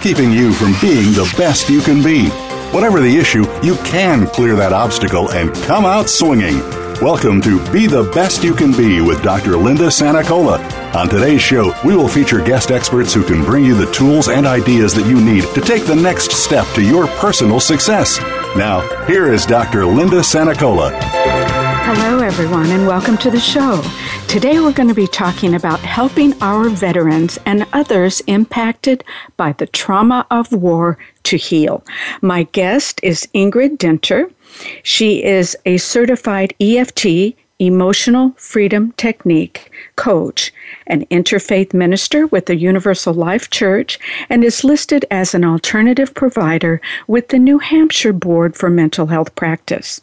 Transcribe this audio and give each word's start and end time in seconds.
keeping 0.00 0.32
you 0.32 0.52
from 0.54 0.72
being 0.80 1.12
the 1.12 1.32
best 1.36 1.68
you 1.68 1.82
can 1.82 2.02
be. 2.02 2.28
Whatever 2.72 3.00
the 3.00 3.16
issue, 3.18 3.44
you 3.62 3.74
can 3.84 4.26
clear 4.28 4.56
that 4.56 4.72
obstacle 4.72 5.30
and 5.32 5.54
come 5.64 5.84
out 5.84 6.08
swinging. 6.08 6.58
Welcome 7.02 7.40
to 7.42 7.58
Be 7.70 7.86
the 7.86 8.10
Best 8.14 8.42
You 8.42 8.54
Can 8.54 8.72
Be 8.72 9.00
with 9.00 9.22
Dr. 9.22 9.56
Linda 9.56 9.88
Sanacola. 9.88 10.58
On 10.94 11.08
today's 11.08 11.42
show, 11.42 11.72
we 11.84 11.94
will 11.96 12.08
feature 12.08 12.42
guest 12.42 12.70
experts 12.70 13.12
who 13.12 13.24
can 13.24 13.44
bring 13.44 13.64
you 13.64 13.74
the 13.74 13.90
tools 13.92 14.28
and 14.28 14.46
ideas 14.46 14.94
that 14.94 15.06
you 15.06 15.20
need 15.20 15.44
to 15.54 15.60
take 15.60 15.84
the 15.84 15.96
next 15.96 16.32
step 16.32 16.66
to 16.74 16.82
your 16.82 17.06
personal 17.18 17.60
success. 17.60 18.18
Now, 18.56 18.80
here 19.06 19.32
is 19.32 19.44
Dr. 19.44 19.84
Linda 19.84 20.20
Sanacola. 20.20 20.92
Hello, 21.82 22.20
everyone, 22.20 22.70
and 22.70 22.86
welcome 22.86 23.18
to 23.18 23.30
the 23.30 23.40
show. 23.40 23.82
Today, 24.30 24.60
we're 24.60 24.70
going 24.70 24.88
to 24.88 24.94
be 24.94 25.08
talking 25.08 25.56
about 25.56 25.80
helping 25.80 26.40
our 26.40 26.68
veterans 26.68 27.36
and 27.46 27.66
others 27.72 28.20
impacted 28.28 29.02
by 29.36 29.50
the 29.54 29.66
trauma 29.66 30.24
of 30.30 30.52
war 30.52 30.98
to 31.24 31.36
heal. 31.36 31.84
My 32.22 32.44
guest 32.44 33.00
is 33.02 33.26
Ingrid 33.34 33.76
Dinter. 33.76 34.30
She 34.84 35.24
is 35.24 35.56
a 35.66 35.78
certified 35.78 36.54
EFT, 36.60 37.34
Emotional 37.58 38.32
Freedom 38.36 38.92
Technique 38.92 39.68
coach, 39.96 40.52
an 40.86 41.06
interfaith 41.06 41.74
minister 41.74 42.28
with 42.28 42.46
the 42.46 42.54
Universal 42.54 43.14
Life 43.14 43.50
Church, 43.50 43.98
and 44.28 44.44
is 44.44 44.62
listed 44.62 45.04
as 45.10 45.34
an 45.34 45.44
alternative 45.44 46.14
provider 46.14 46.80
with 47.08 47.30
the 47.30 47.38
New 47.40 47.58
Hampshire 47.58 48.12
Board 48.12 48.54
for 48.54 48.70
Mental 48.70 49.08
Health 49.08 49.34
Practice. 49.34 50.00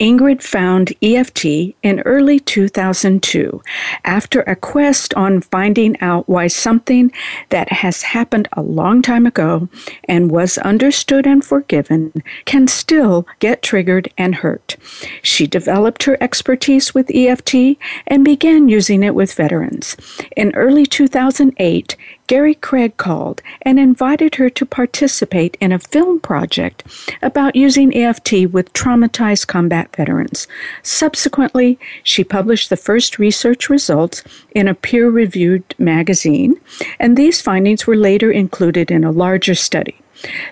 Ingrid 0.00 0.42
found 0.42 0.92
EFT 1.02 1.44
in 1.82 2.00
early 2.04 2.38
2002 2.38 3.60
after 4.04 4.42
a 4.42 4.54
quest 4.54 5.12
on 5.14 5.40
finding 5.40 6.00
out 6.00 6.28
why 6.28 6.46
something 6.46 7.10
that 7.48 7.72
has 7.72 8.02
happened 8.02 8.48
a 8.52 8.62
long 8.62 9.02
time 9.02 9.26
ago 9.26 9.68
and 10.04 10.30
was 10.30 10.56
understood 10.58 11.26
and 11.26 11.44
forgiven 11.44 12.12
can 12.44 12.68
still 12.68 13.26
get 13.40 13.62
triggered 13.62 14.08
and 14.16 14.36
hurt. 14.36 14.76
She 15.22 15.48
developed 15.48 16.04
her 16.04 16.16
expertise 16.20 16.94
with 16.94 17.10
EFT 17.12 17.76
and 18.06 18.24
began 18.24 18.68
using 18.68 19.02
it 19.02 19.16
with 19.16 19.34
veterans. 19.34 19.96
In 20.36 20.54
early 20.54 20.86
2008, 20.86 21.96
Gary 22.28 22.54
Craig 22.54 22.94
called 22.98 23.42
and 23.62 23.80
invited 23.80 24.34
her 24.34 24.50
to 24.50 24.66
participate 24.66 25.56
in 25.60 25.72
a 25.72 25.78
film 25.78 26.20
project 26.20 26.84
about 27.22 27.56
using 27.56 27.96
EFT 27.96 28.50
with 28.52 28.72
traumatized 28.74 29.46
combat 29.46 29.96
veterans. 29.96 30.46
Subsequently, 30.82 31.78
she 32.02 32.22
published 32.22 32.68
the 32.68 32.76
first 32.76 33.18
research 33.18 33.70
results 33.70 34.22
in 34.54 34.68
a 34.68 34.74
peer 34.74 35.08
reviewed 35.08 35.74
magazine, 35.78 36.60
and 37.00 37.16
these 37.16 37.40
findings 37.40 37.86
were 37.86 37.96
later 37.96 38.30
included 38.30 38.90
in 38.90 39.04
a 39.04 39.10
larger 39.10 39.54
study. 39.54 39.96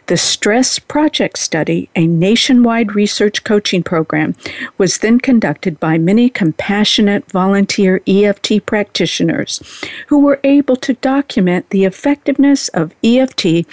The 0.06 0.17
Stress 0.17 0.78
Project 0.78 1.39
Study, 1.39 1.89
a 1.97 2.06
nationwide 2.06 2.95
research 2.95 3.45
coaching 3.45 3.83
program, 3.83 4.34
was 4.78 4.98
then 4.98 5.19
conducted 5.19 5.81
by 5.81 5.98
many 5.98 6.28
compassionate 6.28 7.31
volunteer 7.31 8.00
EFT 8.06 8.64
practitioners 8.64 9.61
who 10.09 10.20
were 10.20 10.41
able 10.44 10.77
to 10.77 10.94
document 10.94 11.70
the 11.70 11.84
effectiveness 11.84 12.69
of 12.69 12.94
EFT 13.03 13.67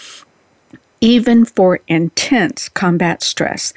even 1.03 1.43
for 1.43 1.81
intense 1.89 2.69
combat 2.69 3.21
stress. 3.21 3.73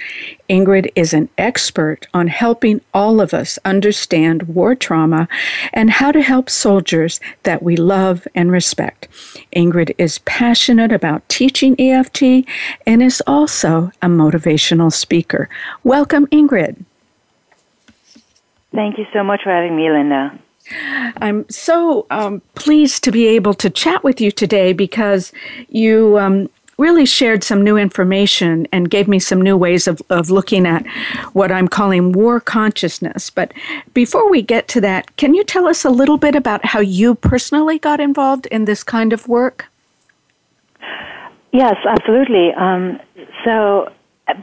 Ingrid 0.48 0.88
is 0.94 1.12
an 1.12 1.28
expert 1.38 2.06
on 2.14 2.28
helping 2.28 2.80
all 2.94 3.20
of 3.20 3.34
us 3.34 3.58
understand 3.64 4.44
war 4.44 4.76
trauma 4.76 5.26
and 5.72 5.90
how 5.90 6.12
to 6.12 6.22
help 6.22 6.48
soldiers 6.48 7.18
that 7.42 7.64
we 7.64 7.74
love 7.74 8.28
and 8.36 8.52
respect. 8.52 9.08
Ingrid 9.56 9.92
is 9.98 10.20
passionate 10.20 10.92
about 10.92 11.28
teaching 11.28 11.74
EFT 11.80 12.46
and 12.86 13.02
is 13.02 13.20
also 13.26 13.90
a 14.02 14.06
motivational 14.06 14.92
speaker. 14.92 15.48
Welcome, 15.82 16.28
Ingrid. 16.28 16.84
Thank 18.72 18.98
you 18.98 19.06
so 19.12 19.24
much 19.24 19.40
for 19.42 19.50
having 19.50 19.74
me, 19.74 19.90
Linda. 19.90 20.38
I'm 21.18 21.48
so 21.48 22.06
um, 22.10 22.40
pleased 22.54 23.04
to 23.04 23.12
be 23.12 23.26
able 23.26 23.54
to 23.54 23.70
chat 23.70 24.02
with 24.04 24.20
you 24.20 24.30
today 24.30 24.72
because 24.72 25.32
you 25.68 26.18
um, 26.18 26.48
really 26.78 27.06
shared 27.06 27.42
some 27.42 27.62
new 27.62 27.76
information 27.76 28.66
and 28.72 28.90
gave 28.90 29.08
me 29.08 29.18
some 29.18 29.40
new 29.40 29.56
ways 29.56 29.86
of, 29.86 30.02
of 30.10 30.30
looking 30.30 30.66
at 30.66 30.86
what 31.32 31.50
I'm 31.50 31.68
calling 31.68 32.12
war 32.12 32.40
consciousness. 32.40 33.30
But 33.30 33.52
before 33.94 34.30
we 34.30 34.42
get 34.42 34.68
to 34.68 34.80
that, 34.82 35.16
can 35.16 35.34
you 35.34 35.42
tell 35.42 35.66
us 35.66 35.84
a 35.84 35.90
little 35.90 36.18
bit 36.18 36.34
about 36.34 36.64
how 36.64 36.80
you 36.80 37.14
personally 37.14 37.78
got 37.78 38.00
involved 38.00 38.46
in 38.46 38.66
this 38.66 38.82
kind 38.82 39.12
of 39.12 39.26
work? 39.26 39.66
Yes, 41.52 41.76
absolutely. 41.88 42.52
Um, 42.52 43.00
so 43.44 43.90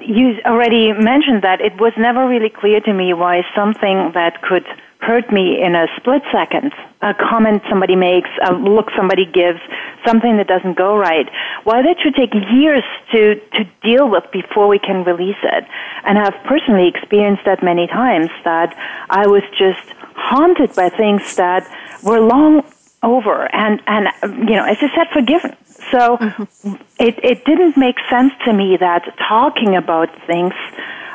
you 0.01 0.37
already 0.45 0.93
mentioned 0.93 1.43
that 1.43 1.61
it 1.61 1.79
was 1.79 1.93
never 1.97 2.27
really 2.27 2.49
clear 2.49 2.79
to 2.81 2.93
me 2.93 3.13
why 3.13 3.43
something 3.55 4.11
that 4.13 4.41
could 4.41 4.65
hurt 5.03 5.31
me 5.31 5.61
in 5.61 5.75
a 5.75 5.87
split 5.97 6.21
second. 6.31 6.71
A 7.01 7.13
comment 7.13 7.61
somebody 7.69 7.95
makes, 7.95 8.29
a 8.47 8.53
look 8.53 8.87
somebody 8.95 9.25
gives, 9.25 9.59
something 10.05 10.37
that 10.37 10.47
doesn't 10.47 10.77
go 10.77 10.95
right. 10.97 11.27
Why 11.63 11.81
that 11.81 11.97
should 12.01 12.15
take 12.15 12.33
years 12.51 12.83
to, 13.11 13.35
to 13.55 13.63
deal 13.83 14.09
with 14.09 14.23
before 14.31 14.67
we 14.67 14.79
can 14.79 15.03
release 15.03 15.41
it. 15.43 15.65
And 16.05 16.17
I've 16.17 16.41
personally 16.45 16.87
experienced 16.87 17.43
that 17.45 17.61
many 17.63 17.87
times 17.87 18.29
that 18.45 18.75
I 19.09 19.27
was 19.27 19.43
just 19.57 19.85
haunted 20.15 20.73
by 20.75 20.89
things 20.89 21.35
that 21.35 21.67
were 22.03 22.21
long 22.21 22.63
over 23.03 23.53
and, 23.53 23.81
and, 23.85 24.07
you 24.47 24.55
know, 24.55 24.65
as 24.65 24.77
I 24.81 24.89
said, 24.95 25.07
forgiven. 25.11 25.55
So 25.91 26.17
mm-hmm. 26.17 26.75
it, 26.99 27.19
it 27.23 27.43
didn't 27.43 27.75
make 27.77 27.97
sense 28.09 28.33
to 28.45 28.53
me 28.53 28.77
that 28.77 29.03
talking 29.27 29.75
about 29.75 30.09
things 30.25 30.53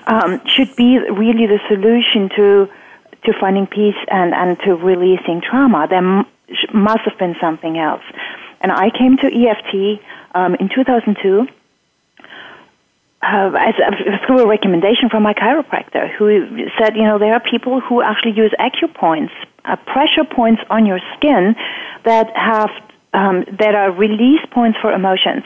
um, 0.06 0.40
should 0.46 0.74
be 0.76 0.98
really 0.98 1.46
the 1.46 1.60
solution 1.68 2.28
to 2.36 2.68
to 3.24 3.32
finding 3.40 3.66
peace 3.66 3.96
and, 4.08 4.34
and 4.34 4.58
to 4.60 4.74
releasing 4.74 5.40
trauma. 5.40 5.86
There 5.88 5.98
m- 5.98 6.26
must 6.72 7.00
have 7.04 7.18
been 7.18 7.36
something 7.40 7.78
else. 7.78 8.02
And 8.60 8.72
I 8.72 8.90
came 8.90 9.16
to 9.18 9.26
EFT 9.26 10.02
um, 10.34 10.54
in 10.56 10.68
2002 10.68 11.46
uh, 13.20 13.50
as, 13.58 13.74
uh, 13.84 14.26
through 14.26 14.40
a 14.40 14.46
recommendation 14.46 15.08
from 15.10 15.22
my 15.22 15.34
chiropractor 15.34 16.08
who 16.16 16.68
said, 16.78 16.94
you 16.94 17.02
know, 17.02 17.18
there 17.18 17.34
are 17.34 17.40
people 17.40 17.80
who 17.80 18.00
actually 18.02 18.32
use 18.32 18.54
acupoints, 18.60 19.32
uh, 19.64 19.76
pressure 19.76 20.24
points 20.24 20.62
on 20.70 20.86
your 20.86 21.00
skin 21.16 21.54
that 22.04 22.34
have 22.36 22.70
um, 23.14 23.44
that 23.58 23.74
are 23.74 23.90
release 23.90 24.44
points 24.52 24.78
for 24.80 24.92
emotions. 24.92 25.42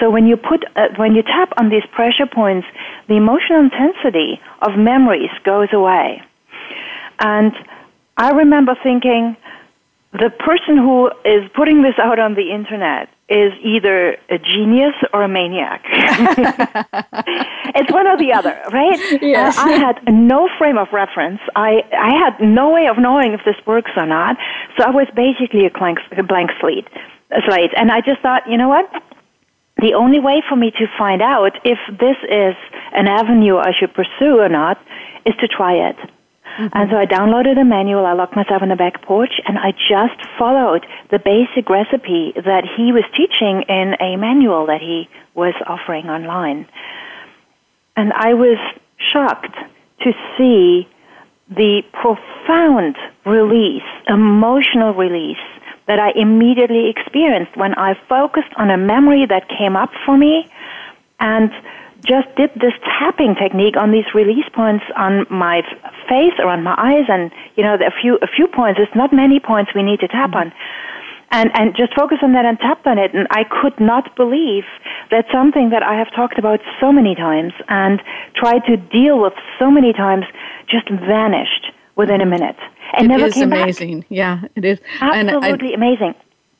So 0.00 0.10
when 0.10 0.26
you 0.26 0.36
put 0.36 0.64
uh, 0.74 0.88
when 0.96 1.14
you 1.14 1.22
tap 1.22 1.52
on 1.56 1.70
these 1.70 1.84
pressure 1.92 2.26
points, 2.26 2.66
the 3.08 3.14
emotional 3.14 3.60
intensity 3.60 4.40
of 4.60 4.76
memories 4.76 5.30
goes 5.44 5.68
away. 5.72 6.22
And 7.18 7.52
I 8.16 8.30
remember 8.30 8.76
thinking, 8.82 9.36
the 10.12 10.30
person 10.30 10.78
who 10.78 11.10
is 11.24 11.48
putting 11.54 11.82
this 11.82 11.94
out 11.98 12.18
on 12.18 12.34
the 12.34 12.50
internet 12.52 13.08
is 13.28 13.52
either 13.62 14.16
a 14.30 14.38
genius 14.38 14.94
or 15.12 15.22
a 15.22 15.28
maniac. 15.28 15.82
it's 17.74 17.92
one 17.92 18.06
or 18.06 18.16
the 18.16 18.32
other, 18.32 18.56
right? 18.72 19.20
Yes. 19.20 19.58
Uh, 19.58 19.62
I 19.62 19.72
had 19.72 20.00
no 20.06 20.48
frame 20.58 20.78
of 20.78 20.88
reference. 20.92 21.40
I, 21.56 21.82
I 21.92 22.16
had 22.16 22.40
no 22.40 22.70
way 22.70 22.86
of 22.86 22.98
knowing 22.98 23.32
if 23.32 23.40
this 23.44 23.56
works 23.66 23.90
or 23.96 24.06
not. 24.06 24.36
So 24.78 24.84
I 24.84 24.90
was 24.90 25.08
basically 25.14 25.66
a 25.66 25.70
blank, 25.70 25.98
a 26.16 26.22
blank 26.22 26.50
slate, 26.60 26.86
a 27.32 27.40
slate. 27.46 27.72
And 27.76 27.90
I 27.90 28.00
just 28.00 28.20
thought, 28.22 28.48
you 28.48 28.56
know 28.56 28.68
what? 28.68 28.88
The 29.78 29.94
only 29.94 30.20
way 30.20 30.42
for 30.48 30.56
me 30.56 30.70
to 30.70 30.86
find 30.96 31.20
out 31.20 31.58
if 31.64 31.78
this 31.98 32.16
is 32.30 32.54
an 32.92 33.08
avenue 33.08 33.56
I 33.58 33.72
should 33.78 33.92
pursue 33.92 34.38
or 34.38 34.48
not 34.48 34.80
is 35.26 35.34
to 35.40 35.48
try 35.48 35.74
it. 35.74 35.96
Mm-hmm. 36.56 36.68
And 36.72 36.90
so 36.90 36.96
I 36.96 37.04
downloaded 37.06 37.60
a 37.60 37.64
manual, 37.64 38.06
I 38.06 38.14
locked 38.14 38.34
myself 38.34 38.62
on 38.62 38.68
the 38.68 38.76
back 38.76 39.02
porch, 39.02 39.40
and 39.46 39.58
I 39.58 39.72
just 39.72 40.20
followed 40.38 40.86
the 41.10 41.18
basic 41.18 41.68
recipe 41.68 42.32
that 42.34 42.64
he 42.76 42.92
was 42.92 43.04
teaching 43.16 43.62
in 43.68 43.94
a 44.00 44.16
manual 44.16 44.66
that 44.66 44.80
he 44.80 45.08
was 45.34 45.54
offering 45.66 46.06
online. 46.06 46.66
And 47.96 48.12
I 48.14 48.34
was 48.34 48.58
shocked 49.12 49.56
to 50.00 50.12
see 50.36 50.88
the 51.48 51.82
profound 51.92 52.96
release, 53.24 53.86
emotional 54.08 54.94
release 54.94 55.36
that 55.86 56.00
I 56.00 56.10
immediately 56.16 56.90
experienced 56.90 57.56
when 57.56 57.74
I 57.74 57.94
focused 58.08 58.52
on 58.56 58.70
a 58.70 58.76
memory 58.76 59.26
that 59.26 59.48
came 59.48 59.76
up 59.76 59.90
for 60.04 60.16
me 60.16 60.50
and 61.20 61.50
just 62.04 62.28
did 62.36 62.50
this 62.56 62.72
tapping 62.98 63.34
technique 63.34 63.76
on 63.76 63.92
these 63.92 64.04
release 64.14 64.48
points 64.54 64.84
on 64.96 65.26
my 65.30 65.62
face, 66.08 66.34
around 66.38 66.62
my 66.62 66.74
eyes, 66.76 67.06
and 67.08 67.30
you 67.56 67.62
know, 67.62 67.74
a 67.74 67.90
few 68.00 68.18
a 68.22 68.26
few 68.26 68.46
points. 68.46 68.80
It's 68.82 68.94
not 68.94 69.12
many 69.12 69.40
points 69.40 69.72
we 69.74 69.82
need 69.82 70.00
to 70.00 70.08
tap 70.08 70.30
mm-hmm. 70.30 70.50
on, 70.50 70.52
and 71.30 71.50
and 71.54 71.76
just 71.76 71.94
focus 71.94 72.18
on 72.22 72.32
that 72.32 72.44
and 72.44 72.58
tap 72.58 72.86
on 72.86 72.98
it. 72.98 73.14
And 73.14 73.26
I 73.30 73.44
could 73.44 73.78
not 73.80 74.14
believe 74.16 74.64
that 75.10 75.26
something 75.32 75.70
that 75.70 75.82
I 75.82 75.94
have 75.98 76.12
talked 76.14 76.38
about 76.38 76.60
so 76.80 76.92
many 76.92 77.14
times 77.14 77.52
and 77.68 78.02
tried 78.34 78.64
to 78.66 78.76
deal 78.76 79.20
with 79.20 79.34
so 79.58 79.70
many 79.70 79.92
times 79.92 80.24
just 80.68 80.88
vanished 80.90 81.72
within 81.96 82.20
a 82.20 82.26
minute 82.26 82.56
and 82.92 83.06
it 83.06 83.08
never 83.08 83.30
came 83.30 83.52
amazing. 83.52 84.00
back. 84.00 84.06
Yeah, 84.10 84.40
it 84.54 84.64
is 84.64 84.78
absolutely 85.00 85.70
I, 85.70 85.74
amazing. 85.74 86.14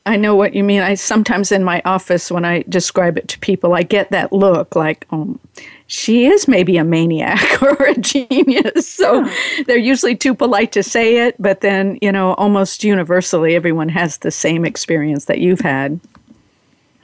I 0.07 0.15
know 0.15 0.35
what 0.35 0.53
you 0.53 0.63
mean. 0.63 0.81
I 0.81 0.95
sometimes 0.95 1.51
in 1.51 1.63
my 1.63 1.81
office 1.83 2.31
when 2.31 2.45
I 2.45 2.63
describe 2.69 3.17
it 3.17 3.27
to 3.27 3.39
people, 3.39 3.73
I 3.73 3.83
get 3.83 4.09
that 4.11 4.31
look 4.31 4.75
like, 4.75 5.05
oh, 5.11 5.37
she 5.87 6.27
is 6.27 6.47
maybe 6.47 6.77
a 6.77 6.83
maniac 6.85 7.61
or 7.61 7.73
a 7.73 7.95
genius. 7.95 8.87
So 8.87 9.25
yeah. 9.25 9.63
they're 9.67 9.77
usually 9.77 10.15
too 10.15 10.33
polite 10.33 10.71
to 10.71 10.83
say 10.83 11.27
it, 11.27 11.35
but 11.39 11.59
then, 11.59 11.99
you 12.01 12.11
know, 12.11 12.35
almost 12.35 12.85
universally 12.85 13.55
everyone 13.55 13.89
has 13.89 14.19
the 14.19 14.31
same 14.31 14.63
experience 14.63 15.25
that 15.25 15.39
you've 15.39 15.59
had. 15.59 15.99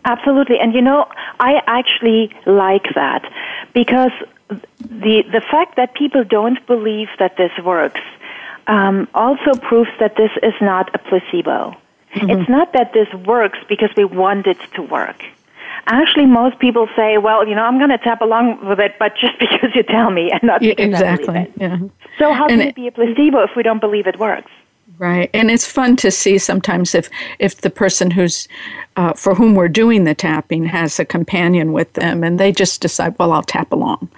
Absolutely. 0.05 0.59
And 0.59 0.73
you 0.73 0.81
know, 0.81 1.07
I 1.39 1.61
actually 1.67 2.33
like 2.45 2.87
that 2.95 3.29
because 3.73 4.11
the 4.79 5.23
the 5.31 5.41
fact 5.51 5.75
that 5.75 5.93
people 5.93 6.23
don't 6.23 6.65
believe 6.67 7.09
that 7.19 7.35
this 7.37 7.51
works 7.63 8.01
um, 8.67 9.07
also 9.13 9.59
proves 9.59 9.89
that 9.99 10.15
this 10.15 10.31
is 10.41 10.53
not 10.61 10.93
a 10.95 10.99
placebo. 10.99 11.75
Mm-hmm. 12.13 12.29
It's 12.29 12.49
not 12.49 12.73
that 12.73 12.93
this 12.93 13.11
works 13.25 13.59
because 13.67 13.89
we 13.97 14.05
want 14.05 14.47
it 14.47 14.57
to 14.75 14.81
work. 14.81 15.23
Actually, 15.87 16.25
most 16.25 16.59
people 16.59 16.87
say, 16.95 17.17
"Well, 17.17 17.47
you 17.47 17.55
know, 17.55 17.63
I'm 17.63 17.77
going 17.77 17.89
to 17.89 17.97
tap 17.97 18.21
along 18.21 18.65
with 18.65 18.79
it, 18.79 18.95
but 18.99 19.15
just 19.17 19.37
because 19.39 19.75
you 19.75 19.83
tell 19.83 20.11
me, 20.11 20.31
and 20.31 20.41
not 20.43 20.61
because 20.61 20.75
yeah, 20.77 20.85
exactly. 20.85 21.37
I 21.37 21.43
believe 21.45 21.55
it." 21.55 21.61
Yeah. 21.61 21.77
So 22.19 22.33
how 22.33 22.47
and 22.47 22.59
can 22.59 22.61
it, 22.61 22.67
it 22.69 22.75
be 22.75 22.87
a 22.87 22.91
placebo 22.91 23.39
if 23.39 23.55
we 23.55 23.63
don't 23.63 23.79
believe 23.79 24.07
it 24.07 24.19
works? 24.19 24.51
Right, 24.99 25.29
and 25.33 25.49
it's 25.49 25.65
fun 25.65 25.95
to 25.97 26.11
see 26.11 26.37
sometimes 26.37 26.93
if 26.93 27.09
if 27.39 27.61
the 27.61 27.69
person 27.69 28.11
who's 28.11 28.47
uh, 28.95 29.13
for 29.13 29.33
whom 29.33 29.55
we're 29.55 29.67
doing 29.67 30.03
the 30.03 30.13
tapping 30.13 30.65
has 30.65 30.99
a 30.99 31.05
companion 31.05 31.73
with 31.73 31.91
them, 31.93 32.23
and 32.23 32.39
they 32.39 32.51
just 32.51 32.79
decide, 32.79 33.17
well, 33.17 33.31
I'll 33.31 33.41
tap 33.41 33.71
along, 33.71 34.09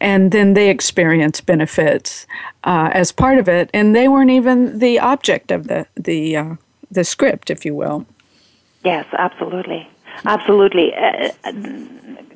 and 0.00 0.32
then 0.32 0.54
they 0.54 0.70
experience 0.70 1.42
benefits 1.42 2.26
uh, 2.64 2.90
as 2.92 3.12
part 3.12 3.38
of 3.38 3.48
it, 3.48 3.68
and 3.74 3.94
they 3.94 4.08
weren't 4.08 4.30
even 4.30 4.78
the 4.78 4.98
object 4.98 5.50
of 5.50 5.68
the 5.68 5.86
the 5.94 6.36
uh, 6.36 6.54
the 6.94 7.04
script, 7.04 7.50
if 7.50 7.64
you 7.64 7.74
will. 7.74 8.06
Yes, 8.84 9.06
absolutely, 9.16 9.88
absolutely, 10.24 10.94
uh, 10.94 11.30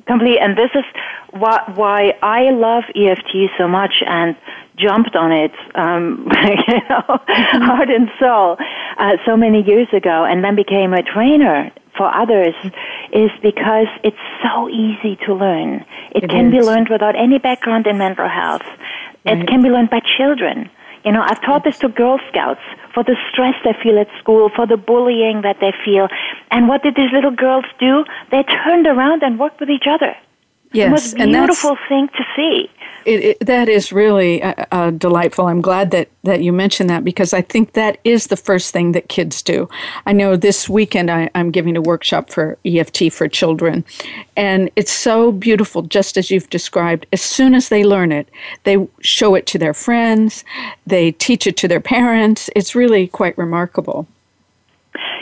completely. 0.07 0.39
And 0.39 0.57
this 0.57 0.71
is 0.73 0.83
why, 1.31 1.61
why 1.75 2.17
I 2.21 2.49
love 2.51 2.83
EFT 2.95 3.51
so 3.57 3.67
much 3.67 4.01
and 4.05 4.35
jumped 4.77 5.15
on 5.15 5.31
it, 5.31 5.51
um, 5.75 6.27
you 6.67 6.79
know, 6.89 7.03
mm-hmm. 7.07 7.61
heart 7.61 7.89
and 7.89 8.09
soul, 8.19 8.57
uh, 8.97 9.17
so 9.25 9.35
many 9.35 9.61
years 9.61 9.87
ago, 9.93 10.25
and 10.25 10.43
then 10.43 10.55
became 10.55 10.93
a 10.93 11.03
trainer 11.03 11.71
for 11.97 12.13
others, 12.13 12.55
is 13.11 13.29
because 13.41 13.87
it's 14.03 14.17
so 14.41 14.69
easy 14.69 15.17
to 15.25 15.33
learn. 15.33 15.85
It, 16.15 16.23
it 16.23 16.29
can 16.29 16.47
is. 16.47 16.51
be 16.51 16.61
learned 16.61 16.89
without 16.89 17.15
any 17.15 17.37
background 17.39 17.87
in 17.87 17.97
mental 17.97 18.29
health. 18.29 18.63
Right. 19.25 19.37
It 19.37 19.47
can 19.47 19.61
be 19.61 19.69
learned 19.69 19.89
by 19.89 19.99
children. 20.17 20.69
You 21.05 21.11
know, 21.11 21.21
I've 21.21 21.41
taught 21.41 21.63
this 21.63 21.77
to 21.79 21.89
Girl 21.89 22.19
Scouts 22.29 22.61
for 22.93 23.03
the 23.03 23.15
stress 23.31 23.55
they 23.63 23.73
feel 23.81 23.97
at 23.99 24.07
school, 24.19 24.49
for 24.55 24.67
the 24.67 24.77
bullying 24.77 25.41
that 25.41 25.57
they 25.61 25.73
feel. 25.85 26.07
And 26.51 26.67
what 26.67 26.83
did 26.83 26.95
these 26.95 27.11
little 27.13 27.31
girls 27.31 27.65
do? 27.79 28.05
They 28.31 28.43
turned 28.43 28.87
around 28.87 29.23
and 29.23 29.39
worked 29.39 29.59
with 29.59 29.69
each 29.69 29.87
other. 29.87 30.15
Yes, 30.71 30.87
the 30.89 30.91
most 30.91 31.15
beautiful 31.15 31.77
thing 31.87 32.09
to 32.09 32.23
see. 32.35 32.69
It, 33.05 33.23
it, 33.23 33.39
that 33.45 33.69
is 33.69 33.91
really 33.91 34.41
uh, 34.43 34.65
uh, 34.71 34.91
delightful. 34.91 35.47
I'm 35.47 35.61
glad 35.61 35.91
that, 35.91 36.09
that 36.23 36.41
you 36.41 36.51
mentioned 36.51 36.89
that 36.89 37.03
because 37.03 37.33
I 37.33 37.41
think 37.41 37.73
that 37.73 37.97
is 38.03 38.27
the 38.27 38.37
first 38.37 38.73
thing 38.73 38.91
that 38.91 39.09
kids 39.09 39.41
do. 39.41 39.69
I 40.05 40.13
know 40.13 40.35
this 40.35 40.67
weekend 40.67 41.09
I, 41.09 41.29
I'm 41.35 41.51
giving 41.51 41.77
a 41.77 41.81
workshop 41.81 42.29
for 42.29 42.57
EFT 42.65 43.11
for 43.11 43.27
children, 43.27 43.85
and 44.35 44.69
it's 44.75 44.91
so 44.91 45.31
beautiful, 45.31 45.83
just 45.83 46.17
as 46.17 46.29
you've 46.29 46.49
described. 46.49 47.05
As 47.13 47.21
soon 47.21 47.55
as 47.55 47.69
they 47.69 47.83
learn 47.83 48.11
it, 48.11 48.29
they 48.63 48.87
show 49.01 49.35
it 49.35 49.45
to 49.47 49.57
their 49.57 49.73
friends, 49.73 50.43
they 50.85 51.11
teach 51.13 51.47
it 51.47 51.57
to 51.57 51.67
their 51.67 51.81
parents. 51.81 52.49
It's 52.55 52.75
really 52.75 53.07
quite 53.07 53.37
remarkable. 53.37 54.07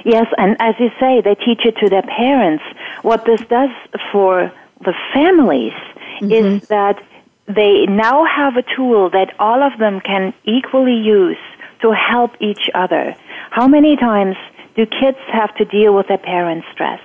Yes, 0.05 0.27
and 0.37 0.55
as 0.59 0.75
you 0.79 0.89
say, 0.99 1.21
they 1.21 1.35
teach 1.35 1.65
it 1.65 1.75
to 1.77 1.89
their 1.89 2.03
parents. 2.03 2.63
What 3.01 3.25
this 3.25 3.41
does 3.49 3.69
for 4.11 4.51
the 4.85 4.93
families 5.13 5.73
mm-hmm. 6.21 6.31
is 6.31 6.67
that 6.69 7.01
they 7.47 7.85
now 7.85 8.25
have 8.25 8.57
a 8.57 8.63
tool 8.75 9.09
that 9.11 9.33
all 9.39 9.63
of 9.63 9.79
them 9.79 10.01
can 10.01 10.33
equally 10.43 10.95
use 10.95 11.37
to 11.81 11.93
help 11.93 12.31
each 12.39 12.69
other. 12.73 13.15
How 13.51 13.67
many 13.67 13.95
times 13.95 14.35
do 14.75 14.85
kids 14.85 15.17
have 15.31 15.55
to 15.55 15.65
deal 15.65 15.95
with 15.95 16.07
their 16.07 16.17
parents' 16.17 16.67
stress? 16.73 16.99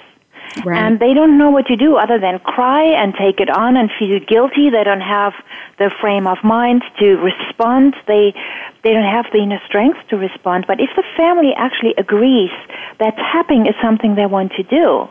Right. 0.65 0.79
And 0.79 1.01
they 1.01 1.15
don't 1.15 1.39
know 1.39 1.51
what 1.51 1.67
to 1.67 1.77
do 1.77 1.97
other 1.97 2.19
than 2.19 2.39
cry 2.41 2.85
and 2.85 3.15
take 3.15 3.41
it 3.41 3.49
on 3.49 3.77
and 3.77 3.91
feel 3.99 4.21
guilty. 4.21 4.69
They 4.69 4.85
don't 4.85 5.01
have 5.01 5.33
the 5.79 5.91
frame 6.01 6.27
of 6.27 6.39
mind 6.45 6.83
to 6.99 7.17
respond. 7.17 7.97
They 8.07 8.35
they 8.83 8.93
don't 8.93 9.09
have 9.09 9.27
the 9.33 9.39
inner 9.39 9.61
strength 9.67 9.99
to 10.11 10.17
respond. 10.17 10.67
But 10.67 10.81
if 10.81 10.91
the 10.95 11.05
family 11.17 11.53
actually 11.57 11.95
agrees 11.97 12.51
that 12.99 13.17
tapping 13.17 13.67
is 13.67 13.75
something 13.81 14.15
they 14.15 14.27
want 14.27 14.53
to 14.55 14.63
do, 14.65 15.09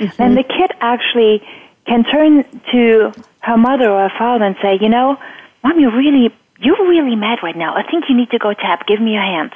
mm-hmm. 0.00 0.06
then 0.16 0.34
the 0.34 0.42
kid 0.42 0.72
actually 0.80 1.42
can 1.86 2.04
turn 2.04 2.44
to 2.72 3.12
her 3.40 3.56
mother 3.56 3.90
or 3.90 4.08
her 4.08 4.18
father 4.18 4.44
and 4.44 4.56
say, 4.62 4.78
you 4.80 4.88
know, 4.88 5.18
mom, 5.64 5.80
you're 5.80 5.96
really, 5.96 6.34
you're 6.58 6.88
really 6.88 7.16
mad 7.16 7.40
right 7.42 7.56
now. 7.56 7.74
I 7.74 7.82
think 7.88 8.04
you 8.08 8.16
need 8.16 8.30
to 8.30 8.38
go 8.38 8.54
tap. 8.54 8.86
Give 8.86 9.00
me 9.00 9.12
your 9.12 9.22
hand. 9.22 9.52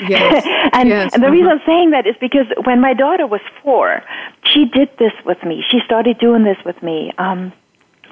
Yes. 0.00 0.44
and, 0.72 0.88
yes. 0.88 1.12
and 1.14 1.22
the 1.22 1.26
uh-huh. 1.26 1.34
reason 1.34 1.48
I'm 1.48 1.60
saying 1.66 1.90
that 1.90 2.06
is 2.06 2.14
because 2.20 2.46
when 2.64 2.80
my 2.80 2.94
daughter 2.94 3.26
was 3.26 3.40
four, 3.62 4.02
she 4.44 4.64
did 4.64 4.88
this 4.98 5.12
with 5.24 5.42
me. 5.44 5.64
She 5.70 5.80
started 5.84 6.18
doing 6.18 6.44
this 6.44 6.58
with 6.64 6.82
me. 6.82 7.12
Um, 7.18 7.52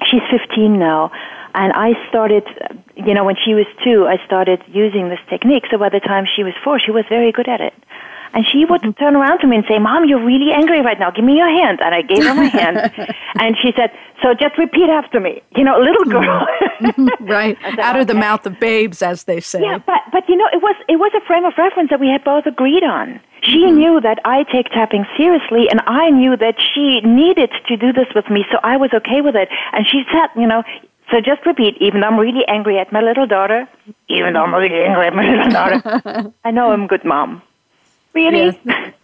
she's 0.05 0.21
15 0.29 0.77
now. 0.77 1.11
And 1.55 1.73
I 1.73 1.93
started, 2.09 2.43
you 2.95 3.13
know, 3.13 3.23
when 3.23 3.35
she 3.43 3.55
was 3.55 3.65
two, 3.83 4.05
I 4.05 4.23
started 4.25 4.61
using 4.67 5.09
this 5.09 5.19
technique. 5.29 5.63
So 5.71 5.77
by 5.77 5.89
the 5.89 5.99
time 5.99 6.25
she 6.35 6.43
was 6.43 6.53
four, 6.63 6.79
she 6.79 6.91
was 6.91 7.05
very 7.09 7.31
good 7.31 7.47
at 7.47 7.61
it. 7.61 7.73
And 8.37 8.45
she 8.53 8.65
would 8.65 8.83
turn 8.99 9.15
around 9.15 9.39
to 9.39 9.47
me 9.47 9.55
and 9.55 9.65
say, 9.67 9.79
Mom, 9.79 10.05
you're 10.05 10.23
really 10.23 10.53
angry 10.53 10.79
right 10.79 10.99
now. 10.99 11.09
Give 11.09 11.25
me 11.25 11.35
your 11.35 11.49
hand. 11.49 11.79
And 11.81 11.95
I 11.95 12.03
gave 12.03 12.23
her 12.23 12.35
my 12.35 12.45
hand. 12.45 12.77
and 13.41 13.57
she 13.59 13.73
said, 13.75 13.89
So 14.21 14.35
just 14.35 14.59
repeat 14.59 14.91
after 14.91 15.19
me. 15.19 15.41
You 15.55 15.63
know, 15.63 15.79
little 15.79 16.05
mm-hmm. 16.05 16.21
girl. 16.21 17.09
Right. 17.19 17.57
Said, 17.63 17.79
Out 17.79 17.99
of 17.99 18.05
the 18.05 18.13
mouth 18.13 18.45
of 18.45 18.59
babes, 18.59 19.01
as 19.01 19.23
they 19.23 19.39
say. 19.39 19.61
Yeah, 19.63 19.79
but, 19.79 20.01
but 20.11 20.29
you 20.29 20.37
know, 20.37 20.45
it 20.53 20.61
was, 20.61 20.75
it 20.87 20.97
was 20.97 21.11
a 21.17 21.25
frame 21.25 21.45
of 21.45 21.53
reference 21.57 21.89
that 21.89 21.99
we 21.99 22.09
had 22.09 22.23
both 22.23 22.45
agreed 22.45 22.83
on. 22.83 23.19
She 23.41 23.65
mm-hmm. 23.65 23.75
knew 23.75 24.01
that 24.01 24.19
I 24.23 24.43
take 24.43 24.69
tapping 24.69 25.07
seriously, 25.17 25.67
and 25.71 25.81
I 25.87 26.11
knew 26.11 26.37
that 26.37 26.61
she 26.61 27.01
needed 27.01 27.49
to 27.67 27.75
do 27.75 27.91
this 27.91 28.05
with 28.13 28.29
me, 28.29 28.45
so 28.51 28.59
I 28.61 28.77
was 28.77 28.91
okay 28.93 29.21
with 29.21 29.35
it. 29.35 29.49
And 29.73 29.87
she 29.87 30.03
said, 30.13 30.29
you 30.39 30.45
know, 30.45 30.61
so 31.09 31.21
just 31.21 31.43
repeat, 31.47 31.73
even 31.81 32.01
though 32.01 32.07
I'm 32.07 32.19
really 32.19 32.45
angry 32.47 32.77
at 32.77 32.91
my 32.93 33.01
little 33.01 33.25
daughter, 33.25 33.67
even 34.09 34.33
though 34.33 34.43
I'm 34.43 34.53
really 34.53 34.83
angry 34.83 35.07
at 35.07 35.15
my 35.15 35.25
little 35.25 35.49
daughter, 35.49 36.33
I 36.45 36.51
know 36.51 36.71
I'm 36.71 36.83
a 36.83 36.87
good 36.87 37.03
mom. 37.03 37.41
Really? 38.17 38.45
Yes. 38.45 38.55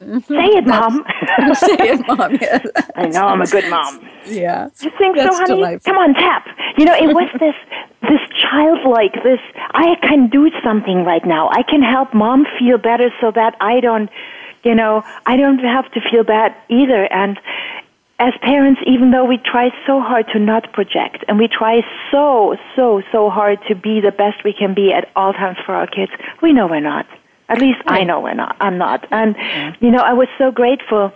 Mm-hmm. 0.02 0.20
Say 0.22 0.48
it, 0.58 0.66
mom. 0.66 1.06
Say 1.56 1.90
it, 1.94 2.02
mom. 2.08 2.32
Yes. 2.42 2.66
I 2.96 3.06
know 3.08 3.28
I'm 3.28 3.42
a 3.42 3.46
good 3.46 3.70
mom. 3.70 4.02
Yeah. 4.26 4.70
You 4.82 4.92
think 4.98 5.16
That's 5.16 5.38
so, 5.38 5.44
honey? 5.44 5.56
Delightful. 5.56 5.94
Come 5.94 6.02
on, 6.02 6.14
tap. 6.16 6.48
You 6.78 6.86
know, 6.86 6.96
it 6.96 7.14
was 7.14 7.30
this 7.40 7.56
this 8.02 8.24
childlike, 8.42 9.14
this 9.24 9.40
I 9.76 9.96
can 10.02 10.30
do 10.30 10.50
something 10.64 11.06
right 11.06 11.26
now. 11.26 11.50
I 11.52 11.62
can 11.62 11.84
help 11.84 12.14
mom 12.14 12.46
feel 12.58 12.80
better 12.80 13.10
so 13.22 13.32
that 13.32 13.56
I 13.62 13.80
don't, 13.80 14.10
you 14.64 14.74
know, 14.74 15.04
I 15.28 15.38
don't 15.38 15.60
have 15.60 15.92
to 15.92 16.02
feel 16.10 16.24
bad 16.24 16.56
either. 16.70 17.06
And 17.14 17.40
as 18.20 18.34
parents, 18.42 18.82
even 18.88 19.12
though 19.12 19.26
we 19.26 19.38
try 19.38 19.70
so 19.86 20.02
hard 20.02 20.26
to 20.34 20.40
not 20.40 20.74
project 20.74 21.24
and 21.28 21.38
we 21.38 21.48
try 21.48 21.82
so, 22.12 22.58
so, 22.76 23.02
so 23.12 23.30
hard 23.30 23.60
to 23.68 23.76
be 23.76 24.02
the 24.02 24.12
best 24.12 24.44
we 24.44 24.54
can 24.54 24.74
be 24.74 24.92
at 24.92 25.10
all 25.16 25.34
times 25.34 25.58
for 25.66 25.76
our 25.76 25.88
kids, 25.88 26.12
we 26.42 26.52
know 26.52 26.68
we're 26.68 26.80
not. 26.80 27.06
At 27.50 27.60
least 27.60 27.80
right. 27.88 28.02
I 28.02 28.04
know 28.04 28.22
we're 28.22 28.34
not. 28.34 28.56
I'm 28.60 28.78
not. 28.78 29.06
And 29.12 29.36
yeah. 29.36 29.76
you 29.80 29.92
know, 29.92 30.00
I 30.00 30.14
was 30.14 30.28
so 30.38 30.52
grateful 30.52 31.12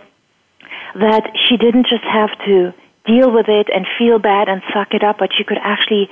that 0.94 1.30
she 1.48 1.56
didn't 1.56 1.86
just 1.86 2.04
have 2.04 2.30
to 2.46 2.72
deal 3.06 3.32
with 3.32 3.48
it 3.48 3.68
and 3.74 3.86
feel 3.98 4.18
bad 4.18 4.48
and 4.48 4.62
suck 4.72 4.92
it 4.92 5.02
up, 5.02 5.18
but 5.18 5.30
she 5.36 5.44
could 5.44 5.58
actually 5.60 6.10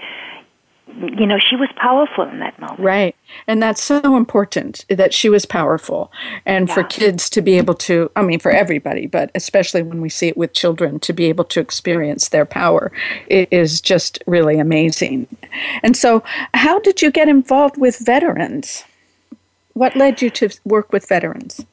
you 1.19 1.27
know, 1.27 1.39
she 1.39 1.57
was 1.57 1.69
powerful 1.77 2.25
in 2.25 2.39
that 2.39 2.59
moment. 2.61 2.79
Right. 2.79 3.17
And 3.47 3.63
that's 3.63 3.83
so 3.83 4.17
important 4.17 4.85
that 4.89 5.13
she 5.13 5.29
was 5.29 5.45
powerful. 5.45 6.13
And 6.47 6.69
yeah. 6.69 6.75
for 6.75 6.85
kids 6.85 7.29
to 7.31 7.43
be 7.43 7.59
able 7.59 7.75
to, 7.75 8.11
I 8.17 8.23
mean, 8.23 8.39
for 8.39 8.53
everybody, 8.53 9.07
but 9.07 9.31
especially 9.35 9.83
when 9.83 10.01
we 10.01 10.09
see 10.09 10.29
it 10.29 10.37
with 10.37 10.53
children, 10.53 11.01
to 11.01 11.13
be 11.13 11.25
able 11.27 11.45
to 11.47 11.61
experience 11.61 12.29
their 12.29 12.47
power 12.47 12.93
it 13.27 13.49
is 13.51 13.81
just 13.81 14.23
really 14.27 14.59
amazing. 14.59 15.27
And 15.83 15.97
so, 15.97 16.23
how 16.55 16.79
did 16.79 17.03
you 17.03 17.11
get 17.11 17.29
involved 17.29 17.77
with 17.77 17.99
veterans? 17.99 18.85
What 19.77 19.95
led 19.95 20.23
you 20.23 20.31
to 20.31 20.49
work 20.65 20.91
with 20.91 21.07
veterans? 21.07 21.67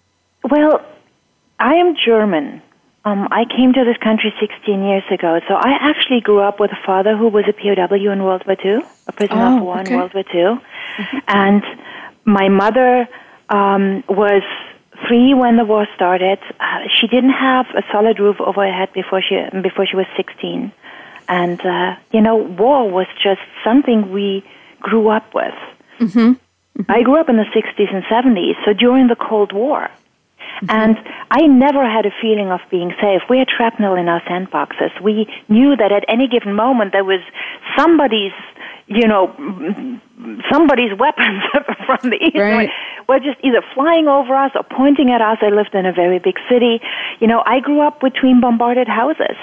Well, 0.44 0.86
I 1.58 1.76
am 1.76 1.96
German. 1.96 2.62
Um, 3.06 3.30
I 3.32 3.46
came 3.46 3.72
to 3.72 3.86
this 3.86 3.96
country 4.04 4.34
16 4.42 4.84
years 4.84 5.04
ago, 5.10 5.40
so 5.48 5.54
I 5.54 5.72
actually 5.80 6.20
grew 6.20 6.42
up 6.42 6.60
with 6.60 6.72
a 6.74 6.86
father 6.86 7.16
who 7.16 7.30
was 7.30 7.46
a 7.48 7.54
POW 7.54 8.12
in 8.12 8.24
World 8.24 8.44
War 8.46 8.58
II, 8.62 8.82
a 9.08 9.12
prisoner 9.14 9.46
oh, 9.46 9.56
of 9.56 9.64
war 9.64 9.80
okay. 9.80 9.94
in 9.94 9.98
World 10.00 10.14
War 10.14 10.24
II, 10.36 10.42
mm-hmm. 10.42 11.18
and 11.30 11.64
my 12.26 12.50
mother 12.50 13.08
um, 13.48 14.04
was 14.10 14.44
three 15.08 15.34
when 15.34 15.56
the 15.56 15.64
war 15.64 15.88
started. 15.96 16.40
Uh, 16.60 16.80
she 17.00 17.08
didn't 17.08 17.38
have 17.50 17.68
a 17.68 17.84
solid 17.90 18.20
roof 18.20 18.36
over 18.42 18.66
her 18.66 18.74
head 18.74 18.92
before 18.92 19.22
she 19.22 19.40
before 19.62 19.86
she 19.86 19.96
was 19.96 20.08
16, 20.18 20.74
and 21.30 21.66
uh, 21.66 21.96
you 22.12 22.20
know, 22.20 22.36
war 22.36 22.90
was 22.92 23.08
just 23.24 23.40
something 23.64 24.12
we 24.12 24.44
grew 24.82 25.08
up 25.08 25.34
with. 25.34 25.56
Mm-hmm. 26.02 26.34
Mm-hmm. 26.78 26.92
I 26.92 27.04
grew 27.04 27.20
up 27.20 27.30
in 27.30 27.38
the 27.38 27.44
60s 27.44 27.94
and 27.94 28.04
70s, 28.06 28.54
so 28.66 28.74
during 28.74 29.08
the 29.08 29.16
Cold 29.16 29.54
War. 29.54 29.90
Mm-hmm. 30.62 30.66
And 30.70 30.98
I 31.32 31.48
never 31.48 31.88
had 31.88 32.06
a 32.06 32.12
feeling 32.22 32.52
of 32.52 32.62
being 32.70 32.94
safe. 33.02 33.22
We 33.30 33.40
had 33.40 33.48
shrapnel 33.50 33.96
in 33.96 34.08
our 34.08 34.22
sandboxes. 34.22 35.00
We 35.02 35.28
knew 35.50 35.76
that 35.76 35.92
at 35.92 36.04
any 36.08 36.28
given 36.28 36.54
moment 36.54 36.92
there 36.92 37.04
was 37.04 37.22
somebody's, 37.78 38.34
you 38.88 39.08
know, 39.08 39.34
somebody's 40.52 40.98
weapons 40.98 41.44
from 41.86 42.10
the 42.10 42.18
east 42.22 42.36
right. 42.36 42.70
were 43.08 43.20
just 43.20 43.40
either 43.44 43.62
flying 43.74 44.08
over 44.08 44.34
us 44.36 44.52
or 44.56 44.64
pointing 44.64 45.12
at 45.12 45.22
us. 45.22 45.38
I 45.42 45.50
lived 45.50 45.74
in 45.74 45.86
a 45.86 45.94
very 45.94 46.20
big 46.20 46.38
city. 46.50 46.82
You 47.20 47.28
know, 47.28 47.44
I 47.46 47.60
grew 47.60 47.82
up 47.82 48.00
between 48.00 48.42
bombarded 48.42 48.88
houses. 48.88 49.38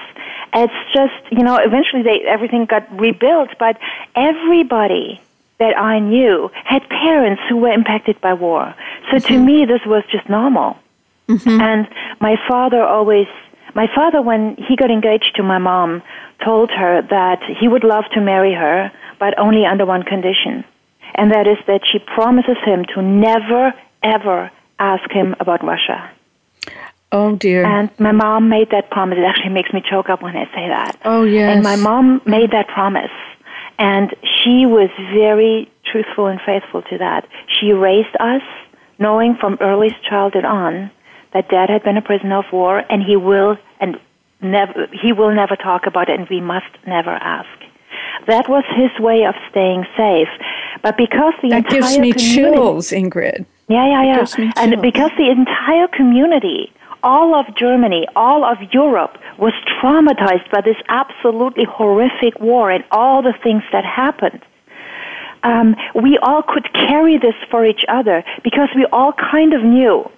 It's 0.53 0.75
just, 0.93 1.31
you 1.31 1.45
know, 1.45 1.57
eventually 1.57 2.03
they, 2.03 2.23
everything 2.27 2.67
got 2.67 2.91
rebuilt, 2.99 3.51
but 3.59 3.79
everybody 4.17 5.21
that 5.61 5.79
I 5.79 6.01
knew 6.01 6.51
had 6.65 6.83
parents 6.89 7.43
who 7.49 7.59
were 7.59 7.71
impacted 7.71 8.21
by 8.21 8.33
war. 8.33 8.75
So 9.11 9.19
mm-hmm. 9.19 9.35
to 9.35 9.39
me, 9.39 9.65
this 9.67 9.83
was 9.87 10.03
just 10.11 10.29
normal. 10.29 10.77
Mm-hmm. 11.29 11.61
And 11.61 11.87
my 12.21 12.37
father 12.49 12.83
always, 12.83 13.29
my 13.75 13.87
father, 13.95 14.21
when 14.21 14.57
he 14.57 14.75
got 14.75 14.91
engaged 14.91 15.33
to 15.37 15.43
my 15.45 15.59
mom, 15.59 16.03
told 16.45 16.71
her 16.71 17.03
that 17.11 17.43
he 17.61 17.69
would 17.69 17.85
love 17.85 18.05
to 18.15 18.21
marry 18.21 18.55
her, 18.55 18.91
but 19.21 19.39
only 19.39 19.65
under 19.65 19.87
one 19.87 20.03
condition. 20.03 20.65
And 21.15 21.31
that 21.31 21.47
is 21.47 21.59
that 21.67 21.83
she 21.85 21.99
promises 21.99 22.57
him 22.65 22.85
to 22.95 23.03
never, 23.03 23.75
ever 24.03 24.51
ask 24.79 25.11
him 25.11 25.37
about 25.39 25.63
Russia. 25.63 26.11
Oh 27.13 27.37
dear. 27.37 27.65
And 27.67 27.91
my 27.99 28.13
mom 28.13 28.49
made 28.49 28.71
that 28.71 28.91
promise. 28.91 29.19
It 29.19 29.25
actually 29.25 29.51
makes 29.51 29.73
me 29.73 29.83
choke 29.89 30.09
up 30.09 30.23
when 30.23 30.37
I 30.37 30.45
say 30.47 30.69
that. 30.69 30.99
Oh 31.05 31.25
yes. 31.25 31.55
And 31.55 31.63
my 31.63 31.77
mom 31.77 32.23
made 32.25 32.53
that 32.53 32.69
promise. 32.69 33.11
And 33.81 34.15
she 34.23 34.67
was 34.67 34.91
very 35.15 35.73
truthful 35.91 36.27
and 36.27 36.39
faithful 36.45 36.83
to 36.83 36.99
that. 36.99 37.27
She 37.49 37.73
raised 37.73 38.15
us 38.21 38.43
knowing 38.99 39.37
from 39.41 39.57
earliest 39.63 39.97
childhood 40.05 40.45
on 40.45 40.91
that 41.33 41.49
dad 41.49 41.71
had 41.71 41.83
been 41.83 41.97
a 41.97 42.03
prisoner 42.03 42.41
of 42.41 42.45
war 42.53 42.85
and 42.91 43.03
he 43.03 43.17
will 43.17 43.57
and 43.81 43.99
never 44.43 44.87
he 44.93 45.15
will 45.15 45.35
never 45.35 45.57
talk 45.57 45.87
about 45.87 46.11
it 46.11 46.21
and 46.21 46.29
we 46.29 46.43
must 46.43 46.69
never 46.87 47.11
ask. 47.11 47.49
That 48.27 48.51
was 48.51 48.65
his 48.77 48.91
way 49.01 49.25
of 49.25 49.35
staying 49.51 49.87
safe. 49.97 50.29
But 50.83 50.99
because 50.99 51.33
the 51.41 51.49
that 51.49 51.65
entire 51.65 51.81
gives 51.81 51.99
me 51.99 52.13
community, 52.13 52.35
chills, 52.35 52.91
Ingrid. 52.91 53.47
Yeah, 53.69 53.87
yeah, 53.87 54.27
yeah. 54.37 54.53
And 54.57 54.83
because 54.83 55.11
the 55.17 55.31
entire 55.31 55.89
community 55.89 56.71
all 57.03 57.35
of 57.35 57.47
Germany, 57.57 58.07
all 58.17 58.45
of 58.45 58.59
Europe 58.73 59.19
was 59.39 59.53
traumatized 59.81 60.51
by 60.51 60.61
this 60.61 60.77
absolutely 60.89 61.65
horrific 61.65 62.39
war 62.41 62.71
and 62.71 62.85
all 62.91 63.23
the 63.23 63.35
things 63.43 63.63
that 63.73 63.85
happened. 63.85 64.41
Um, 65.43 65.77
we 65.95 66.19
all 66.23 66.43
could 66.43 66.73
carry 66.73 67.17
this 67.19 67.35
for 67.51 67.65
each 67.65 67.85
other 67.89 68.23
because 68.45 68.69
we 68.77 68.87
all 68.93 69.13
kind 69.13 69.55
of 69.55 69.63
knew, 69.65 70.11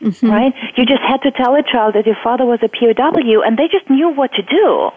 mm-hmm. 0.00 0.30
right? 0.30 0.54
You 0.76 0.86
just 0.86 1.02
had 1.02 1.22
to 1.22 1.30
tell 1.30 1.54
a 1.54 1.62
child 1.62 1.94
that 1.94 2.06
your 2.06 2.16
father 2.22 2.46
was 2.46 2.60
a 2.62 2.68
POW, 2.68 3.42
and 3.42 3.58
they 3.58 3.68
just 3.68 3.90
knew 3.90 4.08
what 4.08 4.32
to 4.32 4.42
do. 4.42 4.90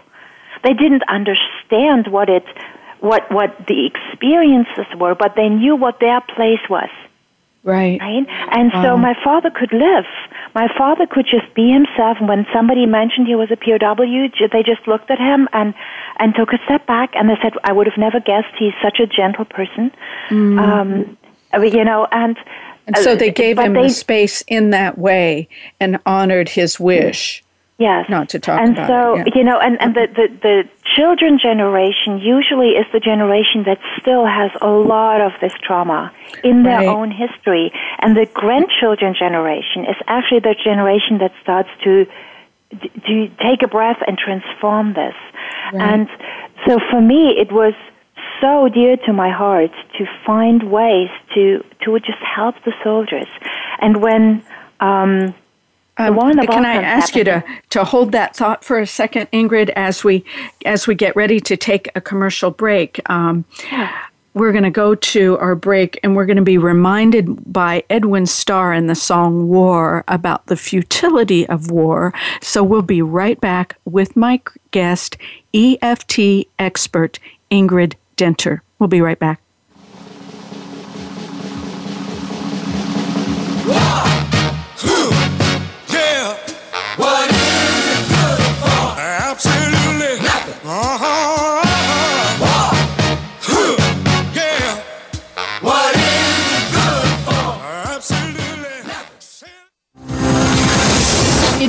They 0.64 0.74
didn't 0.74 1.04
understand 1.10 2.08
what 2.08 2.30
it, 2.30 2.46
what 3.02 3.30
what 3.30 3.58
the 3.68 3.86
experiences 3.86 4.86
were, 4.98 5.16
but 5.16 5.36
they 5.36 5.50
knew 5.50 5.76
what 5.76 6.00
their 6.00 6.22
place 6.22 6.62
was. 6.70 6.90
Right. 7.64 8.00
Right? 8.00 8.26
And 8.52 8.74
wow. 8.74 8.84
so 8.84 8.98
my 8.98 9.16
father 9.24 9.50
could 9.50 9.72
live. 9.72 10.06
My 10.54 10.68
father 10.78 11.08
could 11.08 11.26
just 11.26 11.54
be 11.54 11.72
himself. 11.72 12.18
And 12.20 12.28
when 12.28 12.46
somebody 12.54 12.86
mentioned 12.86 13.28
he 13.28 13.36
was 13.36 13.50
a 13.52 13.56
POW, 13.56 13.96
they 14.52 14.64
just 14.64 14.88
looked 14.88 15.10
at 15.10 15.20
him 15.20 15.48
and, 15.54 15.74
and 16.20 16.36
took 16.36 16.52
a 16.52 16.60
step 16.66 16.86
back 16.86 17.12
and 17.16 17.30
they 17.30 17.38
said, 17.42 17.54
I 17.64 17.72
would 17.72 17.88
have 17.88 17.98
never 17.98 18.20
guessed 18.20 18.54
he's 18.58 18.74
such 18.82 19.00
a 19.00 19.08
gentle 19.08 19.46
person. 19.46 19.92
Mm. 20.30 20.60
Um, 20.60 21.18
you 21.64 21.84
know, 21.84 22.08
and. 22.12 22.38
And 22.86 22.98
so 22.98 23.16
they 23.16 23.30
uh, 23.30 23.34
gave 23.34 23.58
him 23.58 23.74
they, 23.74 23.84
the 23.84 23.90
space 23.90 24.44
in 24.48 24.72
that 24.72 24.98
way 24.98 25.48
and 25.80 26.00
honored 26.06 26.50
his 26.50 26.82
wish. 26.82 27.43
Yes. 27.78 28.08
Not 28.10 28.30
to 28.30 28.40
talk 28.40 28.62
and 28.62 28.78
about 28.78 28.88
so, 28.88 29.20
it, 29.20 29.28
yeah. 29.28 29.34
you 29.36 29.44
know, 29.44 29.60
and, 29.60 29.82
and 29.82 29.96
the, 29.96 30.08
the, 30.08 30.28
the 30.42 30.64
children 30.96 31.40
generation 31.40 32.20
usually 32.20 32.70
is 32.70 32.86
the 32.94 33.00
generation 33.00 33.64
that 33.66 33.80
still 34.00 34.26
has 34.26 34.52
a 34.62 34.70
lot 34.70 35.22
of 35.22 35.32
this 35.42 35.54
trauma 35.64 36.14
in 36.44 36.64
their 36.64 36.80
right. 36.80 36.88
own 36.88 37.10
history. 37.10 37.72
And 38.00 38.16
the 38.16 38.28
grandchildren 38.28 39.16
generation 39.18 39.86
is 39.86 39.96
actually 40.08 40.42
the 40.42 40.56
generation 40.64 41.18
that 41.20 41.34
starts 41.42 41.70
to 41.84 42.06
to 43.06 43.30
take 43.40 43.62
a 43.62 43.68
breath 43.68 44.02
and 44.08 44.18
transform 44.18 44.94
this. 44.94 45.14
Right. 45.74 45.82
And 45.82 46.10
so 46.66 46.80
for 46.90 47.02
me, 47.02 47.36
it 47.38 47.52
was 47.52 47.74
so 48.42 48.68
dear 48.68 48.98
to 48.98 49.14
my 49.14 49.30
heart 49.30 49.72
to 49.98 50.06
find 50.26 50.72
ways 50.72 51.10
to 51.36 51.64
to 51.84 52.00
just 52.00 52.18
help 52.20 52.56
the 52.66 52.74
soldiers. 52.84 53.28
And 53.80 54.02
when 54.02 54.44
um, 54.80 55.36
um, 55.98 56.16
can 56.48 56.66
I 56.66 56.76
ask 56.76 57.16
you 57.16 57.24
to, 57.26 57.44
to 57.70 57.84
hold 57.84 58.12
that 58.14 58.36
thought 58.36 58.64
for 58.64 58.80
a 58.80 58.88
second, 58.88 59.30
Ingrid, 59.32 59.70
as 59.70 60.04
we 60.04 60.26
as 60.66 60.88
we 60.88 60.96
get 60.96 61.16
ready 61.16 61.40
to 61.42 61.56
take 61.56 61.90
a 61.96 62.02
commercial 62.02 62.50
break? 62.50 63.00
Um, 63.10 63.46
we're 64.34 64.52
going 64.52 64.64
to 64.64 64.72
go 64.72 64.96
to 64.96 65.38
our 65.38 65.56
break 65.56 66.00
and 66.02 66.16
we're 66.16 66.26
going 66.26 66.38
to 66.38 66.44
be 66.44 66.58
reminded 66.58 67.54
by 67.54 67.84
Edwin 67.90 68.26
Starr 68.26 68.74
in 68.74 68.88
the 68.88 68.96
song 68.96 69.48
War 69.48 70.04
about 70.08 70.48
the 70.48 70.56
futility 70.56 71.48
of 71.50 71.70
war. 71.70 72.14
So 72.42 72.64
we'll 72.64 72.82
be 72.82 73.02
right 73.02 73.40
back 73.40 73.78
with 73.86 74.16
my 74.16 74.42
guest, 74.72 75.18
EFT 75.54 76.48
expert 76.58 77.20
Ingrid 77.52 77.94
Dinter. 78.16 78.64
We'll 78.80 78.90
be 78.90 79.02
right 79.02 79.20
back. 79.20 79.43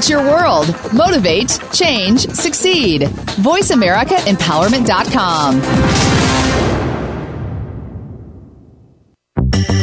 It's 0.05 0.11
your 0.11 0.23
world. 0.23 0.69
Motivate, 0.93 1.59
change, 1.73 2.29
succeed. 2.29 3.05
VoiceAmericaEmpowerment.com. 3.41 5.63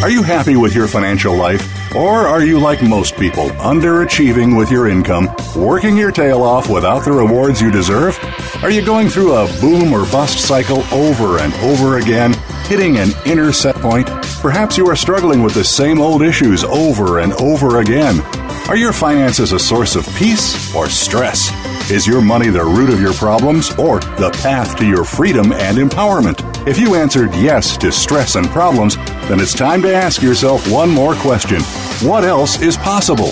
Are 0.03 0.11
you 0.11 0.21
happy 0.21 0.57
with 0.57 0.75
your 0.75 0.87
financial 0.87 1.35
life? 1.35 1.67
Or 1.95 2.27
are 2.27 2.43
you 2.43 2.59
like 2.59 2.83
most 2.83 3.15
people, 3.15 3.49
underachieving 3.49 4.55
with 4.55 4.69
your 4.69 4.87
income, 4.87 5.27
working 5.55 5.97
your 5.97 6.11
tail 6.11 6.43
off 6.43 6.69
without 6.69 7.03
the 7.03 7.13
rewards 7.13 7.59
you 7.59 7.71
deserve? 7.71 8.15
Are 8.61 8.69
you 8.69 8.85
going 8.85 9.09
through 9.09 9.33
a 9.33 9.47
boom 9.59 9.91
or 9.91 10.05
bust 10.11 10.45
cycle 10.45 10.83
over 10.93 11.39
and 11.39 11.51
over 11.55 11.97
again, 11.97 12.35
hitting 12.67 12.99
an 12.99 13.09
inner 13.25 13.51
set 13.51 13.75
point? 13.77 14.05
Perhaps 14.39 14.77
you 14.77 14.87
are 14.87 14.95
struggling 14.95 15.41
with 15.41 15.55
the 15.55 15.63
same 15.63 15.99
old 15.99 16.21
issues 16.21 16.63
over 16.63 17.17
and 17.17 17.33
over 17.33 17.79
again. 17.79 18.21
Are 18.69 18.77
your 18.77 18.93
finances 18.93 19.51
a 19.51 19.59
source 19.59 19.95
of 19.95 20.07
peace 20.15 20.73
or 20.73 20.87
stress? 20.87 21.51
Is 21.91 22.07
your 22.07 22.21
money 22.21 22.47
the 22.49 22.63
root 22.63 22.89
of 22.89 23.01
your 23.01 23.13
problems 23.13 23.71
or 23.77 23.99
the 23.99 24.29
path 24.41 24.77
to 24.77 24.85
your 24.85 25.03
freedom 25.03 25.51
and 25.51 25.77
empowerment? 25.77 26.65
If 26.65 26.79
you 26.79 26.95
answered 26.95 27.33
yes 27.35 27.75
to 27.77 27.91
stress 27.91 28.35
and 28.35 28.47
problems, 28.47 28.95
then 29.27 29.41
it's 29.41 29.53
time 29.53 29.81
to 29.81 29.93
ask 29.93 30.21
yourself 30.21 30.71
one 30.71 30.89
more 30.89 31.15
question 31.15 31.61
What 32.07 32.23
else 32.23 32.61
is 32.61 32.77
possible? 32.77 33.31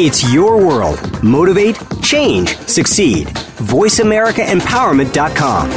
It's 0.00 0.32
your 0.32 0.64
world. 0.64 1.24
Motivate, 1.24 1.76
change, 2.02 2.56
succeed. 2.58 3.26
VoiceAmericaEmpowerment.com. 3.26 5.70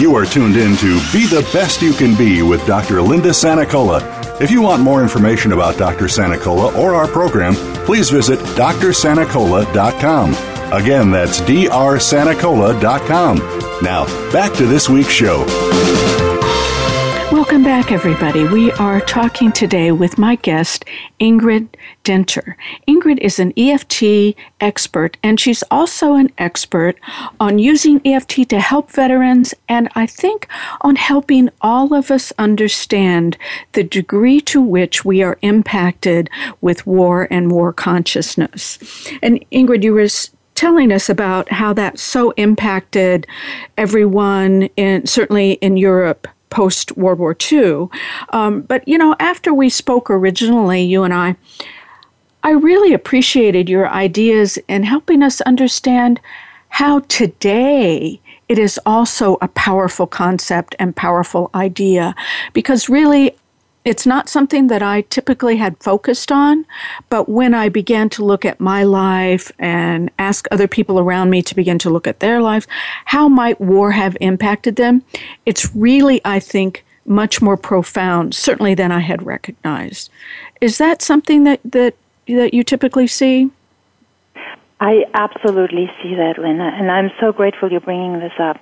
You 0.00 0.16
are 0.16 0.24
tuned 0.24 0.56
in 0.56 0.78
to 0.78 0.94
Be 1.12 1.26
the 1.26 1.46
Best 1.52 1.82
You 1.82 1.92
Can 1.92 2.16
Be 2.16 2.40
with 2.40 2.66
Dr. 2.66 3.02
Linda 3.02 3.28
Sanacola. 3.28 4.00
If 4.40 4.50
you 4.50 4.62
want 4.62 4.82
more 4.82 5.02
information 5.02 5.52
about 5.52 5.76
Dr. 5.76 6.06
Sanacola 6.06 6.74
or 6.74 6.94
our 6.94 7.06
program, 7.06 7.54
please 7.84 8.08
visit 8.08 8.38
drsanacola.com. 8.38 10.51
Again, 10.72 11.10
that's 11.10 11.38
drsanacola.com. 11.42 13.36
Now, 13.82 14.06
back 14.32 14.54
to 14.54 14.64
this 14.64 14.88
week's 14.88 15.10
show. 15.10 15.44
Welcome 17.30 17.62
back, 17.62 17.92
everybody. 17.92 18.44
We 18.44 18.72
are 18.72 19.02
talking 19.02 19.52
today 19.52 19.92
with 19.92 20.16
my 20.16 20.36
guest, 20.36 20.86
Ingrid 21.20 21.68
Dinter. 22.04 22.56
Ingrid 22.88 23.18
is 23.18 23.38
an 23.38 23.52
EFT 23.54 24.34
expert, 24.62 25.18
and 25.22 25.38
she's 25.38 25.62
also 25.70 26.14
an 26.14 26.30
expert 26.38 26.98
on 27.38 27.58
using 27.58 28.00
EFT 28.06 28.48
to 28.48 28.58
help 28.58 28.90
veterans, 28.90 29.52
and 29.68 29.90
I 29.94 30.06
think 30.06 30.48
on 30.80 30.96
helping 30.96 31.50
all 31.60 31.92
of 31.92 32.10
us 32.10 32.32
understand 32.38 33.36
the 33.72 33.82
degree 33.82 34.40
to 34.42 34.62
which 34.62 35.04
we 35.04 35.22
are 35.22 35.36
impacted 35.42 36.30
with 36.62 36.86
war 36.86 37.28
and 37.30 37.52
war 37.52 37.74
consciousness. 37.74 38.78
And 39.22 39.44
Ingrid, 39.52 39.82
you 39.82 39.92
were 39.92 40.08
telling 40.54 40.92
us 40.92 41.08
about 41.08 41.50
how 41.50 41.72
that 41.72 41.98
so 41.98 42.30
impacted 42.32 43.26
everyone 43.76 44.64
in 44.76 45.06
certainly 45.06 45.52
in 45.54 45.76
Europe 45.76 46.28
post 46.50 46.96
World 46.96 47.18
War 47.18 47.36
II. 47.50 47.88
Um, 48.30 48.60
but, 48.62 48.86
you 48.86 48.98
know, 48.98 49.16
after 49.18 49.54
we 49.54 49.68
spoke 49.68 50.10
originally, 50.10 50.82
you 50.82 51.02
and 51.02 51.14
I, 51.14 51.34
I 52.42 52.50
really 52.50 52.92
appreciated 52.92 53.68
your 53.68 53.88
ideas 53.88 54.58
in 54.68 54.82
helping 54.82 55.22
us 55.22 55.40
understand 55.42 56.20
how 56.68 57.00
today 57.00 58.20
it 58.48 58.58
is 58.58 58.78
also 58.84 59.38
a 59.40 59.48
powerful 59.48 60.06
concept 60.06 60.74
and 60.78 60.94
powerful 60.94 61.50
idea. 61.54 62.14
Because 62.52 62.88
really, 62.88 63.34
it's 63.84 64.06
not 64.06 64.28
something 64.28 64.68
that 64.68 64.82
I 64.82 65.02
typically 65.02 65.56
had 65.56 65.76
focused 65.82 66.30
on, 66.30 66.64
but 67.08 67.28
when 67.28 67.52
I 67.52 67.68
began 67.68 68.08
to 68.10 68.24
look 68.24 68.44
at 68.44 68.60
my 68.60 68.84
life 68.84 69.50
and 69.58 70.10
ask 70.18 70.46
other 70.50 70.68
people 70.68 71.00
around 71.00 71.30
me 71.30 71.42
to 71.42 71.54
begin 71.54 71.78
to 71.80 71.90
look 71.90 72.06
at 72.06 72.20
their 72.20 72.40
lives, 72.40 72.68
how 73.06 73.28
might 73.28 73.60
war 73.60 73.90
have 73.90 74.16
impacted 74.20 74.76
them? 74.76 75.02
It's 75.46 75.74
really, 75.74 76.20
I 76.24 76.38
think, 76.38 76.84
much 77.06 77.42
more 77.42 77.56
profound, 77.56 78.34
certainly 78.34 78.74
than 78.74 78.92
I 78.92 79.00
had 79.00 79.26
recognized. 79.26 80.10
Is 80.60 80.78
that 80.78 81.02
something 81.02 81.42
that, 81.44 81.60
that, 81.64 81.96
that 82.28 82.54
you 82.54 82.62
typically 82.62 83.08
see? 83.08 83.50
I 84.80 85.04
absolutely 85.14 85.90
see 86.02 86.14
that, 86.14 86.38
Linda, 86.38 86.64
and 86.64 86.90
I'm 86.90 87.10
so 87.20 87.32
grateful 87.32 87.70
you're 87.70 87.80
bringing 87.80 88.20
this 88.20 88.32
up. 88.38 88.60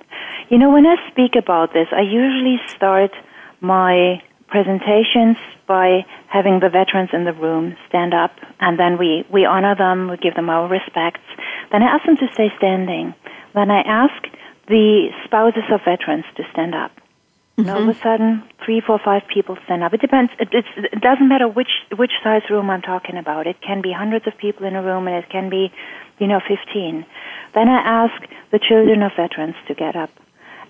You 0.49 0.57
know, 0.57 0.71
when 0.71 0.85
I 0.85 0.95
speak 1.09 1.35
about 1.35 1.73
this, 1.73 1.87
I 1.91 2.01
usually 2.01 2.59
start 2.67 3.11
my 3.59 4.21
presentations 4.51 5.37
by 5.65 6.05
having 6.27 6.59
the 6.59 6.69
veterans 6.69 7.09
in 7.13 7.23
the 7.23 7.33
room 7.33 7.75
stand 7.87 8.13
up, 8.13 8.31
and 8.59 8.77
then 8.77 8.97
we, 8.97 9.25
we 9.31 9.45
honor 9.45 9.75
them, 9.75 10.09
we 10.09 10.17
give 10.17 10.35
them 10.35 10.49
our 10.49 10.67
respects. 10.67 11.25
Then 11.71 11.81
I 11.81 11.95
ask 11.95 12.05
them 12.05 12.17
to 12.17 12.27
stay 12.33 12.51
standing. 12.57 13.15
Then 13.55 13.71
I 13.71 13.81
ask 13.81 14.27
the 14.67 15.09
spouses 15.25 15.63
of 15.71 15.79
veterans 15.83 16.25
to 16.35 16.43
stand 16.51 16.75
up. 16.75 16.91
Mm-hmm. 16.91 17.61
And 17.61 17.69
all 17.69 17.83
of 17.83 17.89
a 17.89 17.99
sudden, 17.99 18.43
three, 18.63 18.81
four, 18.81 18.99
five 18.99 19.23
people 19.33 19.57
stand 19.65 19.83
up. 19.83 19.93
It 19.93 20.01
depends. 20.01 20.31
It, 20.39 20.49
it 20.51 21.01
doesn't 21.01 21.27
matter 21.27 21.47
which 21.47 21.71
which 21.97 22.11
size 22.23 22.43
room 22.49 22.69
I'm 22.69 22.81
talking 22.81 23.17
about. 23.17 23.47
It 23.47 23.59
can 23.61 23.81
be 23.81 23.91
hundreds 23.91 24.25
of 24.27 24.37
people 24.37 24.65
in 24.65 24.75
a 24.75 24.83
room, 24.83 25.07
and 25.07 25.15
it 25.15 25.29
can 25.29 25.49
be, 25.49 25.71
you 26.19 26.27
know, 26.27 26.39
fifteen. 26.39 27.05
Then 27.53 27.67
I 27.67 27.79
ask 28.03 28.23
the 28.51 28.59
children 28.59 29.03
of 29.03 29.11
veterans 29.17 29.55
to 29.67 29.73
get 29.73 29.95
up. 29.97 30.11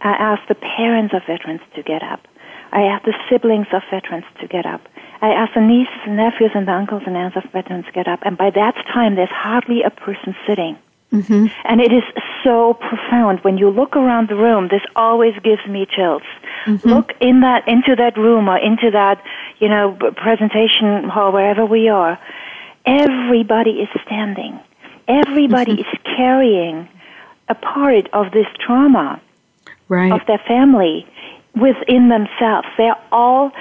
I 0.02 0.14
ask 0.14 0.48
the 0.48 0.56
parents 0.56 1.14
of 1.14 1.22
veterans 1.28 1.62
to 1.76 1.84
get 1.84 2.02
up. 2.02 2.22
I 2.72 2.84
ask 2.84 3.06
the 3.06 3.14
siblings 3.30 3.68
of 3.74 3.82
veterans 3.90 4.26
to 4.40 4.48
get 4.48 4.66
up. 4.66 4.82
I 5.22 5.30
ask 5.30 5.54
the 5.54 5.62
nieces 5.62 5.94
and 6.06 6.18
nephews 6.18 6.52
and 6.56 6.68
the 6.68 6.72
uncles 6.72 7.04
and 7.06 7.16
aunts 7.16 7.38
of 7.38 7.44
veterans 7.52 7.86
to 7.86 7.92
get 7.92 8.08
up. 8.08 8.20
And 8.24 8.38
by 8.38 8.50
that 8.50 8.76
time, 8.92 9.16
there's 9.16 9.30
hardly 9.30 9.84
a 9.84 9.90
person 9.90 10.36
sitting. 10.48 10.78
Mm-hmm. 11.12 11.48
And 11.66 11.82
it 11.82 11.92
is 11.92 12.04
so 12.44 12.74
profound. 12.76 13.40
When 13.42 13.58
you 13.58 13.70
look 13.70 13.98
around 13.98 14.30
the 14.30 14.36
room, 14.36 14.70
this 14.70 14.82
always 14.96 15.34
gives 15.44 15.66
me 15.68 15.86
chills. 15.86 16.24
Mm-hmm. 16.66 16.88
Look 16.88 17.12
in 17.20 17.42
that, 17.42 17.68
into 17.68 17.96
that 17.98 18.18
room 18.18 18.48
or 18.48 18.58
into 18.58 18.90
that, 18.92 19.22
you 19.60 19.68
know, 19.68 19.98
presentation 20.16 21.10
hall, 21.10 21.34
wherever 21.34 21.66
we 21.66 21.90
are. 21.90 22.18
Everybody 22.86 23.82
is 23.82 23.90
standing. 24.06 24.60
Everybody 25.08 25.74
mm-hmm. 25.74 25.96
is 25.96 26.16
carrying 26.16 26.88
a 27.50 27.56
part 27.56 28.10
of 28.14 28.32
this 28.32 28.48
trauma 28.66 29.22
right. 29.90 30.14
of 30.14 30.26
their 30.26 30.42
family 30.48 31.06
within 31.56 32.10
themselves. 32.10 32.68
They 32.78 32.92
all 33.12 33.52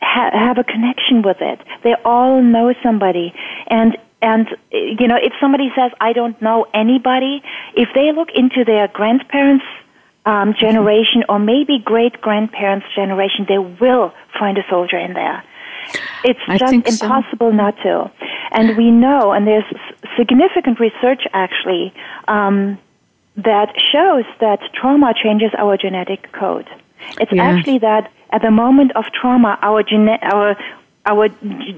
ha- 0.00 0.30
have 0.32 0.58
a 0.58 0.64
connection 0.64 1.22
with 1.22 1.38
it. 1.40 1.60
They 1.82 1.94
all 2.04 2.42
know 2.42 2.74
somebody. 2.82 3.34
And 3.66 3.96
and 4.22 4.48
you 4.70 5.08
know, 5.08 5.16
if 5.16 5.32
somebody 5.40 5.70
says 5.76 5.92
I 6.00 6.12
don't 6.12 6.40
know 6.42 6.66
anybody, 6.74 7.42
if 7.74 7.88
they 7.94 8.12
look 8.12 8.28
into 8.34 8.64
their 8.64 8.88
grandparents' 8.88 9.64
um, 10.26 10.54
generation 10.58 11.24
or 11.28 11.38
maybe 11.38 11.78
great 11.78 12.20
grandparents' 12.20 12.86
generation, 12.94 13.46
they 13.48 13.58
will 13.58 14.12
find 14.38 14.58
a 14.58 14.62
soldier 14.68 14.98
in 14.98 15.14
there. 15.14 15.42
It's 16.22 16.40
I 16.46 16.58
just 16.58 16.72
impossible 17.02 17.50
so. 17.50 17.56
not 17.56 17.76
to. 17.82 18.10
And 18.52 18.76
we 18.76 18.90
know, 18.90 19.32
and 19.32 19.46
there's 19.46 19.64
significant 20.16 20.78
research 20.78 21.22
actually 21.32 21.92
um, 22.28 22.78
that 23.36 23.72
shows 23.92 24.24
that 24.40 24.60
trauma 24.74 25.14
changes 25.20 25.50
our 25.56 25.76
genetic 25.76 26.30
code. 26.32 26.68
It's 27.20 27.32
yeah. 27.32 27.44
actually 27.44 27.78
that 27.78 28.10
at 28.30 28.42
the 28.42 28.50
moment 28.50 28.92
of 28.96 29.04
trauma, 29.12 29.58
our 29.62 29.82
gene- 29.82 30.18
our 30.22 30.56
our 31.06 31.28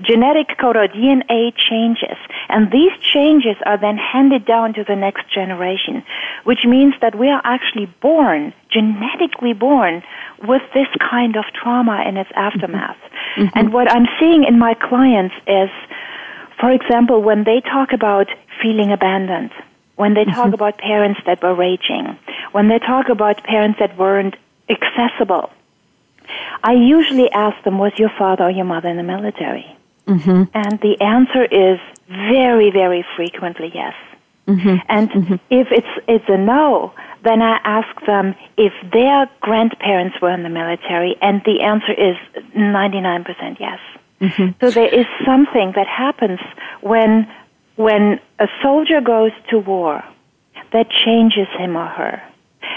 genetic 0.02 0.58
code 0.58 0.76
or 0.76 0.88
DNA 0.88 1.54
changes, 1.56 2.18
and 2.48 2.72
these 2.72 2.92
changes 3.00 3.56
are 3.64 3.78
then 3.78 3.96
handed 3.96 4.44
down 4.44 4.74
to 4.74 4.84
the 4.84 4.96
next 4.96 5.32
generation, 5.32 6.02
which 6.42 6.64
means 6.66 6.94
that 7.00 7.14
we 7.14 7.28
are 7.28 7.40
actually 7.44 7.86
born, 8.00 8.52
genetically 8.68 9.52
born, 9.52 10.02
with 10.42 10.62
this 10.74 10.88
kind 10.98 11.36
of 11.36 11.44
trauma 11.54 12.04
in 12.06 12.16
its 12.16 12.30
aftermath. 12.34 12.96
Mm-hmm. 12.96 13.42
mm-hmm. 13.42 13.58
And 13.58 13.72
what 13.72 13.90
I'm 13.90 14.06
seeing 14.18 14.44
in 14.44 14.58
my 14.58 14.74
clients 14.74 15.34
is, 15.46 15.70
for 16.58 16.70
example, 16.72 17.22
when 17.22 17.44
they 17.44 17.60
talk 17.60 17.92
about 17.92 18.26
feeling 18.60 18.90
abandoned, 18.90 19.52
when 19.96 20.14
they 20.14 20.24
talk 20.24 20.46
mm-hmm. 20.46 20.54
about 20.54 20.78
parents 20.78 21.20
that 21.26 21.42
were 21.42 21.54
raging, 21.54 22.18
when 22.50 22.68
they 22.68 22.80
talk 22.80 23.08
about 23.08 23.44
parents 23.44 23.78
that 23.78 23.96
weren't 23.96 24.34
accessible. 24.68 25.50
I 26.62 26.72
usually 26.72 27.30
ask 27.30 27.62
them, 27.64 27.78
was 27.78 27.92
your 27.96 28.10
father 28.18 28.44
or 28.44 28.50
your 28.50 28.64
mother 28.64 28.88
in 28.88 28.96
the 28.96 29.02
military? 29.02 29.66
Mm-hmm. 30.06 30.44
And 30.54 30.80
the 30.80 31.00
answer 31.00 31.44
is 31.44 31.78
very, 32.08 32.70
very 32.70 33.04
frequently 33.16 33.70
yes. 33.74 33.94
Mm-hmm. 34.46 34.76
And 34.88 35.10
mm-hmm. 35.10 35.34
if 35.50 35.68
it's, 35.70 35.86
it's 36.08 36.24
a 36.28 36.36
no, 36.36 36.92
then 37.22 37.42
I 37.42 37.60
ask 37.64 38.06
them 38.06 38.34
if 38.56 38.72
their 38.92 39.30
grandparents 39.40 40.20
were 40.20 40.32
in 40.32 40.42
the 40.42 40.48
military, 40.48 41.16
and 41.22 41.40
the 41.44 41.60
answer 41.60 41.92
is 41.92 42.16
99% 42.56 43.60
yes. 43.60 43.78
Mm-hmm. 44.20 44.50
So 44.60 44.70
there 44.70 44.92
is 44.92 45.06
something 45.24 45.72
that 45.76 45.86
happens 45.86 46.40
when, 46.80 47.30
when 47.76 48.20
a 48.38 48.48
soldier 48.62 49.00
goes 49.00 49.32
to 49.50 49.58
war 49.58 50.02
that 50.72 50.88
changes 50.90 51.48
him 51.58 51.76
or 51.76 51.86
her. 51.86 52.22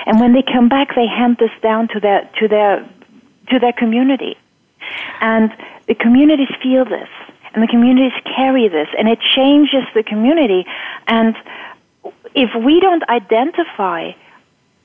And 0.05 0.19
when 0.19 0.33
they 0.33 0.43
come 0.43 0.69
back, 0.69 0.95
they 0.95 1.07
hand 1.07 1.37
this 1.39 1.51
down 1.61 1.87
to 1.89 1.99
their 1.99 2.29
to 2.39 2.47
their 2.47 2.87
to 3.49 3.59
their 3.59 3.73
community, 3.73 4.37
and 5.21 5.51
the 5.87 5.95
communities 5.95 6.49
feel 6.61 6.85
this, 6.85 7.09
and 7.53 7.63
the 7.63 7.67
communities 7.67 8.13
carry 8.35 8.67
this, 8.67 8.87
and 8.97 9.07
it 9.07 9.19
changes 9.35 9.83
the 9.93 10.03
community. 10.03 10.65
And 11.07 11.35
if 12.33 12.49
we 12.55 12.79
don't 12.79 13.07
identify 13.09 14.11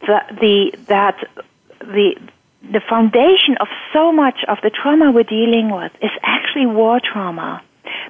the 0.00 0.20
the 0.40 0.78
that 0.86 1.16
the 1.80 2.16
the 2.62 2.80
foundation 2.88 3.56
of 3.60 3.68
so 3.92 4.12
much 4.12 4.44
of 4.46 4.58
the 4.62 4.70
trauma 4.70 5.10
we're 5.10 5.22
dealing 5.24 5.70
with 5.70 5.92
is 6.02 6.10
actually 6.22 6.66
war 6.66 7.00
trauma 7.00 7.62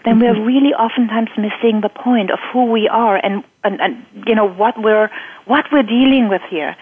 then 0.04 0.18
mm-hmm. 0.18 0.38
we're 0.38 0.44
really 0.44 0.72
oftentimes 0.74 1.30
missing 1.36 1.80
the 1.80 1.88
point 1.88 2.30
of 2.30 2.38
who 2.52 2.64
we 2.66 2.88
are 2.88 3.16
and, 3.16 3.44
and, 3.64 3.80
and 3.80 4.06
you 4.26 4.34
know 4.34 4.48
what 4.48 4.80
we're 4.80 5.10
what 5.46 5.66
we're 5.72 5.82
dealing 5.82 6.28
with 6.28 6.42
here. 6.48 6.76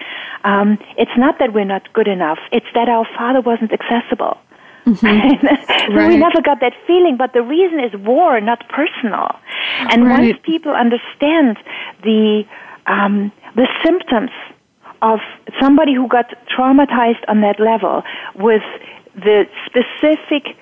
Um, 0.45 0.79
it's 0.97 1.17
not 1.17 1.39
that 1.39 1.53
we're 1.53 1.65
not 1.65 1.93
good 1.93 2.09
enough; 2.09 2.39
it's 2.53 2.67
that 2.75 2.89
our 2.89 3.07
father 3.17 3.41
wasn't 3.41 3.73
accessible. 3.73 4.39
Mm-hmm. 4.87 5.95
right. 5.97 6.09
We 6.09 6.17
never 6.17 6.41
got 6.41 6.61
that 6.61 6.73
feeling, 6.87 7.17
but 7.17 7.33
the 7.33 7.43
reason 7.43 7.81
is 7.81 7.93
war, 8.07 8.41
not 8.41 8.67
personal. 8.69 9.29
And 9.91 10.05
right. 10.05 10.21
once 10.21 10.39
people 10.43 10.73
understand 10.73 11.59
the 12.03 12.45
um, 12.87 13.33
the 13.55 13.67
symptoms 13.85 14.31
of 15.03 15.21
somebody 15.61 15.95
who 15.95 16.09
got 16.09 16.27
traumatized 16.49 17.23
on 17.29 17.41
that 17.43 17.61
level 17.61 18.03
with 18.35 18.63
the 19.15 19.45
specific 19.67 20.57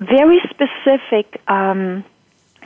very 0.00 0.40
specific 0.50 1.40
um, 1.48 2.04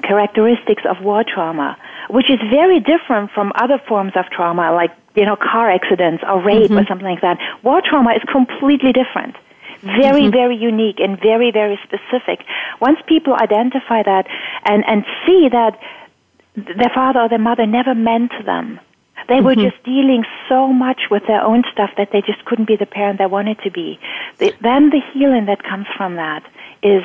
characteristics 0.03 0.83
of 0.89 1.03
war 1.03 1.25
trauma, 1.25 1.77
which 2.09 2.31
is 2.31 2.39
very 2.51 2.81
different 2.81 3.31
from 3.33 3.53
other 3.57 3.79
forms 3.89 4.13
of 4.17 4.27
trauma, 4.31 4.73
like 4.73 4.91
you 5.15 5.25
know 5.25 5.37
car 5.37 5.71
accidents 5.71 6.23
or 6.27 6.41
rape 6.43 6.71
mm-hmm. 6.71 6.79
or 6.79 6.87
something 6.87 7.07
like 7.07 7.21
that. 7.21 7.39
War 7.63 7.83
trauma 7.85 8.13
is 8.13 8.23
completely 8.31 8.93
different. 8.93 9.37
Very, 9.83 10.23
mm-hmm. 10.23 10.31
very 10.33 10.57
unique 10.57 10.99
and 10.99 11.21
very, 11.21 11.53
very 11.53 11.79
specific. 11.85 12.45
Once 12.81 12.99
people 13.07 13.35
identify 13.35 14.03
that 14.03 14.27
and, 14.65 14.85
and 14.89 15.05
see 15.25 15.49
that 15.53 15.79
their 16.57 16.91
father 16.93 17.21
or 17.21 17.29
their 17.29 17.39
mother 17.39 17.65
never 17.65 17.95
meant 17.95 18.33
them, 18.45 18.81
they 19.29 19.41
were 19.41 19.53
mm-hmm. 19.53 19.71
just 19.71 19.81
dealing 19.85 20.25
so 20.49 20.73
much 20.73 21.03
with 21.13 21.23
their 21.29 21.43
own 21.43 21.63
stuff 21.71 21.91
that 21.97 22.11
they 22.11 22.23
just 22.23 22.45
couldn't 22.45 22.67
be 22.67 22.75
the 22.75 22.87
parent 22.87 23.19
they 23.19 23.27
wanted 23.27 23.61
to 23.61 23.71
be. 23.71 24.01
the, 24.39 24.53
then 24.61 24.91
the 24.91 25.01
healing 25.13 25.47
that 25.47 25.63
comes 25.63 25.87
from 25.97 26.17
that 26.17 26.43
is 26.83 27.03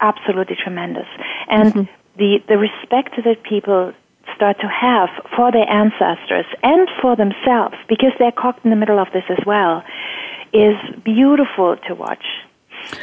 absolutely 0.00 0.56
tremendous. 0.62 1.06
And 1.48 1.72
mm-hmm. 1.72 1.92
the, 2.16 2.42
the 2.48 2.58
respect 2.58 3.14
that 3.24 3.42
people 3.42 3.92
start 4.34 4.60
to 4.60 4.68
have 4.68 5.08
for 5.34 5.50
their 5.50 5.68
ancestors 5.68 6.46
and 6.62 6.88
for 7.00 7.16
themselves, 7.16 7.76
because 7.88 8.12
they're 8.18 8.32
caught 8.32 8.58
in 8.64 8.70
the 8.70 8.76
middle 8.76 8.98
of 8.98 9.08
this 9.12 9.24
as 9.28 9.44
well, 9.46 9.82
is 10.52 10.76
beautiful 11.04 11.76
to 11.88 11.94
watch. 11.94 12.24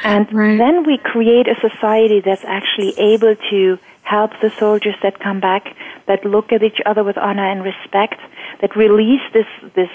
And 0.03 0.31
right. 0.33 0.57
then 0.57 0.85
we 0.85 0.97
create 0.97 1.47
a 1.47 1.55
society 1.59 2.21
that's 2.21 2.45
actually 2.45 2.97
able 2.97 3.35
to 3.49 3.77
help 4.03 4.31
the 4.41 4.51
soldiers 4.51 4.95
that 5.01 5.19
come 5.19 5.39
back, 5.39 5.75
that 6.07 6.23
look 6.25 6.51
at 6.51 6.63
each 6.63 6.79
other 6.85 7.03
with 7.03 7.17
honor 7.17 7.49
and 7.49 7.63
respect, 7.63 8.19
that 8.61 8.75
release 8.75 9.21
this, 9.33 9.47
this 9.75 9.89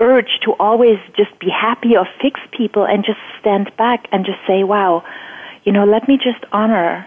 urge 0.00 0.40
to 0.44 0.52
always 0.58 0.98
just 1.16 1.38
be 1.38 1.48
happy 1.48 1.96
or 1.96 2.06
fix 2.20 2.40
people 2.56 2.84
and 2.84 3.04
just 3.04 3.18
stand 3.40 3.70
back 3.76 4.06
and 4.12 4.26
just 4.26 4.38
say, 4.46 4.64
wow, 4.64 5.02
you 5.66 5.72
know, 5.72 5.84
let 5.84 6.08
me 6.08 6.16
just 6.16 6.42
honor 6.52 7.06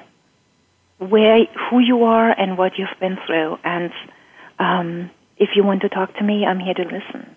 where, 1.00 1.46
who 1.70 1.80
you 1.80 2.04
are 2.04 2.38
and 2.38 2.58
what 2.58 2.78
you've 2.78 2.90
been 3.00 3.18
through. 3.26 3.58
And 3.64 3.92
um, 4.60 5.10
if 5.38 5.52
you 5.56 5.64
want 5.64 5.82
to 5.82 5.90
talk 5.90 6.14
to 6.18 6.24
me, 6.24 6.46
I'm 6.46 6.60
here 6.60 6.74
to 6.74 6.84
listen. 6.84 7.36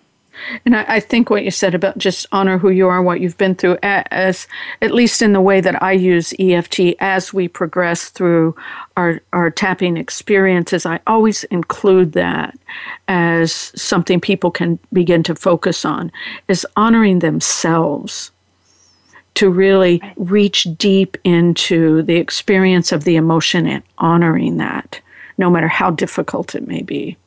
And 0.65 0.75
I, 0.75 0.85
I, 0.87 0.99
think 0.99 1.29
what 1.29 1.43
you 1.43 1.51
said 1.51 1.75
about 1.75 1.99
just 1.99 2.25
honor 2.31 2.57
who 2.57 2.71
you 2.71 2.87
are, 2.87 3.03
what 3.03 3.21
you've 3.21 3.37
been 3.37 3.53
through, 3.53 3.77
as 3.83 4.47
at 4.81 4.91
least 4.91 5.21
in 5.21 5.31
the 5.31 5.39
way 5.39 5.61
that 5.61 5.81
I 5.81 5.91
use 5.91 6.33
EFT 6.39 6.95
as 6.99 7.31
we 7.31 7.47
progress 7.47 8.09
through 8.09 8.55
our, 8.97 9.21
our 9.31 9.51
tapping 9.51 9.95
experiences, 9.95 10.87
I 10.87 10.99
always 11.05 11.43
include 11.45 12.13
that 12.13 12.57
as 13.07 13.71
something 13.75 14.19
people 14.19 14.49
can 14.49 14.79
begin 14.91 15.21
to 15.23 15.35
focus 15.35 15.85
on, 15.85 16.11
is 16.47 16.65
honoring 16.75 17.19
themselves 17.19 18.31
to 19.35 19.49
really 19.49 20.01
reach 20.17 20.67
deep 20.77 21.17
into 21.23 22.03
the 22.03 22.15
experience 22.15 22.91
of 22.91 23.03
the 23.03 23.15
emotion 23.15 23.67
and 23.67 23.83
honoring 23.97 24.57
that, 24.57 24.99
no 25.37 25.49
matter 25.49 25.67
how 25.67 25.89
difficult 25.89 26.55
it 26.55 26.67
may 26.67 26.81
be. 26.81 27.17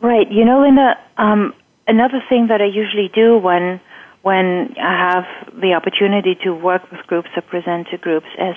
Right. 0.00 0.30
You 0.30 0.44
know, 0.44 0.60
Linda, 0.60 0.98
um, 1.16 1.54
another 1.88 2.22
thing 2.28 2.48
that 2.48 2.60
I 2.60 2.66
usually 2.66 3.10
do 3.14 3.38
when 3.38 3.80
when 4.22 4.74
I 4.80 5.12
have 5.12 5.60
the 5.60 5.74
opportunity 5.74 6.34
to 6.44 6.54
work 6.54 6.90
with 6.90 7.06
groups 7.06 7.28
or 7.36 7.42
present 7.42 7.88
to 7.90 7.98
groups 7.98 8.26
is 8.38 8.56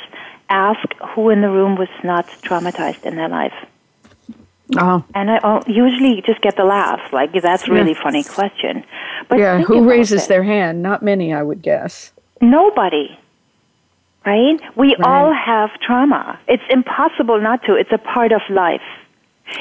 ask 0.50 0.80
who 1.14 1.30
in 1.30 1.42
the 1.42 1.50
room 1.50 1.76
was 1.76 1.90
not 2.06 2.26
traumatized 2.42 3.04
in 3.06 3.18
their 3.18 3.28
life. 3.28 3.54
Oh. 4.78 5.04
And 5.14 5.30
I 5.30 5.62
usually 5.68 6.22
just 6.26 6.42
get 6.42 6.56
the 6.56 6.64
laugh, 6.64 7.12
like 7.12 7.32
that's 7.42 7.68
a 7.68 7.72
really 7.72 7.92
yeah. 7.92 8.04
funny 8.04 8.24
question. 8.24 8.86
But 9.28 9.40
yeah, 9.40 9.62
who 9.62 9.88
raises 9.88 10.24
it. 10.24 10.30
their 10.30 10.44
hand? 10.44 10.82
Not 10.82 11.04
many, 11.04 11.34
I 11.34 11.44
would 11.44 11.62
guess. 11.62 12.12
Nobody. 12.42 13.18
Right? 14.26 14.60
We 14.76 14.96
right. 14.96 15.00
all 15.04 15.34
have 15.34 15.70
trauma. 15.80 16.40
It's 16.48 16.64
impossible 16.70 17.40
not 17.40 17.64
to. 17.64 17.76
It's 17.76 17.92
a 17.92 17.98
part 17.98 18.32
of 18.32 18.42
life. 18.50 18.82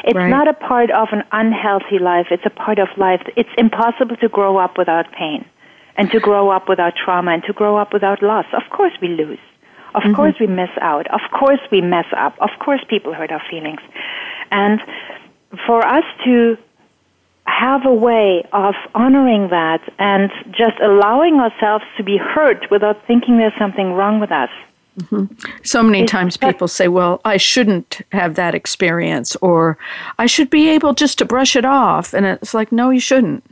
It's 0.05 0.17
right. 0.17 0.29
not 0.29 0.49
a 0.49 0.55
part 0.55 0.91
of 0.91 1.09
an 1.13 1.23
unhealthy 1.31 1.99
life. 2.01 2.27
It's 2.31 2.45
a 2.45 2.51
part 2.51 2.79
of 2.79 2.89
life. 2.97 3.23
It's 3.37 3.49
impossible 3.57 4.17
to 4.17 4.29
grow 4.29 4.57
up 4.57 4.77
without 4.77 5.13
pain 5.13 5.45
and 5.97 6.11
to 6.11 6.21
grow 6.21 6.51
up 6.51 6.69
without 6.69 6.95
trauma 6.97 7.33
and 7.33 7.43
to 7.45 7.53
grow 7.53 7.77
up 7.77 7.93
without 7.93 8.23
loss. 8.23 8.47
Of 8.53 8.69
course 8.71 8.93
we 9.01 9.09
lose. 9.09 9.39
Of 9.95 10.03
mm-hmm. 10.03 10.15
course 10.15 10.35
we 10.41 10.47
miss 10.47 10.71
out. 10.81 11.07
Of 11.13 11.21
course 11.31 11.61
we 11.71 11.81
mess 11.81 12.07
up. 12.17 12.35
Of 12.41 12.51
course 12.59 12.81
people 12.89 13.15
hurt 13.15 13.31
our 13.31 13.43
feelings. 13.49 13.81
And 14.51 14.81
for 15.67 15.87
us 15.87 16.05
to 16.25 16.59
have 17.47 17.87
a 17.87 17.95
way 17.95 18.45
of 18.53 18.75
honoring 18.95 19.49
that 19.51 19.81
and 19.99 20.31
just 20.51 20.79
allowing 20.83 21.37
ourselves 21.37 21.85
to 21.97 22.03
be 22.03 22.17
hurt 22.17 22.67
without 22.71 22.97
thinking 23.07 23.39
there's 23.39 23.57
something 23.59 23.93
wrong 23.93 24.21
with 24.21 24.31
us 24.31 24.51
Mm-hmm. 24.99 25.35
So 25.63 25.83
many 25.83 26.03
it's, 26.03 26.13
times 26.13 26.37
people 26.37 26.69
say, 26.69 26.89
well, 26.89 27.21
I 27.25 27.37
shouldn't 27.37 28.01
have 28.13 28.35
that 28.37 28.55
experience, 28.55 29.37
or 29.37 29.79
I 30.19 30.27
should 30.27 30.49
be 30.49 30.69
able 30.69 30.95
just 30.95 31.19
to 31.19 31.25
brush 31.25 31.55
it 31.55 31.65
off. 31.65 32.15
And 32.15 32.25
it's 32.25 32.55
like, 32.55 32.73
no, 32.73 32.91
you 32.91 33.01
shouldn't. 33.01 33.45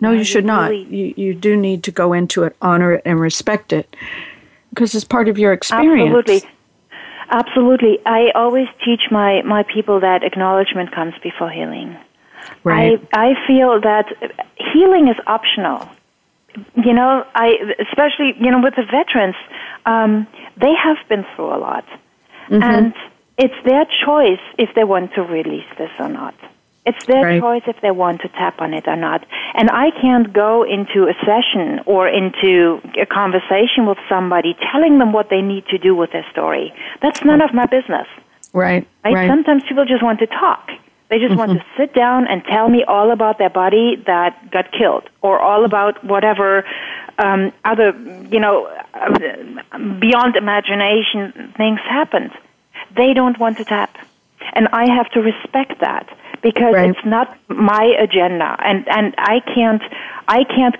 No, 0.00 0.12
you 0.12 0.24
should 0.24 0.44
not. 0.44 0.76
You, 0.76 1.14
you 1.16 1.34
do 1.34 1.56
need 1.56 1.82
to 1.84 1.90
go 1.90 2.12
into 2.12 2.44
it, 2.44 2.54
honor 2.60 2.94
it, 2.94 3.02
and 3.06 3.18
respect 3.18 3.72
it 3.72 3.96
because 4.70 4.94
it's 4.94 5.04
part 5.04 5.28
of 5.28 5.38
your 5.38 5.52
experience. 5.52 6.14
Absolutely. 6.18 6.50
Absolutely. 7.30 7.98
I 8.04 8.30
always 8.34 8.68
teach 8.84 9.10
my, 9.10 9.42
my 9.42 9.64
people 9.64 10.00
that 10.00 10.22
acknowledgement 10.22 10.94
comes 10.94 11.14
before 11.22 11.50
healing. 11.50 11.96
Right. 12.66 13.00
I, 13.12 13.28
I 13.28 13.46
feel 13.46 13.80
that 13.80 14.06
healing 14.72 15.08
is 15.08 15.16
optional. 15.26 15.88
You 16.74 16.94
know, 16.94 17.24
I 17.34 17.52
especially 17.78 18.34
you 18.40 18.50
know 18.50 18.60
with 18.60 18.74
the 18.74 18.84
veterans, 18.84 19.36
um, 19.84 20.26
they 20.56 20.72
have 20.74 20.96
been 21.08 21.24
through 21.34 21.54
a 21.54 21.58
lot. 21.58 21.84
Mm-hmm. 22.48 22.62
And 22.62 22.94
it's 23.38 23.54
their 23.64 23.86
choice 24.04 24.40
if 24.58 24.74
they 24.74 24.84
want 24.84 25.14
to 25.14 25.22
release 25.22 25.68
this 25.78 25.90
or 25.98 26.08
not. 26.08 26.34
It's 26.86 27.04
their 27.06 27.24
right. 27.24 27.40
choice 27.40 27.62
if 27.66 27.80
they 27.82 27.90
want 27.90 28.22
to 28.22 28.28
tap 28.28 28.60
on 28.60 28.72
it 28.72 28.86
or 28.86 28.96
not. 28.96 29.26
And 29.54 29.70
I 29.70 29.90
can't 30.00 30.32
go 30.32 30.62
into 30.62 31.08
a 31.08 31.14
session 31.26 31.80
or 31.84 32.08
into 32.08 32.80
a 33.00 33.06
conversation 33.06 33.86
with 33.86 33.98
somebody 34.08 34.56
telling 34.72 34.98
them 34.98 35.12
what 35.12 35.28
they 35.28 35.42
need 35.42 35.66
to 35.66 35.78
do 35.78 35.96
with 35.96 36.12
their 36.12 36.24
story. 36.30 36.72
That's 37.02 37.24
none 37.24 37.42
of 37.42 37.52
my 37.52 37.66
business. 37.66 38.06
Right. 38.52 38.86
Right. 39.04 39.14
right. 39.14 39.28
Sometimes 39.28 39.64
people 39.68 39.84
just 39.84 40.02
want 40.02 40.20
to 40.20 40.26
talk. 40.26 40.70
They 41.08 41.18
just 41.18 41.30
mm-hmm. 41.30 41.38
want 41.38 41.52
to 41.52 41.58
mm-hmm. 41.58 41.82
sit 41.82 41.94
down 41.94 42.26
and 42.26 42.42
tell 42.44 42.68
me 42.68 42.84
all 42.84 43.12
about 43.12 43.38
their 43.38 43.50
body 43.50 44.02
that 44.06 44.50
got 44.50 44.72
killed 44.72 45.08
or 45.22 45.38
all 45.38 45.64
about 45.64 46.02
whatever 46.04 46.64
um, 47.18 47.52
other, 47.64 47.92
you 48.30 48.40
know, 48.40 48.68
beyond 50.00 50.36
imagination 50.36 51.52
things 51.56 51.80
happened. 51.80 52.32
They 52.96 53.14
don't 53.14 53.38
want 53.38 53.58
to 53.58 53.64
tap. 53.64 53.96
And 54.52 54.68
I 54.68 54.90
have 54.90 55.10
to 55.10 55.20
respect 55.20 55.80
that 55.80 56.08
because 56.42 56.74
right. 56.74 56.90
it's 56.90 57.04
not 57.04 57.36
my 57.48 57.84
agenda 57.98 58.56
and, 58.64 58.86
and 58.88 59.14
I 59.18 59.40
can't 59.40 59.82
I 60.28 60.44
can't 60.44 60.76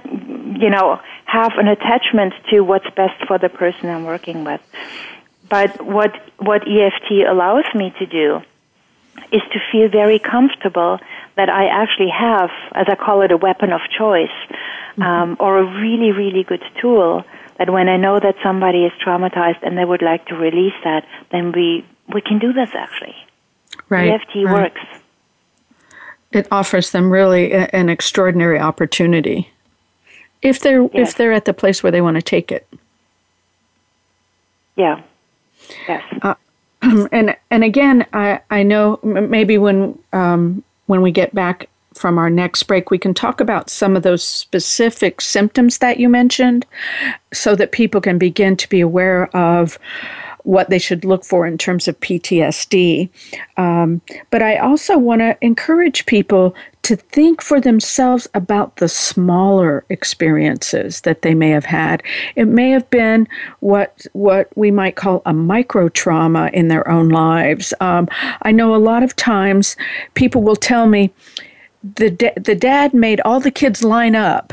you 0.60 0.70
know 0.70 1.00
have 1.24 1.52
an 1.56 1.68
attachment 1.68 2.34
to 2.50 2.60
what's 2.60 2.88
best 2.90 3.26
for 3.26 3.38
the 3.38 3.48
person 3.48 3.88
I'm 3.88 4.04
working 4.04 4.44
with. 4.44 4.60
But 5.48 5.84
what 5.84 6.12
what 6.38 6.62
EFT 6.68 7.26
allows 7.28 7.64
me 7.74 7.92
to 7.98 8.06
do 8.06 8.42
is 9.32 9.42
to 9.52 9.58
feel 9.70 9.88
very 9.88 10.18
comfortable 10.18 10.98
that 11.36 11.48
I 11.48 11.66
actually 11.66 12.10
have, 12.10 12.50
as 12.72 12.86
I 12.88 12.94
call 12.94 13.22
it, 13.22 13.30
a 13.30 13.36
weapon 13.36 13.72
of 13.72 13.80
choice, 13.96 14.28
mm-hmm. 14.50 15.02
um, 15.02 15.36
or 15.40 15.58
a 15.58 15.80
really, 15.80 16.12
really 16.12 16.42
good 16.42 16.62
tool. 16.80 17.24
That 17.58 17.70
when 17.70 17.88
I 17.88 17.96
know 17.96 18.20
that 18.20 18.36
somebody 18.42 18.84
is 18.84 18.92
traumatized 19.04 19.62
and 19.62 19.78
they 19.78 19.84
would 19.84 20.02
like 20.02 20.26
to 20.26 20.34
release 20.34 20.74
that, 20.84 21.06
then 21.32 21.52
we 21.52 21.86
we 22.12 22.20
can 22.20 22.38
do 22.38 22.52
this 22.52 22.70
actually. 22.74 23.16
Right. 23.88 24.10
EFT 24.10 24.44
right. 24.44 24.52
works. 24.52 24.80
It 26.32 26.48
offers 26.50 26.90
them 26.90 27.10
really 27.10 27.52
a, 27.52 27.68
an 27.72 27.88
extraordinary 27.88 28.58
opportunity 28.58 29.50
if 30.42 30.60
they're 30.60 30.82
yes. 30.82 31.10
if 31.10 31.14
they're 31.16 31.32
at 31.32 31.44
the 31.44 31.54
place 31.54 31.82
where 31.82 31.92
they 31.92 32.00
want 32.00 32.16
to 32.16 32.22
take 32.22 32.52
it. 32.52 32.66
Yeah. 34.76 35.00
Yes. 35.88 36.02
Uh, 36.22 36.34
and 37.12 37.36
and 37.50 37.64
again, 37.64 38.06
I 38.12 38.40
I 38.50 38.62
know 38.62 39.00
maybe 39.02 39.58
when 39.58 39.98
um, 40.12 40.62
when 40.86 41.02
we 41.02 41.10
get 41.10 41.34
back 41.34 41.68
from 41.96 42.18
our 42.18 42.30
next 42.30 42.64
break, 42.64 42.90
we 42.90 42.98
can 42.98 43.14
talk 43.14 43.40
about 43.40 43.70
some 43.70 43.96
of 43.96 44.02
those 44.02 44.22
specific 44.22 45.20
symptoms 45.20 45.78
that 45.78 45.98
you 45.98 46.08
mentioned, 46.08 46.66
so 47.32 47.54
that 47.56 47.72
people 47.72 48.00
can 48.00 48.18
begin 48.18 48.56
to 48.56 48.68
be 48.68 48.80
aware 48.80 49.34
of 49.36 49.78
what 50.46 50.70
they 50.70 50.78
should 50.78 51.04
look 51.04 51.24
for 51.24 51.44
in 51.44 51.58
terms 51.58 51.88
of 51.88 51.98
PTSD. 52.00 53.08
Um, 53.56 54.00
but 54.30 54.42
I 54.42 54.58
also 54.58 54.96
want 54.96 55.20
to 55.20 55.36
encourage 55.40 56.06
people 56.06 56.54
to 56.82 56.94
think 56.94 57.42
for 57.42 57.60
themselves 57.60 58.28
about 58.32 58.76
the 58.76 58.88
smaller 58.88 59.84
experiences 59.90 61.00
that 61.00 61.22
they 61.22 61.34
may 61.34 61.50
have 61.50 61.64
had. 61.64 62.00
It 62.36 62.46
may 62.46 62.70
have 62.70 62.88
been 62.90 63.26
what 63.58 64.06
what 64.12 64.56
we 64.56 64.70
might 64.70 64.94
call 64.94 65.20
a 65.26 65.32
micro 65.32 65.88
trauma 65.88 66.48
in 66.52 66.68
their 66.68 66.88
own 66.88 67.08
lives. 67.08 67.74
Um, 67.80 68.08
I 68.42 68.52
know 68.52 68.72
a 68.72 68.78
lot 68.78 69.02
of 69.02 69.16
times 69.16 69.76
people 70.14 70.42
will 70.42 70.54
tell 70.54 70.86
me 70.86 71.12
the 71.94 72.10
da- 72.10 72.34
the 72.36 72.54
dad 72.54 72.94
made 72.94 73.20
all 73.20 73.40
the 73.40 73.50
kids 73.50 73.82
line 73.84 74.14
up, 74.14 74.52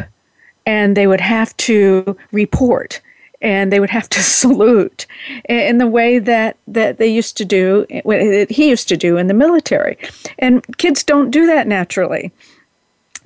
and 0.66 0.96
they 0.96 1.08
would 1.08 1.22
have 1.22 1.56
to 1.58 2.18
report 2.32 3.02
and 3.44 3.74
they 3.74 3.80
would 3.80 3.90
have 3.90 4.10
to 4.10 4.24
salute 4.24 5.06
in 5.48 5.78
the 5.78 5.88
way 5.88 6.18
that, 6.18 6.58
that 6.66 6.98
they 6.98 7.08
used 7.08 7.38
to 7.38 7.46
do, 7.46 7.86
that 8.06 8.48
he 8.50 8.70
used 8.70 8.88
to 8.88 8.98
do 8.98 9.18
in 9.18 9.28
the 9.28 9.34
military. 9.34 9.98
And 10.40 10.66
kids 10.78 11.04
don't 11.04 11.30
do 11.30 11.46
that 11.48 11.68
naturally. 11.68 12.32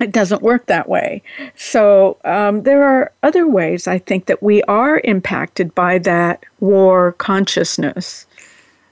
It 0.00 0.12
doesn't 0.12 0.42
work 0.42 0.66
that 0.66 0.88
way. 0.88 1.22
So 1.56 2.18
um, 2.24 2.62
there 2.62 2.84
are 2.84 3.12
other 3.22 3.48
ways 3.48 3.88
I 3.88 3.98
think 3.98 4.26
that 4.26 4.42
we 4.42 4.62
are 4.64 5.00
impacted 5.02 5.74
by 5.74 5.98
that 5.98 6.44
war 6.60 7.12
consciousness. 7.12 8.26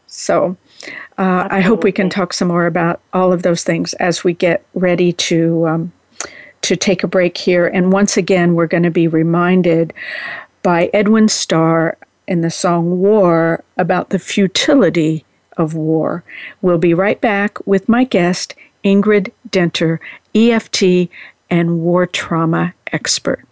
So 0.08 0.56
uh, 1.18 1.48
I 1.50 1.60
hope 1.60 1.84
we 1.84 1.92
can 1.92 2.10
talk 2.10 2.32
some 2.32 2.48
more 2.48 2.66
about 2.66 3.00
all 3.12 3.32
of 3.32 3.42
those 3.42 3.64
things 3.64 3.94
as 3.94 4.24
we 4.24 4.34
get 4.34 4.64
ready 4.74 5.12
to 5.12 5.66
um, 5.66 5.92
to 6.62 6.76
take 6.76 7.02
a 7.02 7.08
break 7.08 7.36
here. 7.36 7.66
And 7.66 7.92
once 7.92 8.16
again, 8.16 8.54
we're 8.54 8.66
going 8.66 8.82
to 8.82 8.90
be 8.90 9.08
reminded 9.08 9.92
by 10.62 10.90
Edwin 10.92 11.28
Starr 11.28 11.96
in 12.26 12.40
the 12.40 12.50
song 12.50 12.98
War 12.98 13.62
about 13.76 14.10
the 14.10 14.18
futility 14.18 15.24
of 15.56 15.74
war. 15.74 16.24
We'll 16.60 16.78
be 16.78 16.92
right 16.92 17.20
back 17.20 17.64
with 17.66 17.88
my 17.88 18.04
guest, 18.04 18.54
Ingrid 18.84 19.32
Dinter, 19.50 20.00
EFT 20.34 21.08
and 21.50 21.80
war 21.80 22.06
trauma 22.06 22.74
expert. 22.92 23.45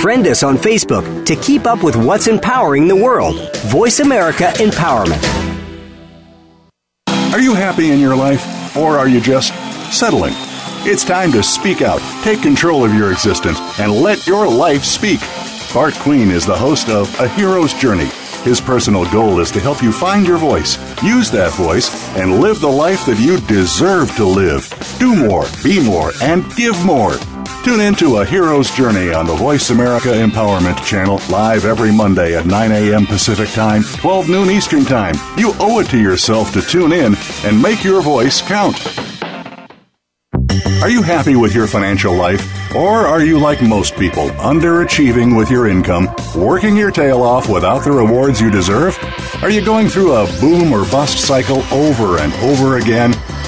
Friend 0.00 0.26
us 0.28 0.42
on 0.42 0.56
Facebook 0.56 1.26
to 1.26 1.36
keep 1.36 1.66
up 1.66 1.84
with 1.84 1.94
what's 1.94 2.26
empowering 2.26 2.88
the 2.88 2.96
world. 2.96 3.54
Voice 3.66 4.00
America 4.00 4.44
Empowerment. 4.54 5.22
Are 7.34 7.38
you 7.38 7.52
happy 7.52 7.90
in 7.90 8.00
your 8.00 8.16
life, 8.16 8.74
or 8.74 8.96
are 8.96 9.06
you 9.06 9.20
just 9.20 9.52
settling? 9.92 10.32
It's 10.88 11.04
time 11.04 11.30
to 11.32 11.42
speak 11.42 11.82
out, 11.82 12.00
take 12.24 12.40
control 12.40 12.82
of 12.82 12.94
your 12.94 13.12
existence, 13.12 13.60
and 13.78 13.92
let 13.92 14.26
your 14.26 14.48
life 14.48 14.84
speak. 14.84 15.20
Bart 15.74 15.92
Queen 15.96 16.30
is 16.30 16.46
the 16.46 16.56
host 16.56 16.88
of 16.88 17.14
A 17.20 17.28
Hero's 17.28 17.74
Journey. 17.74 18.08
His 18.42 18.58
personal 18.58 19.04
goal 19.12 19.38
is 19.38 19.50
to 19.50 19.60
help 19.60 19.82
you 19.82 19.92
find 19.92 20.26
your 20.26 20.38
voice, 20.38 20.78
use 21.02 21.30
that 21.32 21.52
voice, 21.52 21.90
and 22.16 22.40
live 22.40 22.62
the 22.62 22.68
life 22.68 23.04
that 23.04 23.20
you 23.20 23.38
deserve 23.40 24.16
to 24.16 24.24
live. 24.24 24.66
Do 24.98 25.14
more, 25.14 25.44
be 25.62 25.78
more, 25.84 26.12
and 26.22 26.50
give 26.56 26.82
more. 26.86 27.12
Tune 27.62 27.80
in 27.80 27.94
to 27.96 28.16
A 28.16 28.24
Hero's 28.24 28.70
Journey 28.70 29.12
on 29.12 29.26
the 29.26 29.34
Voice 29.34 29.68
America 29.68 30.08
Empowerment 30.08 30.82
Channel, 30.82 31.20
live 31.28 31.66
every 31.66 31.92
Monday 31.92 32.34
at 32.34 32.46
9 32.46 32.72
a.m. 32.72 33.04
Pacific 33.04 33.50
Time, 33.50 33.82
12 33.82 34.30
noon 34.30 34.50
Eastern 34.50 34.82
Time. 34.86 35.14
You 35.36 35.52
owe 35.60 35.78
it 35.80 35.88
to 35.90 35.98
yourself 35.98 36.52
to 36.54 36.62
tune 36.62 36.92
in 36.92 37.14
and 37.44 37.60
make 37.60 37.84
your 37.84 38.00
voice 38.00 38.40
count. 38.40 38.78
Are 40.82 40.88
you 40.88 41.02
happy 41.02 41.36
with 41.36 41.54
your 41.54 41.66
financial 41.66 42.14
life? 42.14 42.42
Or 42.74 43.06
are 43.06 43.22
you 43.22 43.38
like 43.38 43.60
most 43.60 43.94
people, 43.96 44.30
underachieving 44.30 45.36
with 45.36 45.50
your 45.50 45.68
income, 45.68 46.08
working 46.34 46.74
your 46.74 46.90
tail 46.90 47.22
off 47.22 47.46
without 47.46 47.84
the 47.84 47.92
rewards 47.92 48.40
you 48.40 48.50
deserve? 48.50 48.98
Are 49.42 49.50
you 49.50 49.62
going 49.62 49.88
through 49.88 50.14
a 50.14 50.26
boom 50.40 50.72
or 50.72 50.90
bust 50.90 51.18
cycle 51.18 51.62
over 51.70 52.18
and 52.18 52.32
over 52.34 52.78
again, 52.78 53.12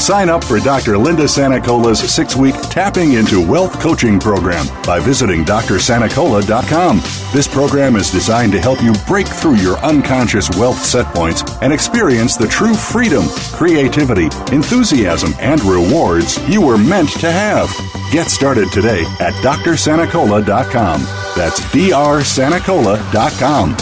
Sign 0.00 0.30
up 0.30 0.42
for 0.42 0.58
Dr. 0.58 0.96
Linda 0.96 1.24
Sanacola's 1.24 2.00
six 2.00 2.34
week 2.34 2.54
Tapping 2.70 3.12
into 3.12 3.46
Wealth 3.46 3.78
coaching 3.80 4.18
program 4.18 4.66
by 4.82 4.98
visiting 4.98 5.44
drsanacola.com. 5.44 7.02
This 7.34 7.46
program 7.46 7.96
is 7.96 8.10
designed 8.10 8.52
to 8.52 8.60
help 8.60 8.82
you 8.82 8.94
break 9.06 9.28
through 9.28 9.56
your 9.56 9.76
unconscious 9.80 10.48
wealth 10.56 10.82
set 10.82 11.04
points 11.14 11.42
and 11.60 11.70
experience 11.70 12.38
the 12.38 12.48
true 12.48 12.72
freedom, 12.74 13.24
creativity, 13.52 14.30
enthusiasm, 14.52 15.34
and 15.38 15.62
rewards 15.62 16.38
you 16.48 16.62
were 16.62 16.78
meant 16.78 17.10
to 17.20 17.30
have. 17.30 17.68
Get 18.10 18.28
started 18.28 18.72
today 18.72 19.02
at 19.20 19.34
drsanacola.com. 19.34 21.02
That's 21.36 21.60
drsanacola.com. 21.60 23.76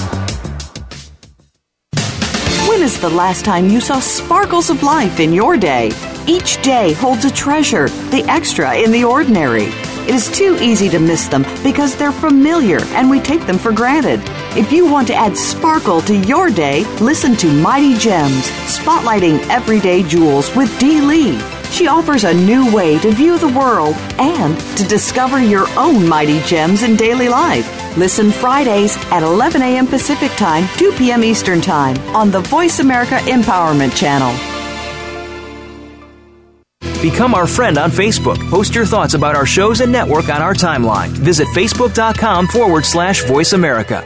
When 2.69 2.83
is 2.83 3.01
the 3.01 3.09
last 3.09 3.45
time 3.45 3.69
you 3.69 3.81
saw 3.81 4.01
sparkles 4.01 4.69
of 4.69 4.83
life 4.83 5.21
in 5.21 5.33
your 5.33 5.57
day? 5.57 5.93
Each 6.29 6.61
day 6.61 6.93
holds 6.93 7.25
a 7.25 7.33
treasure, 7.33 7.89
the 8.11 8.23
extra 8.29 8.77
in 8.77 8.93
the 8.93 9.03
ordinary. 9.03 9.65
It 10.07 10.15
is 10.15 10.31
too 10.31 10.59
easy 10.61 10.91
to 10.91 10.99
miss 10.99 11.27
them 11.27 11.43
because 11.65 11.97
they're 11.97 12.13
familiar 12.13 12.81
and 12.89 13.09
we 13.09 13.19
take 13.19 13.47
them 13.47 13.57
for 13.57 13.73
granted. 13.73 14.21
If 14.55 14.71
you 14.71 14.85
want 14.85 15.07
to 15.09 15.15
add 15.15 15.39
sparkle 15.39 16.03
to 16.03 16.15
your 16.15 16.51
day, 16.51 16.85
listen 17.01 17.35
to 17.37 17.51
Mighty 17.51 17.97
Gems, 17.97 18.45
spotlighting 18.67 19.39
everyday 19.49 20.03
jewels 20.03 20.55
with 20.55 20.79
Dee 20.79 21.01
Lee. 21.01 21.41
She 21.71 21.89
offers 21.89 22.25
a 22.25 22.35
new 22.35 22.75
way 22.75 22.99
to 22.99 23.11
view 23.11 23.39
the 23.39 23.49
world 23.49 23.95
and 24.19 24.59
to 24.77 24.85
discover 24.87 25.43
your 25.43 25.67
own 25.79 26.07
mighty 26.07 26.41
gems 26.43 26.83
in 26.83 26.97
daily 26.97 27.31
life. 27.31 27.97
Listen 27.97 28.31
Fridays 28.31 28.99
at 29.11 29.23
11 29.23 29.63
a.m. 29.63 29.87
Pacific 29.87 30.31
Time, 30.33 30.69
2 30.77 30.93
p.m. 30.93 31.25
Eastern 31.25 31.63
Time 31.63 31.97
on 32.15 32.31
the 32.31 32.41
Voice 32.41 32.81
America 32.81 33.17
Empowerment 33.21 33.97
Channel. 33.97 34.58
Become 37.01 37.35
our 37.35 37.47
friend 37.47 37.79
on 37.79 37.91
Facebook. 37.91 38.39
Post 38.51 38.75
your 38.75 38.87
thoughts 38.87 39.15
about 39.15 39.37
our 39.37 39.47
shows 39.47 39.81
and 39.81 39.93
network 39.93 40.29
on 40.29 40.43
our 40.43 40.55
timeline. 40.55 41.09
Visit 41.09 41.47
facebook.com 41.49 42.49
forward 42.49 42.85
slash 42.85 43.25
voice 43.25 43.53
America. 43.53 44.05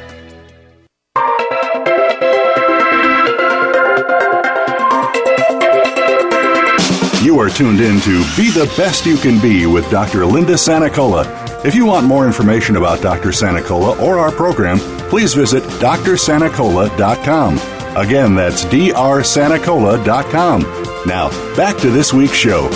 You 7.23 7.39
are 7.39 7.49
tuned 7.49 7.81
in 7.81 8.01
to 8.01 8.19
Be 8.37 8.51
the 8.51 8.71
Best 8.77 9.07
You 9.07 9.17
Can 9.17 9.41
Be 9.41 9.65
with 9.65 9.89
Dr. 9.91 10.27
Linda 10.27 10.55
Sanacola. 10.55 11.25
If 11.65 11.75
you 11.75 11.87
want 11.87 12.05
more 12.05 12.27
information 12.27 12.77
about 12.77 13.01
Dr. 13.01 13.29
Sanacola 13.29 13.99
or 14.01 14.19
our 14.19 14.33
program, 14.33 14.79
please 15.09 15.33
visit 15.33 15.63
drsanacola.com. 15.63 17.82
Again, 17.97 18.35
that's 18.35 18.65
drsanacola.com. 18.65 20.63
Now, 21.07 21.29
back 21.55 21.77
to 21.79 21.91
this 21.91 22.15
week's 22.15 22.33
show. 22.33 22.71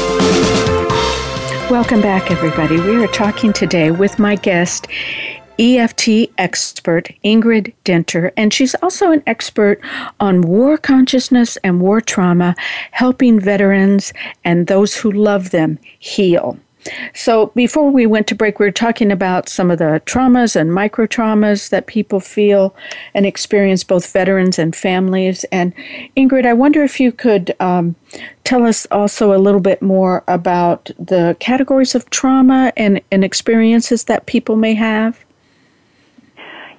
Welcome 1.70 2.02
back, 2.02 2.30
everybody. 2.30 2.78
We 2.78 3.02
are 3.02 3.08
talking 3.08 3.54
today 3.54 3.90
with 3.90 4.18
my 4.18 4.34
guest, 4.36 4.88
EFT 5.58 6.28
expert 6.36 7.10
Ingrid 7.24 7.72
Dinter, 7.84 8.30
and 8.36 8.52
she's 8.52 8.74
also 8.82 9.10
an 9.10 9.22
expert 9.26 9.80
on 10.20 10.42
war 10.42 10.76
consciousness 10.76 11.56
and 11.64 11.80
war 11.80 12.02
trauma, 12.02 12.54
helping 12.90 13.40
veterans 13.40 14.12
and 14.44 14.66
those 14.66 14.94
who 14.94 15.10
love 15.10 15.48
them 15.48 15.78
heal. 15.98 16.58
So, 17.14 17.46
before 17.54 17.90
we 17.90 18.06
went 18.06 18.26
to 18.28 18.34
break, 18.34 18.58
we 18.58 18.66
were 18.66 18.72
talking 18.72 19.10
about 19.10 19.48
some 19.48 19.70
of 19.70 19.78
the 19.78 20.02
traumas 20.06 20.56
and 20.56 20.72
micro 20.72 21.06
traumas 21.06 21.70
that 21.70 21.86
people 21.86 22.20
feel 22.20 22.74
and 23.14 23.26
experience, 23.26 23.84
both 23.84 24.12
veterans 24.12 24.58
and 24.58 24.74
families. 24.74 25.44
And 25.52 25.72
Ingrid, 26.16 26.46
I 26.46 26.52
wonder 26.52 26.82
if 26.82 27.00
you 27.00 27.12
could 27.12 27.54
um, 27.60 27.94
tell 28.44 28.64
us 28.64 28.86
also 28.90 29.34
a 29.34 29.38
little 29.38 29.60
bit 29.60 29.82
more 29.82 30.24
about 30.28 30.90
the 30.98 31.36
categories 31.40 31.94
of 31.94 32.08
trauma 32.10 32.72
and, 32.76 33.00
and 33.10 33.24
experiences 33.24 34.04
that 34.04 34.26
people 34.26 34.56
may 34.56 34.74
have. 34.74 35.24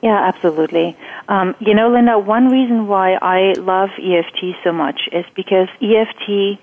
Yeah, 0.01 0.27
absolutely. 0.27 0.95
Um, 1.27 1.55
you 1.59 1.73
know, 1.73 1.89
Linda, 1.89 2.19
one 2.19 2.49
reason 2.49 2.87
why 2.87 3.15
I 3.15 3.53
love 3.57 3.89
EFT 3.97 4.55
so 4.63 4.71
much 4.71 5.09
is 5.11 5.25
because 5.35 5.67
EFT 5.81 6.59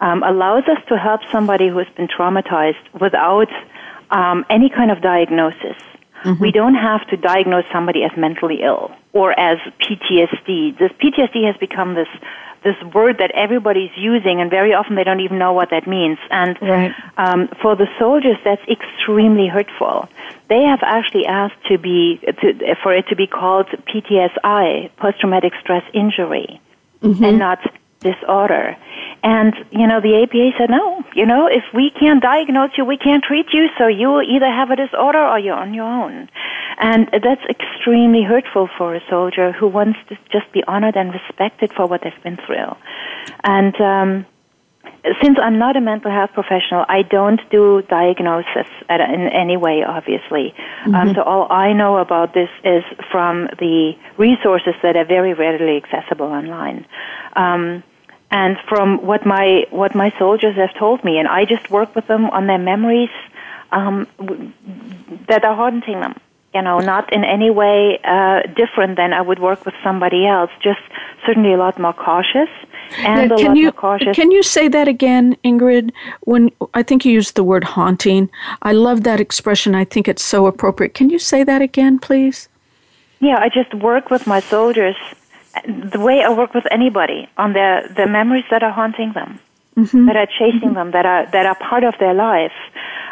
um, 0.00 0.22
allows 0.22 0.64
us 0.64 0.78
to 0.88 0.96
help 0.96 1.20
somebody 1.32 1.68
who 1.68 1.78
has 1.78 1.88
been 1.96 2.08
traumatized 2.08 3.00
without 3.00 3.48
um, 4.10 4.44
any 4.48 4.70
kind 4.70 4.90
of 4.90 5.00
diagnosis. 5.00 5.76
Mm-hmm. 6.24 6.42
We 6.42 6.50
don't 6.50 6.74
have 6.74 7.06
to 7.08 7.16
diagnose 7.16 7.64
somebody 7.72 8.02
as 8.02 8.10
mentally 8.16 8.60
ill 8.62 8.90
or 9.12 9.38
as 9.38 9.58
PTSD. 9.80 10.78
This 10.78 10.92
PTSD 10.92 11.46
has 11.46 11.56
become 11.56 11.94
this 11.94 12.08
this 12.64 12.74
word 12.92 13.18
that 13.18 13.30
everybody's 13.34 13.92
using, 13.96 14.40
and 14.40 14.50
very 14.50 14.74
often 14.74 14.96
they 14.96 15.04
don't 15.04 15.20
even 15.20 15.38
know 15.38 15.52
what 15.52 15.70
that 15.70 15.86
means. 15.86 16.18
And 16.28 16.58
right. 16.60 16.92
um, 17.16 17.48
for 17.62 17.76
the 17.76 17.86
soldiers, 18.00 18.36
that's 18.44 18.62
extremely 18.68 19.46
hurtful. 19.46 20.08
They 20.48 20.62
have 20.64 20.80
actually 20.82 21.26
asked 21.26 21.64
to 21.68 21.78
be 21.78 22.18
to, 22.40 22.74
for 22.82 22.92
it 22.92 23.06
to 23.08 23.16
be 23.16 23.28
called 23.28 23.66
PTSI, 23.66 24.90
post-traumatic 24.96 25.52
stress 25.60 25.84
injury, 25.94 26.60
mm-hmm. 27.00 27.22
and 27.22 27.38
not 27.38 27.60
disorder. 28.00 28.76
And, 29.22 29.54
you 29.70 29.86
know, 29.86 30.00
the 30.00 30.22
APA 30.22 30.56
said, 30.58 30.70
no, 30.70 31.02
you 31.14 31.26
know, 31.26 31.48
if 31.48 31.64
we 31.74 31.90
can't 31.90 32.22
diagnose 32.22 32.70
you, 32.76 32.84
we 32.84 32.96
can't 32.96 33.22
treat 33.22 33.46
you, 33.52 33.68
so 33.76 33.88
you 33.88 34.20
either 34.20 34.46
have 34.46 34.70
a 34.70 34.76
disorder 34.76 35.18
or 35.18 35.38
you're 35.38 35.56
on 35.56 35.74
your 35.74 35.86
own. 35.86 36.28
And 36.78 37.08
that's 37.12 37.42
extremely 37.50 38.22
hurtful 38.22 38.68
for 38.78 38.94
a 38.94 39.00
soldier 39.10 39.50
who 39.50 39.66
wants 39.66 39.98
to 40.08 40.16
just 40.30 40.50
be 40.52 40.62
honored 40.68 40.96
and 40.96 41.12
respected 41.12 41.72
for 41.72 41.86
what 41.86 42.02
they've 42.02 42.22
been 42.22 42.38
through. 42.46 42.76
And, 43.42 43.80
um, 43.80 44.26
since 45.22 45.38
I'm 45.40 45.58
not 45.58 45.76
a 45.76 45.80
mental 45.80 46.10
health 46.10 46.30
professional, 46.34 46.84
I 46.88 47.02
don't 47.02 47.40
do 47.50 47.82
diagnosis 47.82 48.68
at, 48.88 49.00
in 49.00 49.28
any 49.28 49.56
way, 49.56 49.84
obviously. 49.84 50.54
Um, 50.84 50.92
mm-hmm. 50.92 50.94
Um, 50.94 51.14
so 51.14 51.22
all 51.22 51.46
I 51.50 51.72
know 51.72 51.98
about 51.98 52.34
this 52.34 52.50
is 52.64 52.84
from 53.10 53.48
the 53.58 53.94
resources 54.16 54.74
that 54.82 54.96
are 54.96 55.04
very 55.04 55.34
readily 55.34 55.76
accessible 55.76 56.26
online. 56.26 56.86
Um, 57.34 57.82
and 58.30 58.58
from 58.68 59.06
what 59.06 59.24
my 59.24 59.64
what 59.70 59.94
my 59.94 60.12
soldiers 60.18 60.56
have 60.56 60.74
told 60.74 61.02
me, 61.02 61.18
and 61.18 61.26
I 61.26 61.46
just 61.46 61.70
work 61.70 61.94
with 61.94 62.06
them 62.08 62.26
on 62.26 62.46
their 62.46 62.58
memories 62.58 63.10
um, 63.72 64.06
that 65.28 65.44
are 65.44 65.54
haunting 65.54 66.00
them. 66.00 66.14
You 66.58 66.64
know, 66.64 66.78
not 66.80 67.12
in 67.12 67.22
any 67.22 67.50
way 67.50 68.00
uh, 68.02 68.42
different 68.56 68.96
than 68.96 69.12
I 69.12 69.20
would 69.20 69.38
work 69.38 69.64
with 69.64 69.74
somebody 69.84 70.26
else. 70.26 70.50
Just 70.60 70.80
certainly 71.24 71.52
a 71.52 71.56
lot 71.56 71.78
more 71.78 71.92
cautious 71.92 72.48
and 72.98 73.30
now, 73.30 73.36
a 73.36 73.38
lot 73.38 73.56
you, 73.56 73.62
more 73.64 73.72
cautious. 73.72 74.16
Can 74.16 74.32
you 74.32 74.42
say 74.42 74.66
that 74.66 74.88
again, 74.88 75.36
Ingrid? 75.44 75.92
When 76.22 76.50
I 76.74 76.82
think 76.82 77.04
you 77.04 77.12
used 77.12 77.36
the 77.36 77.44
word 77.44 77.62
haunting, 77.62 78.28
I 78.62 78.72
love 78.72 79.04
that 79.04 79.20
expression. 79.20 79.76
I 79.76 79.84
think 79.84 80.08
it's 80.08 80.24
so 80.24 80.46
appropriate. 80.46 80.94
Can 80.94 81.10
you 81.10 81.20
say 81.20 81.44
that 81.44 81.62
again, 81.62 82.00
please? 82.00 82.48
Yeah, 83.20 83.38
I 83.38 83.48
just 83.50 83.72
work 83.74 84.10
with 84.10 84.26
my 84.26 84.40
soldiers 84.40 84.96
the 85.64 86.00
way 86.00 86.22
I 86.22 86.30
work 86.30 86.54
with 86.54 86.66
anybody 86.72 87.28
on 87.36 87.52
their 87.52 87.86
the 87.88 88.06
memories 88.06 88.44
that 88.50 88.62
are 88.64 88.72
haunting 88.72 89.12
them, 89.12 89.38
mm-hmm. 89.78 90.06
that 90.06 90.16
are 90.16 90.26
chasing 90.26 90.60
mm-hmm. 90.60 90.74
them, 90.74 90.90
that 90.92 91.06
are 91.06 91.26
that 91.30 91.46
are 91.46 91.56
part 91.56 91.84
of 91.84 91.94
their 92.00 92.14
life. 92.14 92.52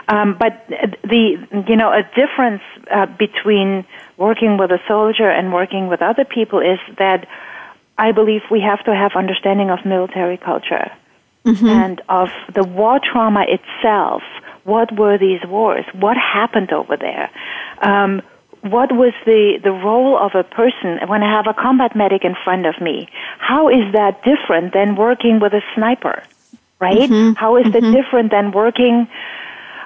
Um, 0.09 0.37
but 0.38 0.66
the 0.68 1.37
you 1.68 1.76
know 1.76 1.92
a 1.92 2.02
difference 2.14 2.62
uh, 2.90 3.07
between 3.07 3.85
working 4.16 4.57
with 4.59 4.70
a 4.70 4.81
soldier 4.87 5.29
and 5.29 5.52
working 5.52 5.88
with 5.88 6.02
other 6.02 6.24
people 6.24 6.61
is 6.61 6.79
that 6.98 7.26
I 7.98 8.12
believe 8.12 8.42
we 8.50 8.61
have 8.61 8.85
to 8.85 8.94
have 8.94 9.12
understanding 9.16 9.70
of 9.70 9.85
military 9.85 10.37
culture 10.37 10.90
mm-hmm. 11.44 11.66
and 11.66 12.02
of 12.09 12.29
the 12.55 12.64
war 12.64 13.00
trauma 13.00 13.44
itself. 13.48 14.22
What 14.64 14.96
were 14.96 15.16
these 15.16 15.40
wars? 15.46 15.85
What 15.94 16.16
happened 16.16 16.72
over 16.72 16.96
there? 16.96 17.31
Um, 17.81 18.22
what 18.62 18.90
was 18.90 19.12
the, 19.24 19.61
the 19.62 19.70
role 19.70 20.18
of 20.18 20.33
a 20.35 20.42
person 20.42 20.98
when 21.07 21.22
I 21.22 21.31
have 21.31 21.46
a 21.46 21.55
combat 21.55 21.94
medic 21.94 22.24
in 22.24 22.35
front 22.42 22.66
of 22.66 22.81
me? 22.81 23.09
How 23.38 23.68
is 23.68 23.92
that 23.92 24.24
different 24.24 24.72
than 24.72 24.96
working 24.96 25.38
with 25.38 25.52
a 25.52 25.62
sniper? 25.74 26.22
Right? 26.78 27.08
Mm-hmm. 27.10 27.32
How 27.34 27.56
is 27.56 27.66
mm-hmm. 27.66 27.84
it 27.84 28.02
different 28.02 28.30
than 28.30 28.52
working 28.52 29.08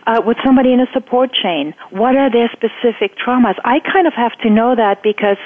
uh, 0.07 0.20
with 0.24 0.37
somebody 0.44 0.72
in 0.72 0.81
a 0.81 0.87
support 0.92 1.33
chain? 1.33 1.74
What 1.90 2.16
are 2.16 2.31
their 2.31 2.50
specific 2.53 3.16
traumas? 3.16 3.55
I 3.64 3.81
kind 3.81 4.07
of 4.07 4.14
have 4.14 4.37
to 4.40 4.50
know 4.50 4.74
that 4.74 5.03
because 5.03 5.38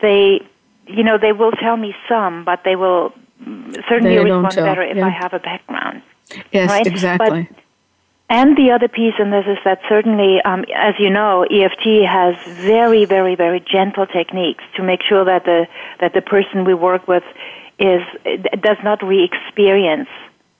they, 0.00 0.40
you 0.86 1.04
know, 1.04 1.16
they 1.18 1.32
will 1.32 1.52
tell 1.52 1.76
me 1.76 1.94
some, 2.08 2.44
but 2.44 2.62
they 2.64 2.76
will 2.76 3.12
certainly 3.88 4.16
they 4.16 4.24
respond 4.24 4.56
better 4.56 4.82
if 4.82 4.96
yeah. 4.96 5.06
I 5.06 5.10
have 5.10 5.32
a 5.32 5.38
background. 5.38 6.02
Yes, 6.52 6.70
right? 6.70 6.86
exactly. 6.86 7.48
But 7.50 7.60
and 8.30 8.56
the 8.56 8.70
other 8.70 8.86
piece 8.86 9.14
in 9.18 9.32
this 9.32 9.44
is 9.48 9.58
that 9.64 9.80
certainly, 9.88 10.40
um, 10.42 10.64
as 10.72 10.94
you 11.00 11.10
know, 11.10 11.42
EFT 11.42 12.06
has 12.06 12.36
very, 12.46 13.04
very, 13.04 13.34
very 13.34 13.58
gentle 13.58 14.06
techniques 14.06 14.62
to 14.76 14.84
make 14.84 15.02
sure 15.02 15.24
that 15.24 15.44
the 15.44 15.66
that 15.98 16.14
the 16.14 16.22
person 16.22 16.64
we 16.64 16.72
work 16.72 17.08
with 17.08 17.24
is 17.80 18.02
does 18.60 18.76
not 18.84 19.02
re-experience 19.02 20.08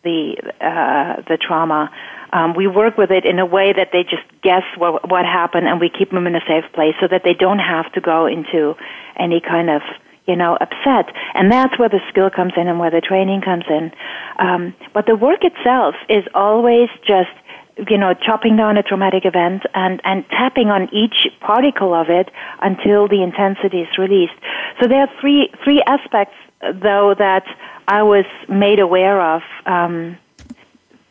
the 0.02 0.36
uh, 0.60 1.22
the 1.28 1.36
trauma. 1.36 1.90
Um, 2.32 2.54
we 2.54 2.66
work 2.66 2.96
with 2.96 3.10
it 3.10 3.24
in 3.24 3.38
a 3.38 3.46
way 3.46 3.72
that 3.72 3.88
they 3.92 4.04
just 4.04 4.22
guess 4.42 4.62
what, 4.78 5.10
what 5.10 5.24
happened, 5.24 5.66
and 5.66 5.80
we 5.80 5.90
keep 5.90 6.10
them 6.10 6.26
in 6.26 6.36
a 6.36 6.40
safe 6.46 6.64
place 6.72 6.94
so 7.00 7.08
that 7.08 7.22
they 7.24 7.34
don't 7.34 7.58
have 7.58 7.90
to 7.92 8.00
go 8.00 8.26
into 8.26 8.74
any 9.18 9.40
kind 9.40 9.68
of 9.68 9.82
you 10.26 10.36
know 10.36 10.56
upset. 10.60 11.14
And 11.34 11.50
that's 11.50 11.78
where 11.78 11.88
the 11.88 12.00
skill 12.08 12.30
comes 12.30 12.52
in 12.56 12.68
and 12.68 12.78
where 12.78 12.90
the 12.90 13.00
training 13.00 13.42
comes 13.42 13.64
in. 13.68 13.92
Um, 14.38 14.74
but 14.94 15.06
the 15.06 15.16
work 15.16 15.40
itself 15.42 15.94
is 16.08 16.24
always 16.34 16.88
just 17.06 17.30
you 17.88 17.96
know, 17.96 18.14
chopping 18.14 18.56
down 18.56 18.76
a 18.76 18.82
traumatic 18.82 19.24
event 19.24 19.62
and, 19.74 20.00
and 20.04 20.28
tapping 20.28 20.68
on 20.68 20.88
each 20.92 21.28
particle 21.40 21.94
of 21.94 22.10
it 22.10 22.28
until 22.60 23.08
the 23.08 23.22
intensity 23.22 23.80
is 23.80 23.98
released. 23.98 24.34
So 24.80 24.88
there 24.88 25.00
are 25.00 25.08
three, 25.20 25.50
three 25.64 25.82
aspects, 25.86 26.34
though, 26.60 27.14
that 27.18 27.44
I 27.90 28.04
was 28.04 28.24
made 28.48 28.78
aware 28.78 29.20
of 29.20 29.42
um, 29.66 30.16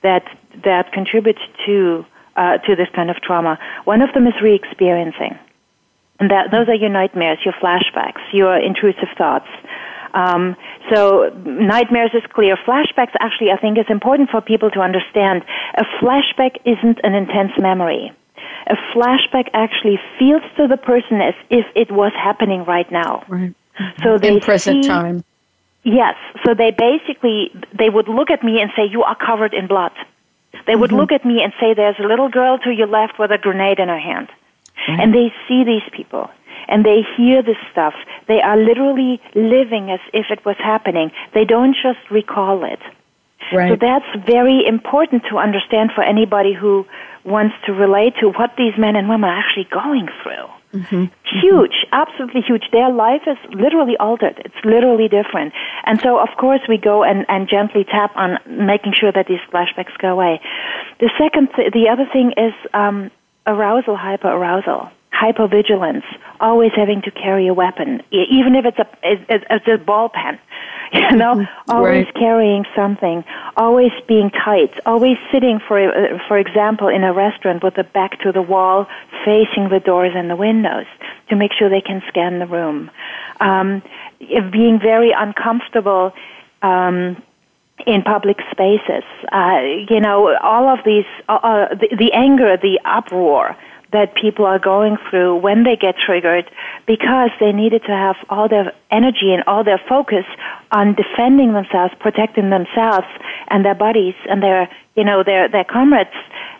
that, 0.01 0.23
that 0.63 0.93
contribute 0.93 1.37
to, 1.65 2.05
uh, 2.37 2.57
to 2.59 2.75
this 2.77 2.87
kind 2.95 3.09
of 3.11 3.17
trauma. 3.17 3.59
One 3.83 4.01
of 4.01 4.13
them 4.13 4.25
is 4.25 4.33
re-experiencing. 4.41 5.37
And 6.21 6.31
that, 6.31 6.51
those 6.51 6.69
are 6.69 6.75
your 6.75 6.89
nightmares, 6.89 7.39
your 7.43 7.53
flashbacks, 7.55 8.21
your 8.31 8.57
intrusive 8.57 9.09
thoughts. 9.17 9.49
Um, 10.13 10.55
so 10.89 11.29
nightmares 11.45 12.11
is 12.13 12.23
clear. 12.31 12.55
Flashbacks 12.55 13.13
actually, 13.19 13.51
I 13.51 13.57
think, 13.57 13.77
is 13.77 13.85
important 13.89 14.29
for 14.29 14.39
people 14.39 14.71
to 14.71 14.79
understand. 14.79 15.43
A 15.75 15.83
flashback 16.01 16.57
isn't 16.63 16.99
an 17.03 17.13
intense 17.13 17.51
memory. 17.59 18.13
A 18.67 18.75
flashback 18.95 19.49
actually 19.53 19.99
feels 20.17 20.43
to 20.55 20.67
the 20.67 20.77
person 20.77 21.19
as 21.19 21.33
if 21.49 21.65
it 21.75 21.91
was 21.91 22.13
happening 22.15 22.63
right 22.63 22.89
now. 22.89 23.25
Right. 23.27 23.53
So 24.01 24.17
they 24.17 24.35
in 24.35 24.39
present 24.39 24.85
see, 24.85 24.89
time. 24.89 25.23
Yes. 25.89 26.15
So 26.45 26.53
they 26.53 26.71
basically 26.71 27.51
they 27.77 27.89
would 27.89 28.07
look 28.07 28.29
at 28.29 28.43
me 28.43 28.61
and 28.61 28.71
say, 28.75 28.85
"You 28.85 29.03
are 29.03 29.15
covered 29.15 29.53
in 29.53 29.67
blood." 29.67 29.91
They 30.65 30.75
would 30.75 30.89
mm-hmm. 30.89 30.99
look 30.99 31.11
at 31.11 31.25
me 31.25 31.41
and 31.43 31.53
say, 31.59 31.73
"There's 31.73 31.99
a 31.99 32.07
little 32.07 32.29
girl 32.29 32.57
to 32.59 32.71
your 32.71 32.87
left 32.87 33.17
with 33.19 33.31
a 33.31 33.37
grenade 33.37 33.79
in 33.79 33.89
her 33.89 33.99
hand," 33.99 34.29
right. 34.87 34.99
and 34.99 35.13
they 35.13 35.33
see 35.47 35.63
these 35.63 35.87
people 35.91 36.29
and 36.67 36.85
they 36.85 37.01
hear 37.17 37.41
this 37.41 37.57
stuff. 37.71 37.95
They 38.27 38.41
are 38.41 38.55
literally 38.55 39.19
living 39.33 39.89
as 39.89 39.99
if 40.13 40.27
it 40.29 40.45
was 40.45 40.55
happening. 40.57 41.11
They 41.33 41.43
don't 41.43 41.75
just 41.75 41.99
recall 42.11 42.63
it. 42.63 42.79
Right. 43.51 43.71
So 43.71 43.75
that's 43.75 44.25
very 44.25 44.65
important 44.65 45.23
to 45.29 45.37
understand 45.37 45.91
for 45.95 46.03
anybody 46.03 46.53
who 46.53 46.85
wants 47.23 47.55
to 47.65 47.73
relate 47.73 48.13
to 48.19 48.29
what 48.29 48.51
these 48.57 48.77
men 48.77 48.95
and 48.95 49.09
women 49.09 49.29
are 49.29 49.39
actually 49.39 49.67
going 49.71 50.07
through. 50.21 50.47
Mm-hmm. 50.73 51.05
Huge, 51.41 51.71
mm-hmm. 51.71 51.93
absolutely 51.93 52.41
huge. 52.41 52.63
Their 52.71 52.91
life 52.91 53.23
is 53.25 53.37
literally 53.53 53.97
altered. 53.97 54.41
It's 54.45 54.63
literally 54.63 55.07
different. 55.07 55.53
And 55.85 55.99
so, 56.01 56.19
of 56.19 56.29
course, 56.37 56.61
we 56.69 56.77
go 56.77 57.03
and, 57.03 57.25
and 57.27 57.49
gently 57.49 57.83
tap 57.83 58.15
on 58.15 58.37
making 58.47 58.93
sure 58.93 59.11
that 59.11 59.27
these 59.27 59.41
flashbacks 59.51 59.97
go 59.97 60.09
away. 60.09 60.41
The 60.99 61.09
second, 61.17 61.49
th- 61.55 61.73
the 61.73 61.89
other 61.89 62.05
thing 62.11 62.33
is 62.37 62.53
um, 62.73 63.09
arousal, 63.47 63.97
hyperarousal 63.97 64.91
hypervigilance, 65.19 66.03
always 66.39 66.71
having 66.75 67.01
to 67.01 67.11
carry 67.11 67.47
a 67.47 67.53
weapon, 67.53 68.01
even 68.11 68.55
if 68.55 68.65
it's 68.65 68.79
a 68.79 68.87
it's 69.03 69.67
a 69.67 69.77
ball 69.77 70.09
pen. 70.09 70.39
You 71.09 71.15
know, 71.17 71.35
mm-hmm. 71.35 71.71
always 71.71 72.05
right. 72.05 72.13
carrying 72.15 72.65
something, 72.75 73.23
always 73.57 73.91
being 74.07 74.31
tight, 74.31 74.73
always 74.85 75.17
sitting, 75.31 75.59
for 75.59 75.77
uh, 75.79 76.17
for 76.27 76.37
example, 76.37 76.87
in 76.87 77.03
a 77.03 77.13
restaurant 77.13 77.63
with 77.63 77.75
the 77.75 77.83
back 77.83 78.19
to 78.21 78.31
the 78.31 78.41
wall, 78.41 78.87
facing 79.23 79.69
the 79.69 79.79
doors 79.79 80.13
and 80.15 80.29
the 80.29 80.35
windows 80.35 80.85
to 81.29 81.35
make 81.35 81.51
sure 81.53 81.69
they 81.69 81.81
can 81.81 82.01
scan 82.07 82.39
the 82.39 82.47
room. 82.47 82.89
Um, 83.39 83.83
being 84.51 84.79
very 84.79 85.11
uncomfortable. 85.11 86.13
Um, 86.61 87.21
in 87.87 88.01
public 88.01 88.37
spaces, 88.51 89.05
uh, 89.31 89.61
you 89.89 90.01
know, 90.01 90.35
all 90.43 90.67
of 90.67 90.79
these, 90.83 91.05
uh, 91.29 91.39
uh 91.41 91.75
the, 91.75 91.95
the 91.97 92.11
anger, 92.11 92.57
the 92.57 92.77
uproar, 92.83 93.55
that 93.91 94.13
people 94.15 94.45
are 94.45 94.59
going 94.59 94.97
through 95.09 95.37
when 95.37 95.63
they 95.63 95.75
get 95.75 95.95
triggered 95.97 96.49
because 96.85 97.29
they 97.39 97.51
needed 97.51 97.81
to 97.83 97.91
have 97.91 98.15
all 98.29 98.47
their 98.47 98.71
energy 98.91 99.33
and 99.33 99.43
all 99.47 99.63
their 99.63 99.81
focus 99.89 100.25
on 100.71 100.95
defending 100.95 101.53
themselves, 101.53 101.93
protecting 101.99 102.49
themselves 102.49 103.07
and 103.47 103.65
their 103.65 103.75
bodies 103.75 104.13
and 104.29 104.43
their, 104.43 104.69
you 104.95 105.03
know, 105.03 105.23
their, 105.23 105.49
their 105.49 105.63
comrades 105.63 106.13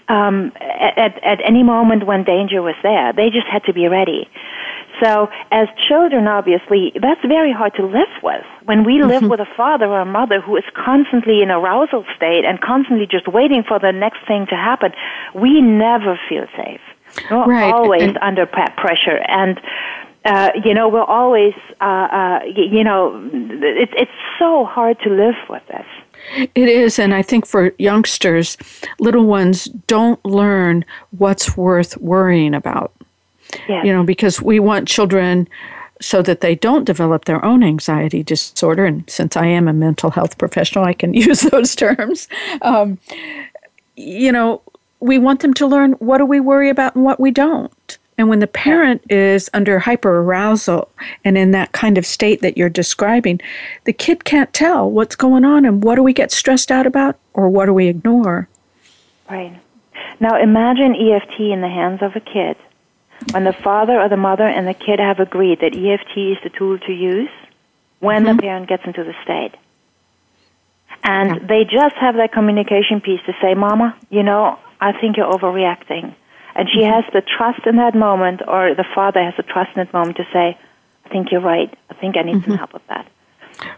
um, 0.07 0.51
at, 0.59 1.23
at 1.23 1.39
any 1.45 1.61
moment 1.61 2.05
when 2.05 2.23
danger 2.23 2.61
was 2.61 2.75
there. 2.81 3.13
They 3.13 3.29
just 3.29 3.47
had 3.47 3.63
to 3.65 3.73
be 3.73 3.87
ready. 3.87 4.27
So, 5.01 5.29
as 5.51 5.67
children, 5.87 6.27
obviously, 6.27 6.91
that's 6.99 7.21
very 7.21 7.53
hard 7.53 7.73
to 7.75 7.85
live 7.85 8.11
with. 8.21 8.43
When 8.65 8.83
we 8.83 9.01
live 9.01 9.21
mm-hmm. 9.21 9.29
with 9.29 9.39
a 9.39 9.47
father 9.55 9.85
or 9.85 10.01
a 10.01 10.05
mother 10.05 10.41
who 10.41 10.57
is 10.57 10.65
constantly 10.75 11.41
in 11.41 11.51
arousal 11.51 12.03
state 12.17 12.43
and 12.43 12.59
constantly 12.59 13.07
just 13.07 13.27
waiting 13.27 13.63
for 13.65 13.79
the 13.79 13.91
next 13.91 14.27
thing 14.27 14.45
to 14.49 14.55
happen, 14.55 14.91
we 15.33 15.61
never 15.61 16.19
feel 16.27 16.47
safe. 16.57 16.81
We're 17.29 17.45
right. 17.45 17.73
always 17.73 18.03
and, 18.03 18.17
under 18.21 18.45
pressure, 18.45 19.17
and 19.27 19.59
uh, 20.25 20.51
you 20.63 20.73
know 20.73 20.89
we're 20.89 21.03
always, 21.03 21.53
uh, 21.81 21.83
uh, 21.83 22.39
you 22.55 22.83
know, 22.83 23.29
it's 23.33 23.93
it's 23.95 24.11
so 24.37 24.65
hard 24.65 24.99
to 25.01 25.09
live 25.09 25.35
with 25.49 25.65
this. 25.67 25.85
It 26.55 26.67
is, 26.69 26.99
and 26.99 27.13
I 27.13 27.21
think 27.21 27.45
for 27.45 27.73
youngsters, 27.77 28.57
little 28.99 29.25
ones 29.25 29.65
don't 29.87 30.23
learn 30.25 30.85
what's 31.17 31.55
worth 31.57 31.97
worrying 31.97 32.53
about. 32.53 32.91
Yes. 33.67 33.85
You 33.85 33.93
know, 33.93 34.03
because 34.03 34.41
we 34.41 34.59
want 34.59 34.87
children 34.87 35.47
so 36.01 36.21
that 36.21 36.41
they 36.41 36.55
don't 36.55 36.85
develop 36.85 37.25
their 37.25 37.43
own 37.43 37.63
anxiety 37.63 38.23
disorder. 38.23 38.85
And 38.85 39.09
since 39.09 39.35
I 39.35 39.47
am 39.47 39.67
a 39.67 39.73
mental 39.73 40.11
health 40.11 40.37
professional, 40.37 40.85
I 40.85 40.93
can 40.93 41.13
use 41.27 41.41
those 41.41 41.75
terms. 41.75 42.27
Um, 42.61 42.99
you 43.95 44.31
know, 44.31 44.61
we 44.99 45.17
want 45.17 45.41
them 45.41 45.53
to 45.55 45.67
learn 45.67 45.93
what 45.93 46.17
do 46.17 46.25
we 46.25 46.39
worry 46.39 46.69
about 46.69 46.95
and 46.95 47.03
what 47.03 47.19
we 47.19 47.31
don't. 47.31 47.97
And 48.17 48.27
when 48.27 48.39
the 48.39 48.47
parent 48.47 49.01
is 49.09 49.49
under 49.53 49.79
hyper 49.79 50.17
arousal 50.19 50.91
and 51.23 51.37
in 51.37 51.51
that 51.51 51.71
kind 51.71 51.97
of 51.97 52.05
state 52.05 52.41
that 52.41 52.57
you're 52.57 52.69
describing, 52.69 53.39
the 53.85 53.93
kid 53.93 54.25
can't 54.25 54.51
tell 54.51 54.91
what's 54.91 55.15
going 55.15 55.45
on 55.45 55.63
and 55.63 55.81
what 55.83 55.95
do 55.95 56.03
we 56.03 56.11
get 56.11 56.29
stressed 56.29 56.69
out 56.69 56.85
about 56.85 57.17
or 57.33 57.47
what 57.47 57.67
do 57.67 57.73
we 57.73 57.87
ignore. 57.87 58.49
Right. 59.29 59.57
Now 60.19 60.37
imagine 60.37 60.95
EFT 60.95 61.39
in 61.39 61.61
the 61.61 61.69
hands 61.69 62.01
of 62.01 62.13
a 62.15 62.19
kid. 62.19 62.57
When 63.31 63.45
the 63.45 63.53
father 63.53 63.99
or 63.99 64.09
the 64.09 64.17
mother 64.17 64.47
and 64.47 64.67
the 64.67 64.73
kid 64.73 64.99
have 64.99 65.19
agreed 65.19 65.61
that 65.61 65.75
EFT 65.75 66.17
is 66.17 66.37
the 66.43 66.49
tool 66.49 66.77
to 66.79 66.91
use 66.91 67.29
when 67.99 68.25
mm-hmm. 68.25 68.35
the 68.35 68.41
parent 68.41 68.67
gets 68.67 68.83
into 68.85 69.05
the 69.05 69.13
state. 69.23 69.55
And 71.03 71.29
yeah. 71.29 71.47
they 71.47 71.63
just 71.63 71.95
have 71.95 72.15
that 72.15 72.33
communication 72.33 72.99
piece 72.99 73.21
to 73.27 73.33
say, 73.41 73.53
Mama, 73.53 73.97
you 74.09 74.23
know, 74.23 74.59
I 74.79 74.91
think 74.99 75.17
you're 75.17 75.31
overreacting. 75.31 76.15
And 76.55 76.67
she 76.69 76.79
mm-hmm. 76.79 76.93
has 76.93 77.05
the 77.13 77.21
trust 77.21 77.65
in 77.65 77.77
that 77.77 77.95
moment, 77.95 78.41
or 78.47 78.73
the 78.75 78.85
father 78.95 79.23
has 79.23 79.33
the 79.37 79.43
trust 79.43 79.71
in 79.75 79.83
that 79.83 79.93
moment 79.93 80.17
to 80.17 80.27
say, 80.33 80.57
I 81.05 81.09
think 81.09 81.31
you're 81.31 81.41
right. 81.41 81.73
I 81.89 81.93
think 81.95 82.17
I 82.17 82.21
need 82.21 82.37
mm-hmm. 82.37 82.51
some 82.51 82.57
help 82.57 82.73
with 82.73 82.87
that. 82.87 83.07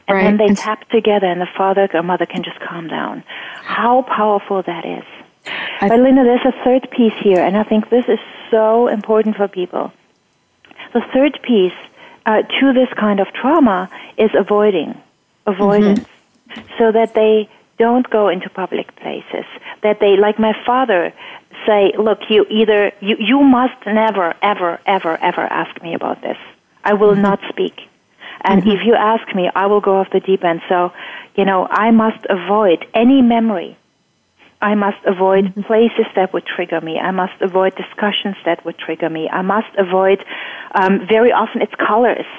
And 0.08 0.16
right. 0.16 0.24
then 0.24 0.38
they 0.38 0.54
tap 0.54 0.88
together, 0.90 1.28
and 1.28 1.42
the 1.42 1.50
father 1.58 1.90
or 1.94 2.04
mother 2.04 2.26
can 2.26 2.44
just 2.44 2.60
calm 2.60 2.88
down. 2.88 3.24
How 3.64 4.04
powerful 4.04 4.62
that 4.64 4.86
is. 4.86 5.04
I 5.80 5.88
but 5.88 6.00
Linda, 6.00 6.24
there's 6.24 6.46
a 6.46 6.64
third 6.64 6.90
piece 6.92 7.14
here, 7.22 7.40
and 7.40 7.58
I 7.58 7.64
think 7.64 7.90
this 7.90 8.06
is 8.08 8.20
so 8.52 8.88
important 8.88 9.36
for 9.38 9.48
people. 9.48 9.92
The 10.94 11.02
third 11.14 11.40
piece 11.42 11.74
uh, 12.26 12.44
to 12.44 12.74
this 12.74 12.90
kind 12.98 13.20
of 13.20 13.28
trauma 13.34 13.90
is 14.18 14.30
avoiding, 14.38 15.02
avoidance, 15.48 16.06
mm-hmm. 16.50 16.62
so 16.78 16.92
that 16.92 17.14
they 17.16 17.50
don't 17.86 18.08
go 18.18 18.24
into 18.36 18.48
public 18.64 18.88
places. 19.04 19.48
That 19.84 19.98
they, 20.02 20.14
like 20.26 20.38
my 20.48 20.54
father, 20.70 21.04
say, 21.66 21.82
look, 22.08 22.20
you 22.30 22.46
either, 22.60 22.82
you, 23.08 23.16
you 23.30 23.40
must 23.58 23.80
never, 23.86 24.28
ever, 24.52 24.80
ever, 24.86 25.14
ever 25.30 25.46
ask 25.62 25.74
me 25.86 25.92
about 26.00 26.22
this. 26.22 26.38
I 26.84 26.94
will 27.00 27.14
mm-hmm. 27.14 27.30
not 27.30 27.40
speak. 27.50 27.78
And 28.44 28.62
mm-hmm. 28.62 28.76
if 28.76 28.80
you 28.88 28.94
ask 28.94 29.26
me, 29.40 29.50
I 29.62 29.66
will 29.66 29.82
go 29.82 29.94
off 30.00 30.10
the 30.12 30.20
deep 30.20 30.44
end. 30.44 30.62
So, 30.70 30.78
you 31.36 31.46
know, 31.50 31.68
I 31.70 31.88
must 32.04 32.24
avoid 32.30 32.80
any 32.94 33.20
memory. 33.36 33.72
I 34.62 34.76
must 34.76 35.04
avoid 35.06 35.46
mm-hmm. 35.46 35.62
places 35.64 36.08
that 36.16 36.34
would 36.34 36.46
trigger 36.46 36.82
me. 36.82 37.00
I 37.00 37.12
must 37.12 37.38
avoid 37.42 37.72
discussions 37.76 38.38
that 38.46 38.64
would 38.64 38.78
trigger 38.78 39.10
me. 39.10 39.24
I 39.28 39.42
must 39.42 39.74
avoid, 39.86 40.24
um, 40.76 40.94
very 41.08 41.32
often 41.32 41.62
it's 41.66 41.78
colors. 41.92 42.30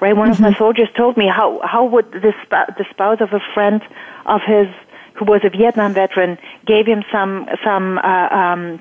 Right? 0.00 0.16
One 0.16 0.30
of 0.30 0.38
my 0.38 0.50
mm-hmm. 0.50 0.58
soldiers 0.58 0.88
told 0.96 1.16
me 1.16 1.26
how, 1.26 1.60
how 1.64 1.84
would 1.84 2.10
the, 2.12 2.32
sp- 2.44 2.70
the 2.78 2.86
spouse 2.90 3.20
of 3.20 3.32
a 3.32 3.40
friend 3.54 3.82
of 4.26 4.40
his 4.46 4.68
who 5.14 5.24
was 5.24 5.40
a 5.42 5.50
Vietnam 5.50 5.94
veteran 5.94 6.38
gave 6.64 6.86
him 6.86 7.02
some, 7.10 7.48
some, 7.64 7.98
uh, 7.98 8.28
um, 8.28 8.80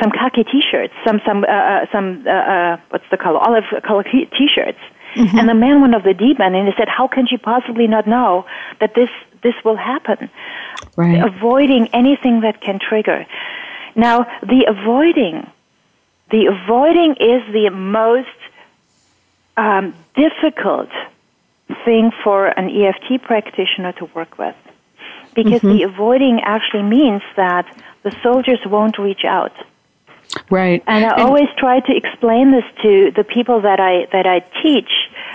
some 0.00 0.10
khaki 0.10 0.44
T-shirts, 0.44 0.94
some 1.04 1.20
some 1.26 1.44
uh, 1.44 1.48
uh, 1.48 1.86
some 1.90 2.24
uh, 2.26 2.30
uh, 2.30 2.76
what's 2.90 3.04
the 3.10 3.16
color 3.16 3.38
olive 3.38 3.64
color 3.82 4.04
T-shirts, 4.04 4.78
mm-hmm. 5.14 5.38
and 5.38 5.48
the 5.48 5.54
man 5.54 5.80
went 5.80 5.94
off 5.94 6.04
the 6.04 6.14
deep 6.14 6.38
end 6.40 6.54
and 6.54 6.68
he 6.68 6.74
said, 6.76 6.88
"How 6.88 7.08
can 7.08 7.26
she 7.26 7.36
possibly 7.36 7.86
not 7.86 8.06
know 8.06 8.46
that 8.80 8.94
this 8.94 9.10
this 9.42 9.54
will 9.64 9.76
happen?" 9.76 10.30
Right. 10.96 11.22
Avoiding 11.22 11.88
anything 11.92 12.42
that 12.42 12.60
can 12.60 12.78
trigger. 12.78 13.26
Now, 13.96 14.26
the 14.42 14.66
avoiding, 14.68 15.50
the 16.30 16.46
avoiding 16.46 17.12
is 17.18 17.42
the 17.52 17.70
most 17.70 18.28
um, 19.60 19.94
difficult 20.14 20.90
thing 21.84 22.10
for 22.24 22.46
an 22.46 22.68
EFT 22.68 23.22
practitioner 23.22 23.92
to 23.92 24.04
work 24.16 24.38
with, 24.38 24.56
because 25.34 25.60
mm-hmm. 25.60 25.76
the 25.76 25.82
avoiding 25.84 26.40
actually 26.40 26.82
means 26.82 27.22
that 27.36 27.66
the 28.02 28.12
soldiers 28.22 28.60
won't 28.66 28.98
reach 28.98 29.24
out 29.24 29.52
Right. 30.48 30.82
And 30.86 31.04
I 31.04 31.12
and, 31.12 31.22
always 31.22 31.48
try 31.56 31.80
to 31.80 31.96
explain 31.96 32.52
this 32.52 32.64
to 32.82 33.10
the 33.16 33.24
people 33.24 33.60
that 33.62 33.80
I 33.80 34.06
that 34.12 34.26
I 34.26 34.40
teach 34.62 34.90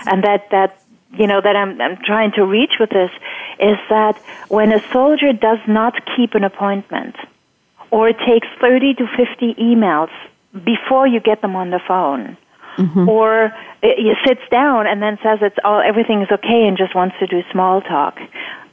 and 0.06 0.24
that 0.24 0.50
that 0.50 0.80
you 1.12 1.26
know 1.26 1.40
that 1.40 1.56
I'm 1.56 1.80
I'm 1.80 1.96
trying 2.04 2.32
to 2.32 2.44
reach 2.44 2.74
with 2.80 2.90
this 2.90 3.10
is 3.58 3.78
that 3.90 4.16
when 4.48 4.72
a 4.72 4.80
soldier 4.92 5.32
does 5.32 5.58
not 5.66 5.94
keep 6.16 6.34
an 6.34 6.44
appointment 6.44 7.16
or 7.90 8.08
it 8.08 8.18
takes 8.26 8.48
30 8.60 8.94
to 8.94 9.06
50 9.16 9.54
emails 9.54 10.10
before 10.64 11.06
you 11.06 11.20
get 11.20 11.42
them 11.42 11.54
on 11.56 11.70
the 11.70 11.80
phone 11.86 12.36
mm-hmm. 12.76 13.08
or 13.08 13.52
he 13.82 14.12
sits 14.26 14.42
down 14.50 14.86
and 14.86 15.02
then 15.02 15.18
says 15.22 15.38
it's 15.42 15.56
all 15.64 15.80
everything 15.80 16.22
is 16.22 16.28
okay 16.30 16.66
and 16.66 16.76
just 16.76 16.94
wants 16.94 17.16
to 17.18 17.26
do 17.26 17.42
small 17.52 17.80
talk 17.80 18.18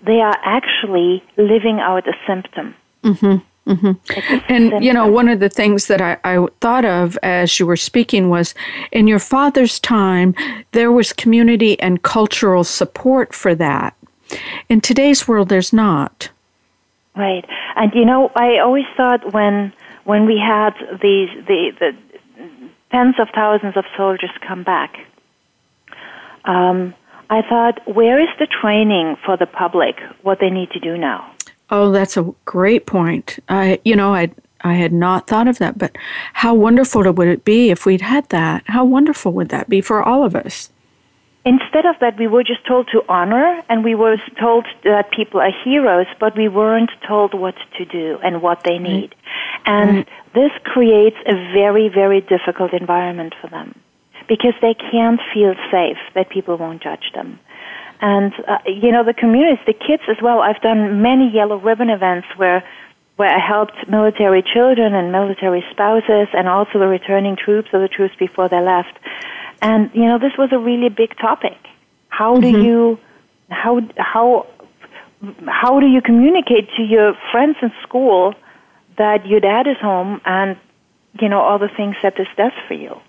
they 0.06 0.20
are 0.22 0.38
actually 0.44 1.24
living 1.38 1.80
out 1.80 2.08
a 2.08 2.14
symptom 2.28 2.76
hmm 3.04 3.38
Mm-hmm. 3.68 4.38
And, 4.50 4.84
you 4.84 4.92
know, 4.92 5.08
one 5.08 5.30
of 5.30 5.40
the 5.40 5.50
things 5.50 5.88
that 5.88 6.02
I, 6.02 6.18
I, 6.26 6.46
thought 6.60 6.84
of 6.84 7.18
as 7.24 7.60
you 7.60 7.66
were 7.66 7.78
speaking 7.78 8.30
was 8.30 8.54
in 8.92 9.08
your 9.08 9.20
father's 9.20 9.80
time, 9.80 10.36
there 10.74 10.92
was 10.92 11.14
community 11.14 11.80
and 11.80 12.04
cultural 12.04 12.66
support 12.66 13.34
for 13.34 13.56
that. 13.56 13.96
In 14.68 14.82
today's 14.82 15.28
world, 15.28 15.48
there's 15.48 15.72
not. 15.72 16.30
Right. 17.16 17.46
And, 17.76 17.94
you 17.94 18.04
know, 18.04 18.32
I 18.36 18.58
always 18.58 18.86
thought 18.98 19.34
when 19.34 19.72
when 20.04 20.26
we 20.26 20.38
had 20.38 20.74
these 21.02 21.30
the, 21.48 21.72
the 21.80 21.96
tens 22.94 23.16
of 23.20 23.28
thousands 23.34 23.76
of 23.76 23.86
soldiers 23.98 24.30
come 24.48 24.64
back, 24.64 24.96
um, 26.46 26.94
I 27.30 27.42
thought, 27.42 27.80
where 27.88 28.20
is 28.22 28.30
the 28.38 28.48
training 28.48 29.18
for 29.26 29.36
the 29.36 29.48
public, 29.48 30.00
what 30.22 30.40
they 30.40 30.50
need 30.50 30.70
to 30.72 30.80
do 30.80 30.98
now? 30.98 31.32
Oh, 31.70 31.92
that's 31.92 32.18
a 32.18 32.32
great 32.46 32.86
point. 32.86 33.40
I, 33.50 33.80
you 33.84 33.96
know, 33.96 34.14
I 34.14 34.30
I 34.66 34.76
had 34.76 34.94
not 34.94 35.28
thought 35.28 35.48
of 35.48 35.58
that, 35.58 35.78
but 35.78 35.98
how 36.34 36.54
wonderful 36.54 37.12
would 37.12 37.28
it 37.28 37.44
be 37.44 37.70
if 37.70 37.86
we'd 37.86 38.02
had 38.02 38.30
that? 38.30 38.64
How 38.68 38.86
wonderful 38.86 39.34
would 39.34 39.50
that 39.50 39.68
be 39.68 39.82
for 39.82 40.02
all 40.02 40.24
of 40.24 40.36
us? 40.36 40.70
Instead 41.46 41.86
of 41.86 41.96
that, 42.00 42.18
we 42.18 42.28
were 42.28 42.44
just 42.44 42.66
told 42.66 42.88
to 42.94 43.04
honor 43.10 43.62
and 43.68 43.84
we 43.84 43.96
were 43.96 44.16
told 44.40 44.66
that 44.86 45.12
people 45.12 45.42
are 45.42 45.52
heroes, 45.64 46.08
but 46.20 46.38
we 46.38 46.48
weren't 46.48 46.92
told 47.06 47.34
what 47.34 47.56
to 47.78 47.86
do 47.86 48.18
and 48.24 48.42
what 48.42 48.64
they 48.64 48.78
need. 48.80 49.14
And 49.66 50.06
this 50.34 50.52
creates 50.64 51.18
a 51.28 51.34
very, 51.54 51.90
very 51.90 52.22
difficult 52.22 52.72
environment 52.74 53.34
for 53.42 53.50
them 53.50 53.76
because 54.28 54.54
they 54.62 54.74
can't 54.74 55.20
feel 55.34 55.54
safe 55.70 55.98
that 56.16 56.30
people 56.30 56.58
won't 56.58 56.82
judge 56.82 57.12
them. 57.14 57.40
And 58.00 58.34
uh, 58.48 58.60
you 58.66 58.92
know 58.92 59.04
the 59.04 59.14
communities, 59.14 59.64
the 59.66 59.74
kids 59.74 60.04
as 60.10 60.18
well. 60.22 60.40
I've 60.40 60.62
done 60.62 61.02
many 61.02 61.30
yellow 61.30 61.58
ribbon 61.58 61.90
events 61.90 62.28
where 62.36 62.64
where 63.16 63.30
I 63.30 63.40
helped 63.40 63.88
military 63.88 64.42
children 64.42 64.96
and 64.96 65.12
military 65.12 65.64
spouses, 65.72 66.28
and 66.34 66.48
also 66.50 66.80
the 66.80 66.88
returning 66.88 67.36
troops 67.36 67.70
or 67.72 67.80
the 67.80 67.88
troops 67.88 68.16
before 68.18 68.50
they 68.50 68.60
left. 68.60 68.98
And 69.64 69.90
you 69.94 70.06
know 70.06 70.20
this 70.20 70.34
was 70.38 70.50
a 70.52 70.60
really 70.60 70.90
big 70.90 71.18
topic. 71.18 71.58
How 72.10 72.40
do 72.40 72.48
mm-hmm. 72.48 72.66
you 72.66 73.00
how 73.50 73.82
how 73.98 74.46
how 75.48 75.80
do 75.80 75.88
you 75.88 76.02
communicate 76.02 76.70
to 76.76 76.84
your 76.84 77.14
friends 77.32 77.56
in 77.62 77.72
school 77.82 78.36
that 78.98 79.26
your 79.26 79.40
dad 79.40 79.68
is 79.68 79.78
home 79.78 80.22
and 80.26 80.58
you 81.20 81.30
know 81.30 81.40
all 81.40 81.58
the 81.58 81.70
things 81.70 81.96
that 82.04 82.16
this 82.18 82.28
does 82.36 82.52
for 82.68 82.74
you? 82.74 83.00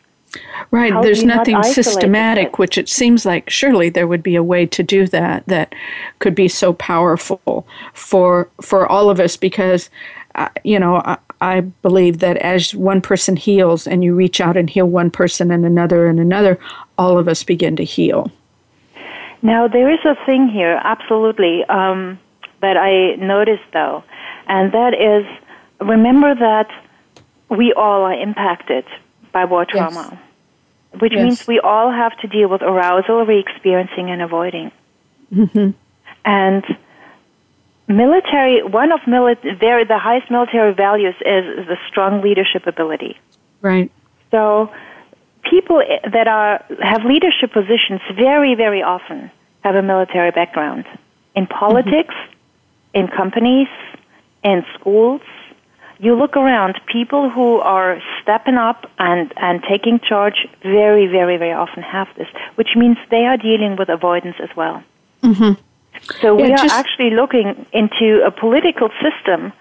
Right. 0.70 0.92
How 0.92 1.02
There's 1.02 1.24
nothing 1.24 1.62
systematic, 1.62 2.48
it? 2.48 2.59
which 2.59 2.78
it 2.78 2.88
seems 2.88 3.24
like 3.24 3.50
surely 3.50 3.88
there 3.88 4.07
would 4.07 4.22
be 4.22 4.36
a 4.36 4.42
way 4.42 4.66
to 4.66 4.82
do 4.82 5.07
that 5.09 5.46
that 5.46 5.74
could 6.18 6.34
be 6.34 6.48
so 6.48 6.72
powerful 6.72 7.66
for 7.92 8.48
for 8.61 8.86
all 8.86 9.11
of 9.11 9.20
us 9.20 9.36
because 9.36 9.90
uh, 10.34 10.48
you 10.62 10.78
know 10.78 10.96
I, 11.05 11.18
I 11.45 11.61
believe 11.61 12.18
that 12.18 12.38
as 12.38 12.74
one 12.74 13.01
person 13.01 13.36
heals 13.36 13.86
and 13.86 14.03
you 14.03 14.14
reach 14.14 14.40
out 14.40 14.57
and 14.57 14.68
heal 14.68 14.86
one 14.86 15.11
person 15.11 15.51
and 15.51 15.66
another 15.66 16.07
and 16.07 16.18
another, 16.18 16.59
all 16.97 17.18
of 17.18 17.28
us 17.28 17.45
begin 17.45 17.76
to 17.76 17.84
heal. 17.84 18.30
Now 19.42 19.68
there 19.68 19.92
is 19.92 20.01
a 20.07 20.16
thing 20.24 20.49
here, 20.49 20.80
absolutely, 20.82 21.62
um, 21.68 22.18
that 22.62 22.78
I 22.78 23.16
noticed 23.16 23.68
though, 23.74 24.03
and 24.47 24.72
that 24.72 24.95
is 24.95 25.26
remember 25.86 26.34
that 26.34 26.70
we 27.51 27.74
all 27.74 28.03
are 28.03 28.14
impacted 28.14 28.86
by 29.32 29.45
war 29.45 29.66
trauma. 29.66 30.09
Yes 30.12 30.20
which 31.01 31.12
yes. 31.12 31.22
means 31.22 31.47
we 31.47 31.59
all 31.61 31.90
have 31.90 32.16
to 32.18 32.28
deal 32.28 32.49
with 32.49 32.62
arousal, 32.62 33.26
re-experiencing, 33.26 34.11
and 34.11 34.22
avoiding. 34.22 34.70
Mm-hmm. 35.32 35.70
And 36.24 36.64
military, 37.89 38.62
one 38.62 38.93
of 38.93 39.01
mili- 39.01 39.59
very, 39.59 39.85
the 39.85 39.99
highest 39.99 40.30
military 40.30 40.72
values 40.74 41.14
is 41.20 41.66
the 41.66 41.76
strong 41.89 42.22
leadership 42.22 42.66
ability. 42.66 43.18
Right. 43.61 43.91
So 44.30 44.70
people 45.49 45.82
that 46.12 46.28
are 46.28 46.64
have 46.82 47.05
leadership 47.05 47.53
positions 47.53 48.01
very, 48.16 48.55
very 48.55 48.82
often 48.82 49.30
have 49.62 49.74
a 49.74 49.82
military 49.82 50.30
background 50.30 50.85
in 51.35 51.47
politics, 51.47 52.14
mm-hmm. 52.14 53.01
in 53.01 53.09
companies, 53.09 53.68
in 54.43 54.64
schools, 54.78 55.22
you 55.99 56.14
look 56.14 56.37
around, 56.37 56.80
people 56.91 57.30
who 57.30 57.59
are 57.61 58.01
stepping 58.22 58.57
up 58.57 58.91
and, 58.99 59.32
and 59.37 59.62
taking 59.68 60.01
charge 60.01 60.47
very, 60.62 61.07
very, 61.07 61.37
very 61.37 61.53
often 61.53 61.82
have 61.82 62.09
this, 62.16 62.28
which 62.57 62.70
means 62.76 62.97
they 63.11 63.24
are 63.24 63.37
dealing 63.37 63.76
with 63.76 63.89
avoidance 63.89 64.37
as 64.43 64.51
well. 64.57 64.82
Mm-hmm. 65.22 65.53
So 66.20 66.34
we 66.34 66.49
yeah, 66.49 66.62
are 66.62 66.70
actually 66.70 67.11
looking 67.11 67.66
into 67.72 68.22
a 68.24 68.30
political 68.30 68.88
system 69.03 69.53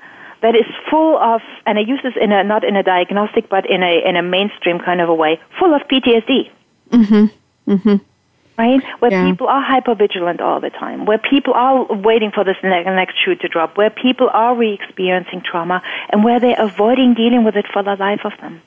that 0.41 0.55
is 0.55 0.65
full 0.89 1.17
of, 1.17 1.41
and 1.65 1.77
I 1.77 1.81
use 1.81 2.01
this 2.03 2.13
in 2.19 2.31
a 2.31 2.43
not 2.43 2.63
in 2.63 2.75
a 2.75 2.83
diagnostic, 2.83 3.49
but 3.49 3.69
in 3.69 3.81
a 3.83 4.01
in 4.07 4.15
a 4.17 4.21
mainstream 4.21 4.79
kind 4.79 4.99
of 5.01 5.09
a 5.09 5.13
way, 5.13 5.39
full 5.59 5.73
of 5.73 5.81
PTSD. 5.87 6.49
Mm-hmm. 6.91 7.71
Mm-hmm. 7.71 7.95
Right, 8.55 8.83
where 8.99 9.11
Yeah. 9.11 9.31
people 9.31 9.47
are 9.47 9.63
hypervigilant 9.63 10.39
all 10.39 10.59
the 10.59 10.69
time, 10.69 11.05
where 11.05 11.17
people 11.17 11.53
are 11.55 11.85
waiting 11.85 12.29
for 12.29 12.43
this 12.43 12.57
ne- 12.61 12.83
next 12.83 13.15
shoe 13.23 13.33
to 13.35 13.47
drop, 13.47 13.77
where 13.77 13.89
people 13.89 14.29
are 14.31 14.53
re-experiencing 14.55 15.41
trauma, 15.41 15.81
and 16.11 16.23
where 16.23 16.39
they're 16.39 16.61
avoiding 16.61 17.15
dealing 17.15 17.43
with 17.45 17.55
it 17.55 17.65
for 17.73 17.81
the 17.81 17.95
life 17.95 18.21
of 18.25 18.33
them. 18.41 18.61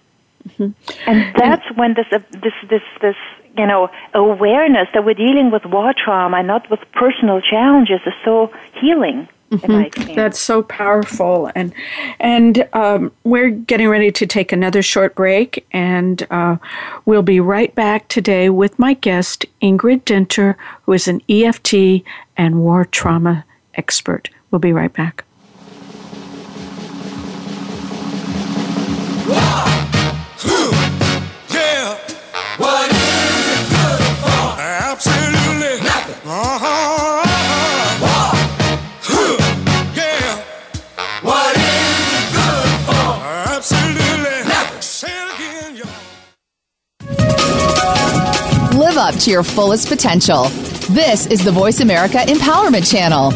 And 0.58 1.34
that's 1.36 1.64
when 1.76 1.94
this 1.94 2.06
uh, 2.10 2.18
this 2.30 2.52
this 2.68 2.82
this 3.00 3.16
you 3.56 3.66
know 3.66 3.88
awareness 4.14 4.88
that 4.94 5.04
we're 5.04 5.14
dealing 5.14 5.50
with 5.50 5.64
war 5.66 5.92
trauma, 5.96 6.38
and 6.38 6.46
not 6.46 6.70
with 6.70 6.80
personal 6.92 7.40
challenges, 7.40 8.00
is 8.06 8.14
so 8.24 8.50
healing. 8.80 9.28
In 9.48 9.60
my 9.68 9.84
experience. 9.84 10.16
That's 10.16 10.40
so 10.40 10.64
powerful, 10.64 11.52
and 11.54 11.72
and 12.18 12.68
um, 12.72 13.12
we're 13.22 13.50
getting 13.50 13.88
ready 13.88 14.10
to 14.10 14.26
take 14.26 14.50
another 14.50 14.82
short 14.82 15.14
break, 15.14 15.64
and 15.70 16.26
uh, 16.30 16.56
we'll 17.04 17.22
be 17.22 17.38
right 17.38 17.72
back 17.76 18.08
today 18.08 18.50
with 18.50 18.76
my 18.76 18.94
guest 18.94 19.46
Ingrid 19.62 20.04
Dinter, 20.04 20.56
who 20.82 20.94
is 20.94 21.06
an 21.06 21.22
EFT 21.28 22.02
and 22.36 22.58
war 22.58 22.86
trauma 22.86 23.44
expert. 23.76 24.30
We'll 24.50 24.58
be 24.58 24.72
right 24.72 24.92
back. 24.92 25.25
Up 49.06 49.14
to 49.20 49.30
your 49.30 49.44
fullest 49.44 49.86
potential. 49.86 50.48
This 50.90 51.26
is 51.26 51.44
the 51.44 51.52
Voice 51.52 51.78
America 51.78 52.18
Empowerment 52.18 52.90
Channel. 52.90 53.32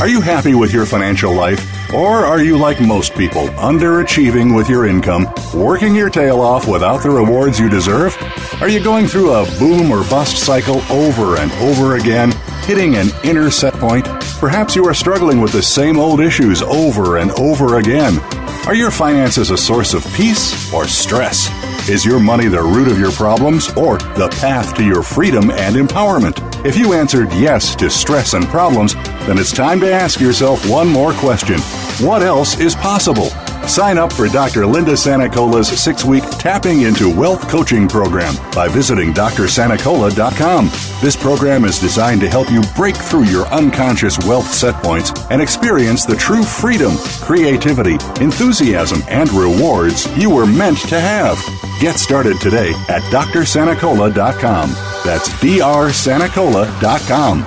Are 0.00 0.06
you 0.06 0.20
happy 0.20 0.54
with 0.54 0.72
your 0.72 0.86
financial 0.86 1.34
life? 1.34 1.60
Or 1.92 2.24
are 2.24 2.40
you 2.40 2.56
like 2.56 2.80
most 2.80 3.14
people, 3.16 3.48
underachieving 3.48 4.54
with 4.54 4.70
your 4.70 4.86
income, 4.86 5.28
working 5.52 5.92
your 5.92 6.08
tail 6.08 6.40
off 6.40 6.68
without 6.68 7.02
the 7.02 7.10
rewards 7.10 7.58
you 7.58 7.68
deserve? 7.68 8.16
Are 8.62 8.68
you 8.68 8.82
going 8.82 9.08
through 9.08 9.32
a 9.32 9.44
boom 9.58 9.90
or 9.90 10.08
bust 10.08 10.38
cycle 10.38 10.80
over 10.88 11.36
and 11.36 11.50
over 11.54 11.96
again, 11.96 12.30
hitting 12.62 12.94
an 12.94 13.08
inner 13.24 13.50
set 13.50 13.74
point? 13.74 14.04
Perhaps 14.38 14.76
you 14.76 14.86
are 14.86 14.94
struggling 14.94 15.40
with 15.40 15.50
the 15.50 15.62
same 15.62 15.98
old 15.98 16.20
issues 16.20 16.62
over 16.62 17.16
and 17.16 17.32
over 17.32 17.78
again. 17.78 18.20
Are 18.68 18.74
your 18.74 18.92
finances 18.92 19.50
a 19.50 19.58
source 19.58 19.94
of 19.94 20.06
peace 20.14 20.72
or 20.72 20.86
stress? 20.86 21.48
Is 21.88 22.04
your 22.04 22.20
money 22.20 22.46
the 22.46 22.62
root 22.62 22.88
of 22.88 22.98
your 22.98 23.10
problems 23.10 23.68
or 23.72 23.98
the 23.98 24.28
path 24.40 24.76
to 24.76 24.84
your 24.84 25.02
freedom 25.02 25.50
and 25.50 25.74
empowerment? 25.74 26.38
If 26.64 26.76
you 26.76 26.92
answered 26.92 27.32
yes 27.32 27.74
to 27.76 27.90
stress 27.90 28.34
and 28.34 28.46
problems, 28.46 28.94
then 29.26 29.38
it's 29.38 29.50
time 29.52 29.80
to 29.80 29.92
ask 29.92 30.20
yourself 30.20 30.68
one 30.68 30.88
more 30.88 31.12
question. 31.14 31.58
What 32.04 32.22
else 32.22 32.60
is 32.60 32.76
possible? 32.76 33.30
Sign 33.66 33.98
up 33.98 34.12
for 34.12 34.28
Dr. 34.28 34.66
Linda 34.66 34.92
Sanacola's 34.92 35.68
six 35.68 36.04
week 36.04 36.24
Tapping 36.38 36.82
into 36.82 37.14
Wealth 37.14 37.48
coaching 37.48 37.88
program 37.88 38.34
by 38.52 38.68
visiting 38.68 39.12
drsanacola.com. 39.12 40.70
This 41.00 41.16
program 41.16 41.64
is 41.64 41.78
designed 41.78 42.20
to 42.20 42.28
help 42.28 42.50
you 42.50 42.62
break 42.76 42.96
through 42.96 43.24
your 43.24 43.46
unconscious 43.48 44.18
wealth 44.26 44.50
set 44.52 44.80
points 44.82 45.12
and 45.30 45.42
experience 45.42 46.04
the 46.04 46.16
true 46.16 46.42
freedom, 46.44 46.92
creativity, 47.20 47.94
enthusiasm, 48.22 49.02
and 49.08 49.30
rewards 49.32 50.06
you 50.16 50.30
were 50.30 50.46
meant 50.46 50.78
to 50.88 51.00
have. 51.00 51.38
Get 51.80 51.98
started 51.98 52.38
today 52.42 52.74
at 52.90 53.00
drsanacola.com. 53.04 54.70
That's 55.02 55.30
drsanacola.com. 55.30 57.46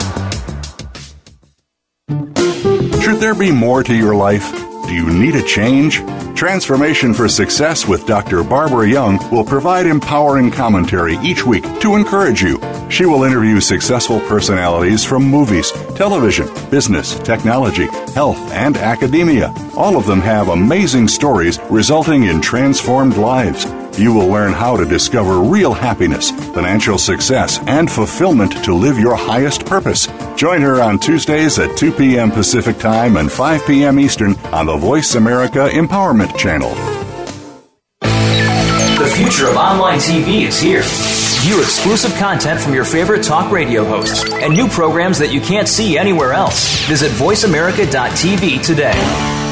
Should 3.00 3.18
there 3.18 3.36
be 3.36 3.52
more 3.52 3.84
to 3.84 3.94
your 3.94 4.16
life? 4.16 4.52
Do 4.88 4.96
you 4.96 5.14
need 5.14 5.36
a 5.36 5.44
change? 5.44 6.02
Transformation 6.36 7.14
for 7.14 7.30
Success 7.30 7.88
with 7.88 8.08
Dr. 8.08 8.44
Barbara 8.44 8.90
Young 8.90 9.20
will 9.30 9.46
provide 9.46 9.86
empowering 9.86 10.50
commentary 10.50 11.18
each 11.18 11.46
week 11.46 11.64
to 11.82 11.96
encourage 11.96 12.42
you. 12.42 12.60
She 12.90 13.06
will 13.06 13.26
interview 13.26 13.62
successful 13.62 14.20
personalities 14.22 15.06
from 15.06 15.22
movies, 15.22 15.70
television, 15.96 16.48
business, 16.72 17.20
technology, 17.20 17.86
health, 18.14 18.40
and 18.52 18.78
academia. 18.78 19.54
All 19.78 19.96
of 19.96 20.08
them 20.08 20.22
have 20.22 20.50
amazing 20.50 21.08
stories 21.08 21.60
resulting 21.70 22.24
in 22.24 22.42
transformed 22.42 23.18
lives. 23.18 23.68
You 23.98 24.12
will 24.12 24.28
learn 24.28 24.54
how 24.54 24.76
to 24.76 24.86
discover 24.86 25.40
real 25.40 25.72
happiness, 25.74 26.32
financial 26.32 26.98
success, 26.98 27.60
and 27.68 27.90
fulfillment 27.90 28.64
to 28.64 28.74
live 28.74 28.98
your 28.98 29.16
highest 29.16 29.66
purpose. 29.66 30.08
Join 30.36 30.62
her 30.62 30.82
on 30.82 30.98
Tuesdays 30.98 31.60
at 31.60 31.78
2 31.78 31.92
p.m. 31.92 32.32
Pacific 32.32 32.80
Time 32.80 33.18
and 33.18 33.32
5 33.32 33.68
p.m. 33.68 34.00
Eastern 34.00 34.36
on 34.52 34.66
the 34.66 34.76
Voice 34.76 35.14
America 35.14 35.70
Empowerment 35.72 36.36
Channel. 36.38 36.74
The 38.02 39.14
future 39.16 39.48
of 39.48 39.58
online 39.58 40.00
TV 40.00 40.48
is 40.48 40.60
here. 40.60 40.82
View 41.44 41.60
exclusive 41.60 42.14
content 42.16 42.60
from 42.60 42.74
your 42.74 42.86
favorite 42.86 43.24
talk 43.24 43.52
radio 43.52 43.84
hosts 43.84 44.24
and 44.34 44.54
new 44.54 44.68
programs 44.70 45.20
that 45.20 45.32
you 45.32 45.42
can't 45.42 45.68
see 45.68 45.98
anywhere 46.00 46.34
else. 46.34 46.88
Visit 46.88 47.12
VoiceAmerica.tv 47.12 48.66
today. 48.66 49.43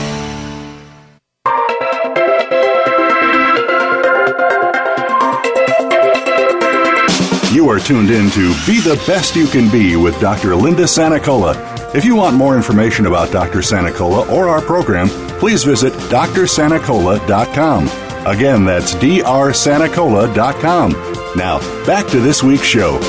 Are 7.72 7.80
tuned 7.80 8.10
in 8.10 8.30
to 8.32 8.54
Be 8.68 8.82
the 8.82 9.02
Best 9.08 9.34
You 9.34 9.48
Can 9.48 9.72
Be 9.72 9.96
with 9.96 10.20
Dr. 10.20 10.54
Linda 10.58 10.84
Sanacola. 10.84 11.96
If 11.96 12.04
you 12.04 12.18
want 12.18 12.36
more 12.36 12.58
information 12.58 13.06
about 13.06 13.32
Dr. 13.32 13.60
Sanacola 13.60 14.30
or 14.30 14.50
our 14.50 14.60
program, 14.60 15.08
please 15.40 15.64
visit 15.64 15.94
drsanacola.com. 15.94 17.88
Again, 18.28 18.66
that's 18.66 18.94
drsanacola.com. 18.96 20.92
Now, 21.38 21.86
back 21.86 22.08
to 22.08 22.20
this 22.20 22.44
week's 22.44 22.66
show. 22.66 23.00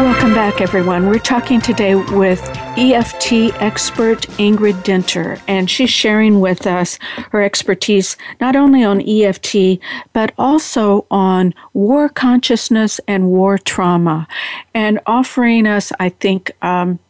Welcome 0.00 0.32
back, 0.32 0.62
everyone. 0.62 1.08
We're 1.08 1.18
talking 1.18 1.60
today 1.60 1.94
with 1.94 2.40
EFT 2.78 3.52
expert 3.60 4.20
Ingrid 4.38 4.84
Dinter, 4.84 5.40
and 5.48 5.68
she's 5.68 5.90
sharing 5.90 6.38
with 6.38 6.64
us 6.64 6.96
her 7.32 7.42
expertise 7.42 8.16
not 8.40 8.54
only 8.54 8.84
on 8.84 9.02
EFT, 9.02 9.80
but 10.12 10.32
also 10.38 11.04
on 11.10 11.54
war 11.72 12.08
consciousness 12.08 13.00
and 13.08 13.30
war 13.30 13.58
trauma, 13.58 14.28
and 14.74 15.00
offering 15.06 15.66
us, 15.66 15.90
I 15.98 16.10
think, 16.10 16.52
um, 16.62 17.00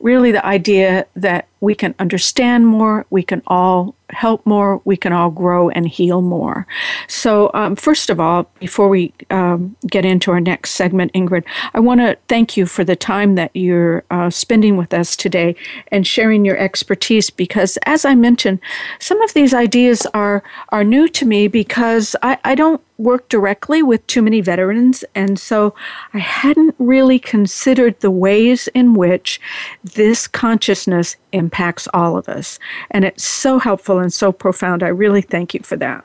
really 0.00 0.32
the 0.32 0.44
idea 0.44 1.06
that 1.14 1.46
we 1.64 1.74
can 1.74 1.94
understand 1.98 2.66
more, 2.66 3.06
we 3.10 3.22
can 3.22 3.42
all 3.46 3.94
help 4.10 4.44
more, 4.46 4.80
we 4.84 4.96
can 4.96 5.12
all 5.12 5.30
grow 5.30 5.70
and 5.70 5.88
heal 5.88 6.20
more. 6.20 6.66
So, 7.08 7.50
um, 7.54 7.74
first 7.74 8.10
of 8.10 8.20
all, 8.20 8.48
before 8.60 8.88
we 8.88 9.12
um, 9.30 9.74
get 9.86 10.04
into 10.04 10.30
our 10.30 10.40
next 10.40 10.72
segment, 10.72 11.12
Ingrid, 11.14 11.44
I 11.72 11.80
want 11.80 12.00
to 12.00 12.16
thank 12.28 12.56
you 12.56 12.66
for 12.66 12.84
the 12.84 12.96
time 12.96 13.34
that 13.36 13.50
you're 13.54 14.04
uh, 14.10 14.30
spending 14.30 14.76
with 14.76 14.92
us 14.92 15.16
today 15.16 15.56
and 15.88 16.06
sharing 16.06 16.44
your 16.44 16.58
expertise. 16.58 17.30
Because, 17.30 17.78
as 17.86 18.04
I 18.04 18.14
mentioned, 18.14 18.60
some 19.00 19.20
of 19.22 19.32
these 19.34 19.54
ideas 19.54 20.06
are 20.14 20.42
are 20.68 20.84
new 20.84 21.08
to 21.08 21.24
me 21.24 21.48
because 21.48 22.14
I, 22.22 22.38
I 22.44 22.54
don't 22.54 22.82
work 22.98 23.28
directly 23.28 23.82
with 23.82 24.06
too 24.06 24.22
many 24.22 24.40
veterans, 24.40 25.04
and 25.14 25.38
so 25.38 25.74
I 26.12 26.18
hadn't 26.18 26.74
really 26.78 27.18
considered 27.18 27.98
the 28.00 28.10
ways 28.10 28.68
in 28.68 28.94
which 28.94 29.40
this 29.82 30.28
consciousness 30.28 31.16
impacts 31.34 31.88
all 31.92 32.16
of 32.16 32.28
us. 32.28 32.58
And 32.90 33.04
it's 33.04 33.24
so 33.24 33.58
helpful 33.58 33.98
and 33.98 34.12
so 34.12 34.32
profound. 34.32 34.82
I 34.82 34.88
really 34.88 35.22
thank 35.22 35.52
you 35.52 35.60
for 35.60 35.76
that. 35.76 36.04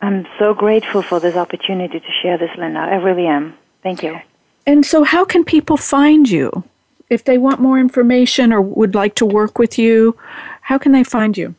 I'm 0.00 0.26
so 0.38 0.54
grateful 0.54 1.02
for 1.02 1.18
this 1.18 1.36
opportunity 1.36 1.98
to 1.98 2.12
share 2.22 2.38
this, 2.38 2.50
Linda. 2.56 2.78
I 2.78 2.96
really 2.96 3.26
am. 3.26 3.54
Thank 3.82 4.02
you. 4.02 4.18
And 4.66 4.86
so, 4.86 5.02
how 5.02 5.24
can 5.24 5.44
people 5.44 5.76
find 5.76 6.28
you? 6.28 6.64
If 7.10 7.24
they 7.24 7.38
want 7.38 7.60
more 7.60 7.78
information 7.78 8.52
or 8.52 8.60
would 8.60 8.94
like 8.94 9.14
to 9.16 9.26
work 9.26 9.58
with 9.58 9.78
you, 9.78 10.16
how 10.60 10.78
can 10.78 10.92
they 10.92 11.04
find 11.04 11.36
you? 11.36 11.54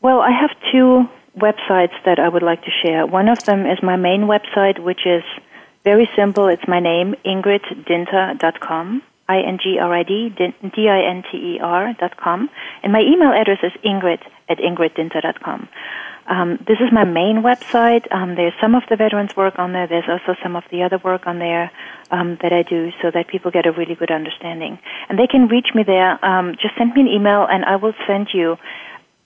Well, 0.00 0.20
I 0.20 0.30
have 0.30 0.50
two 0.70 1.08
websites 1.36 1.94
that 2.04 2.18
I 2.18 2.28
would 2.28 2.42
like 2.42 2.62
to 2.62 2.70
share. 2.82 3.06
One 3.06 3.28
of 3.28 3.42
them 3.44 3.66
is 3.66 3.82
my 3.82 3.96
main 3.96 4.22
website, 4.22 4.78
which 4.78 5.06
is 5.06 5.24
very 5.84 6.08
simple. 6.14 6.48
It's 6.48 6.66
my 6.68 6.80
name, 6.80 7.14
ingriddinter.com, 7.24 9.02
I-N-G-R-I-D, 9.28 10.34
D-I-N-T-E-R 10.74 11.94
dot 11.98 12.16
com. 12.16 12.50
And 12.82 12.92
my 12.92 13.00
email 13.00 13.32
address 13.32 13.58
is 13.62 13.72
ingrid 13.84 14.20
at 14.48 14.58
ingriddinter.com. 14.58 15.68
Um, 16.26 16.58
this 16.68 16.78
is 16.78 16.92
my 16.92 17.04
main 17.04 17.42
website. 17.42 18.06
Um, 18.12 18.36
there's 18.36 18.52
some 18.60 18.74
of 18.74 18.82
the 18.88 18.96
veterans' 18.96 19.36
work 19.36 19.58
on 19.58 19.72
there. 19.72 19.86
There's 19.86 20.08
also 20.08 20.38
some 20.42 20.54
of 20.54 20.64
the 20.70 20.82
other 20.82 20.98
work 20.98 21.26
on 21.26 21.38
there 21.38 21.70
um, 22.10 22.38
that 22.42 22.52
I 22.52 22.62
do, 22.62 22.92
so 23.02 23.10
that 23.10 23.26
people 23.28 23.50
get 23.50 23.66
a 23.66 23.72
really 23.72 23.94
good 23.94 24.10
understanding. 24.10 24.78
And 25.08 25.18
they 25.18 25.26
can 25.26 25.48
reach 25.48 25.68
me 25.74 25.82
there. 25.82 26.24
Um, 26.24 26.54
just 26.60 26.76
send 26.78 26.94
me 26.94 27.00
an 27.00 27.08
email, 27.08 27.46
and 27.50 27.64
I 27.64 27.76
will 27.76 27.94
send 28.06 28.28
you 28.32 28.56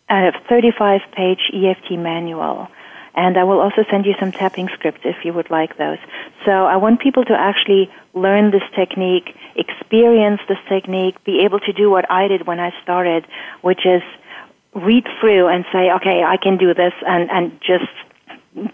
a 0.09 0.32
35-page 0.51 1.51
EFT 1.53 1.99
manual. 1.99 2.68
And 3.16 3.38
I 3.38 3.44
will 3.44 3.60
also 3.60 3.82
send 3.90 4.04
you 4.04 4.14
some 4.20 4.30
tapping 4.30 4.68
scripts 4.68 5.00
if 5.04 5.24
you 5.24 5.32
would 5.32 5.50
like 5.50 5.78
those. 5.78 5.98
So 6.44 6.52
I 6.52 6.76
want 6.76 7.00
people 7.00 7.24
to 7.24 7.32
actually 7.32 7.90
learn 8.12 8.50
this 8.50 8.62
technique, 8.74 9.34
experience 9.56 10.40
this 10.48 10.58
technique, 10.68 11.22
be 11.24 11.40
able 11.40 11.60
to 11.60 11.72
do 11.72 11.90
what 11.90 12.10
I 12.10 12.28
did 12.28 12.46
when 12.46 12.60
I 12.60 12.72
started, 12.82 13.26
which 13.62 13.86
is 13.86 14.02
read 14.74 15.08
through 15.18 15.48
and 15.48 15.64
say, 15.72 15.90
okay, 15.92 16.22
I 16.22 16.36
can 16.36 16.58
do 16.58 16.74
this, 16.74 16.92
and, 17.06 17.30
and 17.30 17.58
just 17.60 17.90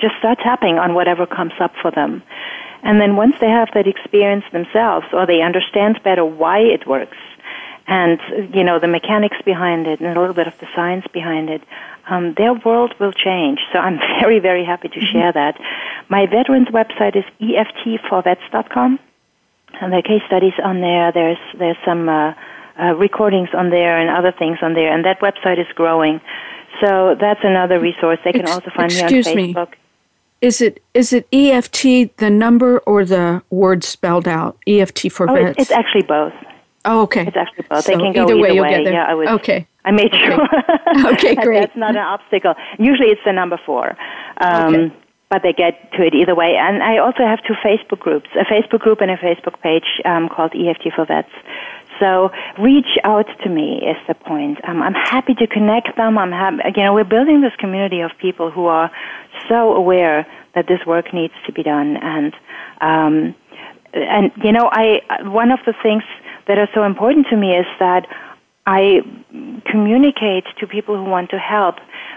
just 0.00 0.16
start 0.18 0.38
tapping 0.38 0.78
on 0.78 0.94
whatever 0.94 1.26
comes 1.26 1.54
up 1.58 1.72
for 1.80 1.90
them. 1.90 2.22
And 2.84 3.00
then 3.00 3.16
once 3.16 3.34
they 3.40 3.48
have 3.48 3.68
that 3.74 3.86
experience 3.86 4.44
themselves, 4.52 5.06
or 5.12 5.26
they 5.26 5.40
understand 5.42 6.00
better 6.02 6.24
why 6.24 6.58
it 6.60 6.86
works, 6.86 7.16
and 7.86 8.20
you 8.54 8.64
know 8.64 8.78
the 8.78 8.88
mechanics 8.88 9.36
behind 9.44 9.86
it, 9.86 10.00
and 10.00 10.16
a 10.16 10.20
little 10.20 10.34
bit 10.34 10.46
of 10.46 10.58
the 10.58 10.66
science 10.74 11.06
behind 11.12 11.50
it, 11.50 11.62
um, 12.08 12.34
their 12.36 12.54
world 12.54 12.94
will 12.98 13.12
change. 13.12 13.60
So 13.72 13.78
I'm 13.78 13.98
very, 14.20 14.38
very 14.38 14.64
happy 14.64 14.88
to 14.88 14.98
mm-hmm. 14.98 15.12
share 15.12 15.32
that. 15.32 15.60
My 16.08 16.26
veterans 16.26 16.68
website 16.68 17.16
is 17.16 17.24
eftforvets.com, 17.40 18.98
and 19.80 19.92
there 19.92 19.98
are 19.98 20.02
case 20.02 20.22
studies 20.26 20.54
on 20.62 20.80
there. 20.80 21.12
There's 21.12 21.38
there's 21.58 21.78
some 21.84 22.08
uh, 22.08 22.34
uh, 22.78 22.94
recordings 22.94 23.50
on 23.54 23.70
there 23.70 23.98
and 23.98 24.10
other 24.10 24.32
things 24.36 24.58
on 24.62 24.74
there, 24.74 24.92
and 24.92 25.04
that 25.04 25.20
website 25.20 25.58
is 25.58 25.66
growing. 25.74 26.20
So 26.80 27.16
that's 27.20 27.40
another 27.42 27.78
resource. 27.78 28.18
They 28.24 28.32
can 28.32 28.42
Ex- 28.42 28.50
also 28.50 28.70
find 28.74 28.92
me 28.92 29.02
on 29.02 29.08
Facebook. 29.10 29.70
Me. 29.70 29.76
Is 30.40 30.60
it 30.60 30.82
is 30.92 31.12
it 31.12 31.28
EFT 31.32 32.16
the 32.16 32.28
number 32.28 32.80
or 32.80 33.04
the 33.04 33.42
word 33.50 33.84
spelled 33.84 34.26
out? 34.26 34.58
EFT 34.66 35.12
for 35.12 35.30
oh, 35.30 35.34
vets. 35.34 35.50
It's, 35.50 35.60
it's 35.60 35.70
actually 35.70 36.02
both. 36.02 36.32
Oh, 36.84 37.02
okay. 37.02 37.26
It's 37.26 37.36
actually 37.36 37.66
both. 37.68 37.84
So 37.84 37.92
they 37.92 37.98
can 37.98 38.12
go 38.12 38.24
either, 38.24 38.32
either 38.32 38.42
way. 38.42 38.54
You'll 38.54 38.64
get 38.64 38.84
there. 38.84 38.92
Yeah, 38.92 39.06
I 39.06 39.14
was. 39.14 39.28
Okay. 39.28 39.66
I 39.84 39.90
made 39.90 40.12
okay. 40.12 40.26
sure. 40.26 41.12
okay, 41.12 41.34
great. 41.42 41.60
That's 41.60 41.76
not 41.76 41.90
an 41.90 42.02
obstacle. 42.02 42.54
Usually, 42.78 43.08
it's 43.08 43.20
the 43.24 43.32
number 43.32 43.58
four. 43.64 43.96
Um, 44.38 44.74
okay. 44.74 44.96
But 45.30 45.42
they 45.42 45.52
get 45.54 45.90
to 45.92 46.04
it 46.04 46.14
either 46.14 46.34
way. 46.34 46.56
And 46.56 46.82
I 46.82 46.98
also 46.98 47.24
have 47.24 47.42
two 47.44 47.54
Facebook 47.64 48.00
groups, 48.00 48.28
a 48.38 48.44
Facebook 48.44 48.80
group 48.80 49.00
and 49.00 49.10
a 49.10 49.16
Facebook 49.16 49.58
page 49.62 50.00
um, 50.04 50.28
called 50.28 50.52
EFT 50.54 50.92
for 50.94 51.06
Vets. 51.06 51.30
So 51.98 52.30
reach 52.58 52.98
out 53.04 53.26
to 53.42 53.48
me 53.48 53.78
is 53.78 53.96
the 54.08 54.14
point. 54.14 54.58
Um, 54.68 54.82
I'm 54.82 54.92
happy 54.92 55.34
to 55.34 55.46
connect 55.46 55.96
them. 55.96 56.18
I'm 56.18 56.32
happy, 56.32 56.58
you 56.76 56.84
know, 56.84 56.92
we're 56.92 57.04
building 57.04 57.40
this 57.40 57.54
community 57.58 58.00
of 58.00 58.10
people 58.18 58.50
who 58.50 58.66
are 58.66 58.90
so 59.48 59.74
aware 59.74 60.26
that 60.54 60.66
this 60.66 60.80
work 60.86 61.14
needs 61.14 61.34
to 61.46 61.52
be 61.52 61.62
done. 61.62 61.96
And, 61.96 62.34
um, 62.80 63.34
and, 63.94 64.32
you 64.42 64.52
know, 64.52 64.68
I, 64.70 65.00
one 65.22 65.50
of 65.50 65.60
the 65.64 65.74
things 65.82 66.02
that 66.46 66.58
are 66.58 66.68
so 66.74 66.84
important 66.84 67.26
to 67.30 67.36
me 67.36 67.56
is 67.56 67.66
that 67.78 68.06
I 68.66 69.00
communicate 69.70 70.44
to 70.60 70.66
people 70.66 70.96
who 70.96 71.04
want 71.04 71.30
to 71.30 71.38
help 71.38 71.76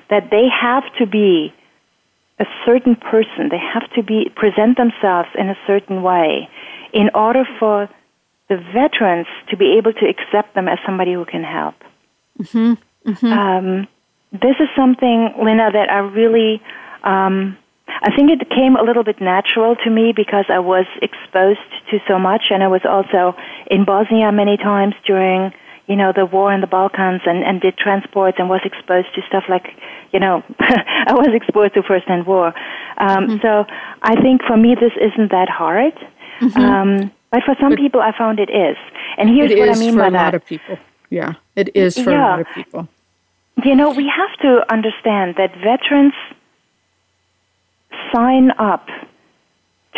that 0.10 0.30
they 0.30 0.48
have 0.50 0.84
to 1.00 1.06
be 1.06 1.54
a 2.40 2.46
certain 2.66 2.96
person. 2.96 3.50
They 3.50 3.58
have 3.58 3.90
to 3.94 4.04
be 4.04 4.30
present 4.36 4.78
themselves 4.78 5.30
in 5.38 5.50
a 5.50 5.58
certain 5.66 6.04
way 6.04 6.50
in 6.94 7.10
order 7.14 7.44
for 7.60 7.90
the 8.50 8.58
veterans 8.74 9.28
to 9.50 9.58
be 9.58 9.78
able 9.78 9.94
to 9.94 10.06
accept 10.08 10.54
them 10.54 10.68
as 10.68 10.78
somebody 10.86 11.14
who 11.14 11.26
can 11.26 11.44
help. 11.44 11.76
Mm-hmm. 12.40 13.10
Mm-hmm. 13.10 13.26
Um, 13.28 13.88
this 14.32 14.56
is 14.60 14.68
something, 14.76 15.34
Linda, 15.42 15.70
that 15.72 15.90
I 15.90 16.00
really, 16.00 16.62
um, 17.04 17.58
I 18.02 18.16
think 18.16 18.30
it 18.32 18.50
came 18.50 18.76
a 18.76 18.84
little 18.84 19.04
bit 19.04 19.22
natural 19.22 19.76
to 19.78 19.90
me 19.90 20.12
because 20.12 20.46
I 20.50 20.60
was 20.60 20.86
exposed 21.02 21.60
to 21.92 22.00
so 22.08 22.20
much, 22.20 22.46
and 22.50 22.64
I 22.64 22.68
was 22.68 22.82
also 22.86 23.36
in 23.68 23.86
Bosnia 23.86 24.32
many 24.32 24.58
times 24.58 24.96
during, 25.06 25.54
you 25.88 25.96
know, 25.96 26.12
the 26.12 26.26
war 26.26 26.54
in 26.54 26.62
the 26.62 26.68
Balkans, 26.68 27.22
and 27.26 27.44
and 27.44 27.62
did 27.62 27.78
transports 27.78 28.38
and 28.40 28.50
was 28.50 28.62
exposed 28.64 29.14
to 29.16 29.22
stuff 29.28 29.46
like, 29.48 29.68
you 30.12 30.20
know, 30.20 30.44
I 30.60 31.14
was 31.14 31.30
exposed 31.34 31.74
to 31.76 31.84
first-hand 31.84 32.26
war. 32.26 32.48
Um, 32.98 33.28
mm-hmm. 33.28 33.38
So 33.42 33.66
I 34.02 34.20
think 34.22 34.44
for 34.44 34.58
me 34.58 34.76
this 34.76 34.94
isn't 35.00 35.32
that 35.32 35.50
hard. 35.50 35.94
Mm-hmm. 36.40 36.60
Um, 36.60 37.12
but 37.32 37.44
for 37.44 37.56
some 37.60 37.72
but 37.72 37.80
people, 37.80 38.02
I 38.02 38.18
found 38.18 38.40
it 38.40 38.50
is. 38.50 38.78
And 39.18 39.30
here's 39.30 39.52
what 39.52 39.70
I 39.70 39.80
mean 39.80 39.96
by 39.98 40.10
that. 40.10 40.16
It 40.16 40.16
is 40.16 40.16
for 40.16 40.16
a 40.16 40.26
lot 40.26 40.36
of 40.36 40.46
people. 40.46 40.78
Yeah, 41.10 41.34
it 41.56 41.76
is 41.76 41.98
for 41.98 42.12
yeah. 42.12 42.18
a 42.18 42.30
lot 42.30 42.40
of 42.42 42.48
people. 42.54 42.90
You 43.64 43.76
know, 43.76 43.92
we 43.92 44.08
have 44.08 44.38
to 44.40 44.72
understand 44.72 45.36
that 45.38 45.56
veterans 45.56 46.14
sign 48.14 48.52
up 48.58 48.88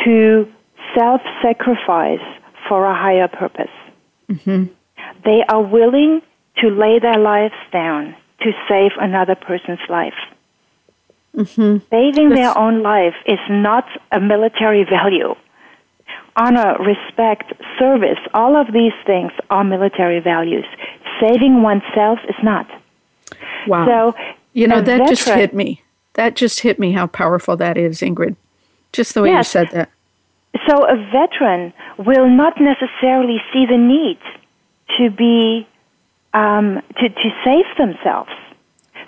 to 0.03 0.47
self 0.95 1.22
sacrifice 1.41 2.26
for 2.68 2.86
a 2.86 2.93
higher 2.93 3.28
purpose. 3.28 3.76
Mm-hmm. 4.30 4.66
They 5.24 5.43
are 5.49 5.62
willing 5.62 6.22
to 6.58 6.70
lay 6.70 6.99
their 6.99 7.20
lives 7.20 7.55
down 7.72 8.16
to 8.41 8.51
save 8.70 8.91
another 8.99 9.36
person's 9.36 9.80
life. 9.89 10.14
Mm-hmm. 11.36 11.86
Saving 11.89 12.30
That's... 12.30 12.41
their 12.41 12.58
own 12.58 12.82
life 12.82 13.16
is 13.26 13.39
not 13.49 13.86
a 14.12 14.20
military 14.20 14.84
value 14.84 15.36
honor, 16.38 16.78
respect, 16.80 17.51
service, 17.78 18.20
all 18.34 18.55
of 18.55 18.68
these 18.72 18.93
things 19.05 19.32
are 19.49 19.64
military 19.64 20.20
values. 20.20 20.66
Saving 21.20 21.64
oneself 21.64 22.20
is 22.30 22.36
not. 22.43 22.68
Wow. 23.68 23.86
So, 23.86 24.16
you 24.53 24.68
know, 24.68 24.82
that 24.82 24.86
veteran, 24.86 25.08
just 25.08 25.28
hit 25.28 25.53
me. 25.53 25.82
That 26.18 26.36
just 26.36 26.59
hit 26.59 26.78
me 26.80 26.91
how 26.91 27.07
powerful 27.07 27.55
that 27.57 27.78
is, 27.78 28.01
Ingrid. 28.01 28.36
Just 28.91 29.13
the 29.13 29.22
way 29.22 29.30
yes. 29.30 29.47
you 29.47 29.51
said 29.51 29.70
that. 29.72 29.89
So, 30.68 30.86
a 30.86 30.95
veteran 31.11 31.74
will 31.97 32.30
not 32.30 32.59
necessarily 32.59 33.38
see 33.53 33.65
the 33.65 33.78
need 33.78 34.20
to 34.97 35.09
be 35.09 35.68
um, 36.34 36.82
to 36.99 37.09
to 37.09 37.30
save 37.45 37.65
themselves. 37.78 38.32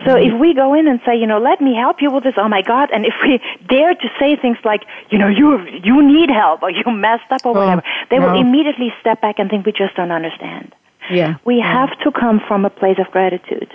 So 0.06 0.16
if 0.16 0.34
we 0.40 0.54
go 0.54 0.74
in 0.74 0.88
and 0.88 1.02
say, 1.06 1.18
you 1.18 1.28
know, 1.28 1.40
let 1.40 1.60
me 1.60 1.76
help 1.76 1.98
you 2.02 2.10
with 2.10 2.24
this, 2.24 2.36
oh 2.38 2.48
my 2.48 2.62
God, 2.62 2.90
and 2.94 3.06
if 3.06 3.14
we 3.22 3.42
dare 3.68 3.94
to 3.94 4.08
say 4.18 4.38
things 4.38 4.58
like, 4.64 4.84
you 5.10 5.18
know, 5.18 5.28
you 5.28 5.60
you 5.84 6.02
need 6.02 6.30
help 6.30 6.64
or 6.64 6.72
you 6.72 6.84
messed 6.88 7.30
up 7.32 7.46
or 7.46 7.58
oh, 7.58 7.60
whatever, 7.60 7.84
they 8.10 8.18
no. 8.18 8.28
will 8.28 8.40
immediately 8.40 8.94
step 9.02 9.22
back 9.22 9.40
and 9.40 9.50
think 9.50 9.66
we 9.66 9.74
just 9.74 9.96
don't 9.96 10.12
understand. 10.12 10.74
Yeah. 11.12 11.36
We 11.44 11.58
yeah. 11.58 11.72
have 11.72 12.00
to 12.00 12.12
come 12.12 12.40
from 12.48 12.66
a 12.66 12.70
place 12.70 12.98
of 12.98 13.12
gratitude. 13.12 13.74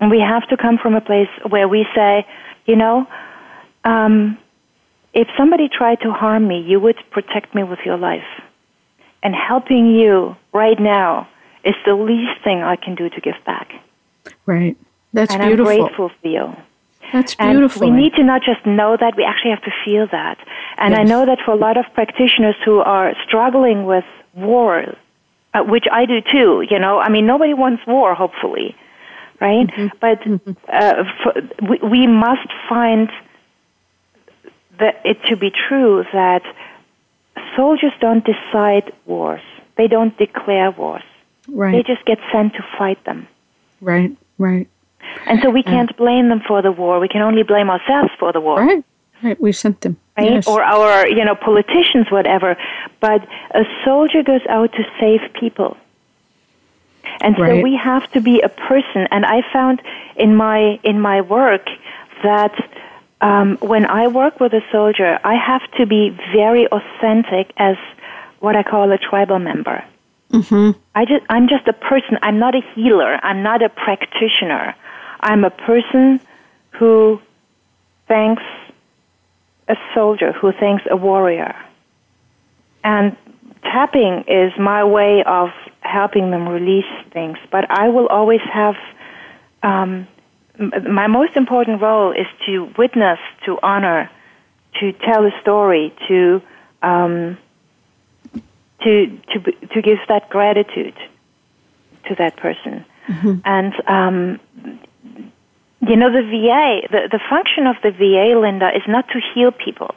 And 0.00 0.10
we 0.10 0.20
have 0.20 0.46
to 0.48 0.56
come 0.56 0.78
from 0.78 0.94
a 0.94 1.00
place 1.00 1.28
where 1.48 1.68
we 1.68 1.86
say, 1.94 2.26
you 2.66 2.76
know, 2.76 3.06
um, 3.84 4.38
if 5.12 5.28
somebody 5.36 5.68
tried 5.68 6.00
to 6.00 6.10
harm 6.10 6.48
me, 6.48 6.60
you 6.60 6.80
would 6.80 6.96
protect 7.10 7.54
me 7.54 7.62
with 7.62 7.78
your 7.84 7.96
life. 7.96 8.26
And 9.22 9.34
helping 9.34 9.94
you 9.94 10.36
right 10.52 10.78
now 10.78 11.28
is 11.64 11.74
the 11.86 11.94
least 11.94 12.42
thing 12.42 12.62
I 12.62 12.76
can 12.76 12.94
do 12.94 13.08
to 13.08 13.20
give 13.20 13.36
back. 13.46 13.72
Right. 14.44 14.76
That's 15.12 15.32
and 15.32 15.42
beautiful. 15.42 15.72
I'm 15.72 15.78
grateful 15.80 16.10
for 16.20 16.28
you. 16.28 16.56
That's 17.12 17.34
beautiful. 17.36 17.84
And 17.84 17.96
we 17.96 18.02
need 18.02 18.14
to 18.14 18.24
not 18.24 18.42
just 18.42 18.66
know 18.66 18.96
that, 18.98 19.16
we 19.16 19.24
actually 19.24 19.52
have 19.52 19.62
to 19.62 19.72
feel 19.84 20.08
that. 20.10 20.38
And 20.76 20.92
yes. 20.92 21.00
I 21.00 21.04
know 21.04 21.24
that 21.24 21.38
for 21.44 21.52
a 21.52 21.56
lot 21.56 21.76
of 21.76 21.84
practitioners 21.94 22.56
who 22.64 22.80
are 22.80 23.14
struggling 23.26 23.86
with 23.86 24.04
war, 24.34 24.96
uh, 25.54 25.62
which 25.62 25.84
I 25.90 26.06
do 26.06 26.20
too, 26.20 26.64
you 26.68 26.78
know, 26.78 26.98
I 26.98 27.08
mean, 27.08 27.26
nobody 27.26 27.54
wants 27.54 27.86
war, 27.86 28.14
hopefully, 28.14 28.74
right? 29.40 29.66
Mm-hmm. 29.66 29.86
But 30.00 30.20
uh, 30.72 31.04
for, 31.22 31.32
we, 31.68 31.78
we 31.88 32.06
must 32.06 32.48
find 32.68 33.10
that 34.78 35.00
it 35.04 35.18
to 35.28 35.36
be 35.36 35.50
true 35.68 36.04
that 36.12 36.42
soldiers 37.56 37.92
don't 38.00 38.24
decide 38.24 38.92
wars. 39.06 39.42
They 39.76 39.88
don't 39.88 40.16
declare 40.18 40.70
wars. 40.70 41.02
Right. 41.48 41.72
They 41.72 41.82
just 41.82 42.04
get 42.06 42.18
sent 42.32 42.54
to 42.54 42.64
fight 42.78 43.04
them. 43.04 43.28
Right, 43.80 44.16
right. 44.38 44.68
And 45.26 45.40
so 45.42 45.50
we 45.50 45.62
can't 45.62 45.94
blame 45.96 46.28
them 46.28 46.40
for 46.46 46.62
the 46.62 46.72
war. 46.72 46.98
We 46.98 47.08
can 47.08 47.22
only 47.22 47.42
blame 47.42 47.70
ourselves 47.70 48.10
for 48.18 48.32
the 48.32 48.40
war. 48.40 48.58
Right. 48.58 48.84
Right. 49.22 49.40
We 49.40 49.52
sent 49.52 49.80
them. 49.82 49.96
Right? 50.16 50.32
Yes. 50.32 50.46
Or 50.46 50.62
our, 50.62 51.08
you 51.08 51.24
know, 51.24 51.34
politicians, 51.34 52.10
whatever. 52.10 52.56
But 53.00 53.26
a 53.54 53.64
soldier 53.84 54.22
goes 54.22 54.42
out 54.48 54.72
to 54.72 54.84
save 55.00 55.20
people. 55.38 55.76
And 57.20 57.36
so 57.36 57.60
we 57.62 57.76
have 57.76 58.10
to 58.12 58.20
be 58.20 58.40
a 58.40 58.48
person. 58.48 59.06
And 59.10 59.24
I 59.24 59.42
found 59.52 59.82
in 60.16 60.34
my 60.36 60.78
in 60.82 61.00
my 61.00 61.20
work 61.20 61.68
that 62.22 62.54
um, 63.20 63.56
when 63.60 63.86
I 63.86 64.08
work 64.08 64.40
with 64.40 64.52
a 64.52 64.62
soldier, 64.70 65.18
I 65.24 65.34
have 65.34 65.62
to 65.78 65.86
be 65.86 66.10
very 66.32 66.66
authentic 66.68 67.52
as 67.56 67.76
what 68.40 68.56
I 68.56 68.62
call 68.62 68.90
a 68.92 68.98
tribal 68.98 69.38
member. 69.38 69.84
Mm-hmm. 70.30 70.78
I 70.94 71.04
just 71.04 71.24
I'm 71.28 71.48
just 71.48 71.66
a 71.68 71.72
person. 71.72 72.18
I'm 72.22 72.38
not 72.38 72.54
a 72.54 72.60
healer. 72.74 73.18
I'm 73.22 73.42
not 73.42 73.62
a 73.62 73.68
practitioner. 73.68 74.74
I'm 75.20 75.44
a 75.44 75.50
person 75.50 76.20
who 76.72 77.20
thanks 78.08 78.42
a 79.68 79.76
soldier, 79.94 80.32
who 80.32 80.52
thanks 80.52 80.84
a 80.90 80.96
warrior. 80.96 81.54
And 82.82 83.16
tapping 83.62 84.24
is 84.28 84.52
my 84.58 84.84
way 84.84 85.24
of 85.24 85.48
helping 85.84 86.30
them 86.30 86.48
release 86.48 86.90
things, 87.12 87.38
but 87.50 87.70
I 87.70 87.88
will 87.88 88.06
always 88.08 88.40
have 88.52 88.74
um, 89.62 90.06
my 90.58 91.06
most 91.06 91.36
important 91.36 91.80
role 91.82 92.12
is 92.12 92.26
to 92.46 92.72
witness, 92.78 93.18
to 93.44 93.58
honor, 93.62 94.10
to 94.80 94.92
tell 94.92 95.24
a 95.24 95.30
story, 95.40 95.94
to 96.08 96.42
um, 96.82 97.38
to 98.82 99.06
to 99.32 99.40
to 99.72 99.82
give 99.82 99.98
that 100.08 100.28
gratitude 100.30 100.96
to 102.06 102.14
that 102.16 102.36
person. 102.36 102.84
Mm-hmm. 103.08 103.34
And 103.44 103.74
um, 103.88 104.40
you 105.80 105.96
know, 105.96 106.10
the 106.10 106.22
VA, 106.22 106.88
the, 106.90 107.08
the 107.10 107.20
function 107.28 107.66
of 107.66 107.76
the 107.82 107.90
VA, 107.90 108.38
Linda, 108.38 108.70
is 108.74 108.82
not 108.86 109.08
to 109.08 109.20
heal 109.34 109.50
people. 109.50 109.94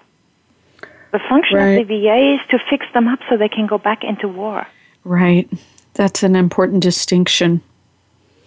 The 1.11 1.19
function 1.29 1.57
right. 1.57 1.79
of 1.79 1.87
the 1.87 2.01
VA 2.01 2.35
is 2.35 2.41
to 2.49 2.59
fix 2.69 2.85
them 2.93 3.07
up 3.07 3.19
so 3.29 3.37
they 3.37 3.47
can 3.47 3.67
go 3.67 3.77
back 3.77 4.03
into 4.03 4.27
war. 4.27 4.67
Right. 5.03 5.49
That's 5.97 6.21
an 6.21 6.35
important 6.35 6.83
distinction. 6.83 7.59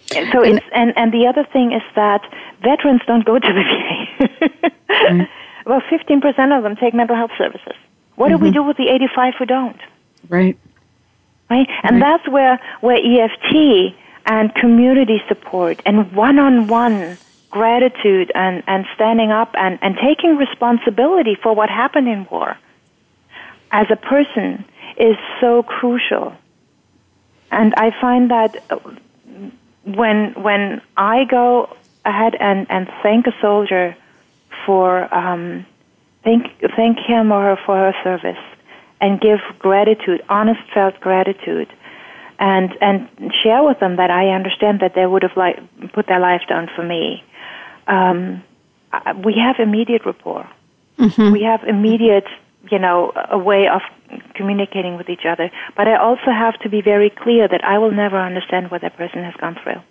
So 0.07 0.41
and, 0.41 0.57
it's 0.57 0.65
and 0.73 0.93
and 0.95 1.11
the 1.11 1.27
other 1.27 1.45
thing 1.51 1.73
is 1.73 1.81
that 1.95 2.21
veterans 2.61 3.01
don't 3.05 3.25
go 3.25 3.39
to 3.39 3.53
the 3.53 4.29
VA. 4.39 4.71
right. 4.89 5.29
Well, 5.65 5.81
fifteen 5.89 6.21
percent 6.21 6.53
of 6.53 6.63
them 6.63 6.77
take 6.77 6.93
mental 6.93 7.15
health 7.15 7.31
services. 7.37 7.75
What 8.15 8.27
mm-hmm. 8.27 8.37
do 8.37 8.41
we 8.43 8.49
mm-hmm. 8.49 8.53
do 8.55 8.63
with 8.63 8.77
the 8.77 8.87
eighty-five 8.87 9.33
who 9.37 9.45
don't? 9.45 9.79
Right. 10.29 10.57
Right. 11.49 11.67
And 11.83 12.01
right. 12.01 12.19
that's 12.19 12.29
where 12.29 12.57
where 12.79 12.95
EFT 12.97 13.95
and 14.25 14.55
community 14.55 15.21
support 15.27 15.81
and 15.85 16.09
one-on-one 16.13 17.17
gratitude 17.49 18.31
and 18.33 18.63
and 18.65 18.85
standing 18.95 19.31
up 19.31 19.53
and 19.57 19.77
and 19.81 19.97
taking 19.97 20.37
responsibility 20.37 21.35
for 21.35 21.53
what 21.53 21.69
happened 21.69 22.07
in 22.07 22.25
war 22.31 22.57
as 23.71 23.87
a 23.89 23.97
person 23.97 24.63
is 24.95 25.17
so 25.41 25.63
crucial. 25.63 26.33
And 27.51 27.73
I 27.75 27.91
find 27.99 28.31
that 28.31 28.55
when 29.83 30.33
when 30.41 30.81
I 30.97 31.25
go 31.25 31.75
ahead 32.05 32.35
and, 32.39 32.65
and 32.69 32.89
thank 33.03 33.27
a 33.27 33.33
soldier 33.41 33.95
for 34.65 35.13
um, 35.13 35.65
thank 36.23 36.47
thank 36.75 36.97
him 36.99 37.31
or 37.31 37.41
her 37.41 37.59
for 37.65 37.75
her 37.75 37.93
service 38.03 38.43
and 39.01 39.19
give 39.19 39.39
gratitude, 39.59 40.23
honest 40.29 40.61
felt 40.73 40.99
gratitude, 40.99 41.67
and 42.39 42.71
and 42.81 43.09
share 43.43 43.63
with 43.63 43.79
them 43.79 43.97
that 43.97 44.11
I 44.11 44.29
understand 44.29 44.79
that 44.79 44.93
they 44.95 45.05
would 45.05 45.23
have 45.23 45.35
like 45.35 45.59
put 45.93 46.07
their 46.07 46.19
life 46.19 46.43
down 46.47 46.69
for 46.75 46.83
me. 46.83 47.23
Um, 47.87 48.43
we 49.23 49.35
have 49.37 49.57
immediate 49.59 50.05
rapport. 50.05 50.47
Mm-hmm. 50.97 51.31
We 51.31 51.43
have 51.43 51.63
immediate, 51.63 52.27
you 52.71 52.77
know, 52.77 53.11
a 53.29 53.37
way 53.37 53.67
of 53.67 53.81
communicating 54.35 54.97
with 54.97 55.09
each 55.09 55.25
other. 55.25 55.51
But 55.75 55.87
I 55.87 55.95
also 55.95 56.31
have 56.31 56.59
to 56.59 56.69
be 56.69 56.81
very 56.81 57.09
clear 57.09 57.47
that 57.47 57.63
I 57.63 57.77
will 57.77 57.91
never 57.91 58.17
understand 58.17 58.71
what 58.71 58.81
that 58.81 58.97
person 58.97 59.23
has 59.23 59.35
gone 59.35 59.57
through. 59.63 59.81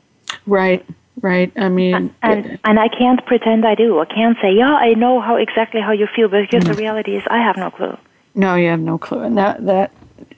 Right. 0.47 0.85
Right. 1.23 1.53
I 1.57 1.69
mean, 1.69 1.95
and 1.95 2.15
and, 2.23 2.59
and 2.65 2.81
I 2.81 2.89
can't 2.89 3.25
pretend 3.27 3.67
I 3.67 3.75
do. 3.75 3.99
I 4.01 4.07
can't 4.07 4.39
say, 4.41 4.53
yeah, 4.53 4.75
I 4.75 4.95
know 4.95 5.21
how 5.21 5.37
exactly 5.37 5.81
how 5.81 5.93
you 5.93 6.07
feel, 6.17 6.29
because 6.29 6.65
the 6.65 6.73
mm. 6.73 6.79
reality 6.79 7.17
is, 7.17 7.23
I 7.29 7.39
have 7.39 7.57
no 7.59 7.71
clue. 7.71 7.97
No, 8.35 8.55
you 8.55 8.69
have 8.69 8.81
no 8.81 8.97
clue, 8.97 9.21
and 9.21 9.37
that 9.37 9.67
that 9.67 9.93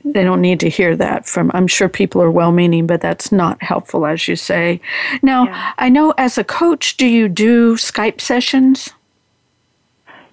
they 0.04 0.24
don't 0.24 0.40
need 0.40 0.58
to 0.60 0.68
hear 0.68 0.96
that 0.96 1.26
from. 1.26 1.52
I'm 1.54 1.68
sure 1.68 1.88
people 1.88 2.20
are 2.20 2.30
well-meaning, 2.32 2.88
but 2.88 3.00
that's 3.00 3.30
not 3.30 3.62
helpful, 3.62 4.06
as 4.06 4.26
you 4.26 4.34
say. 4.34 4.80
Now, 5.22 5.44
yeah. 5.44 5.72
I 5.78 5.88
know 5.88 6.14
as 6.18 6.36
a 6.36 6.42
coach, 6.42 6.96
do 6.96 7.06
you 7.06 7.28
do 7.28 7.76
Skype 7.76 8.20
sessions? 8.20 8.90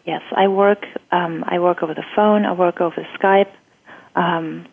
Yes, 0.09 0.23
I 0.35 0.47
work. 0.47 0.87
Um, 1.11 1.43
I 1.45 1.59
work 1.59 1.83
over 1.83 1.93
the 1.93 2.07
phone. 2.15 2.43
I 2.43 2.53
work 2.53 2.81
over 2.81 3.07
Skype. 3.19 3.51
Um, 4.15 4.65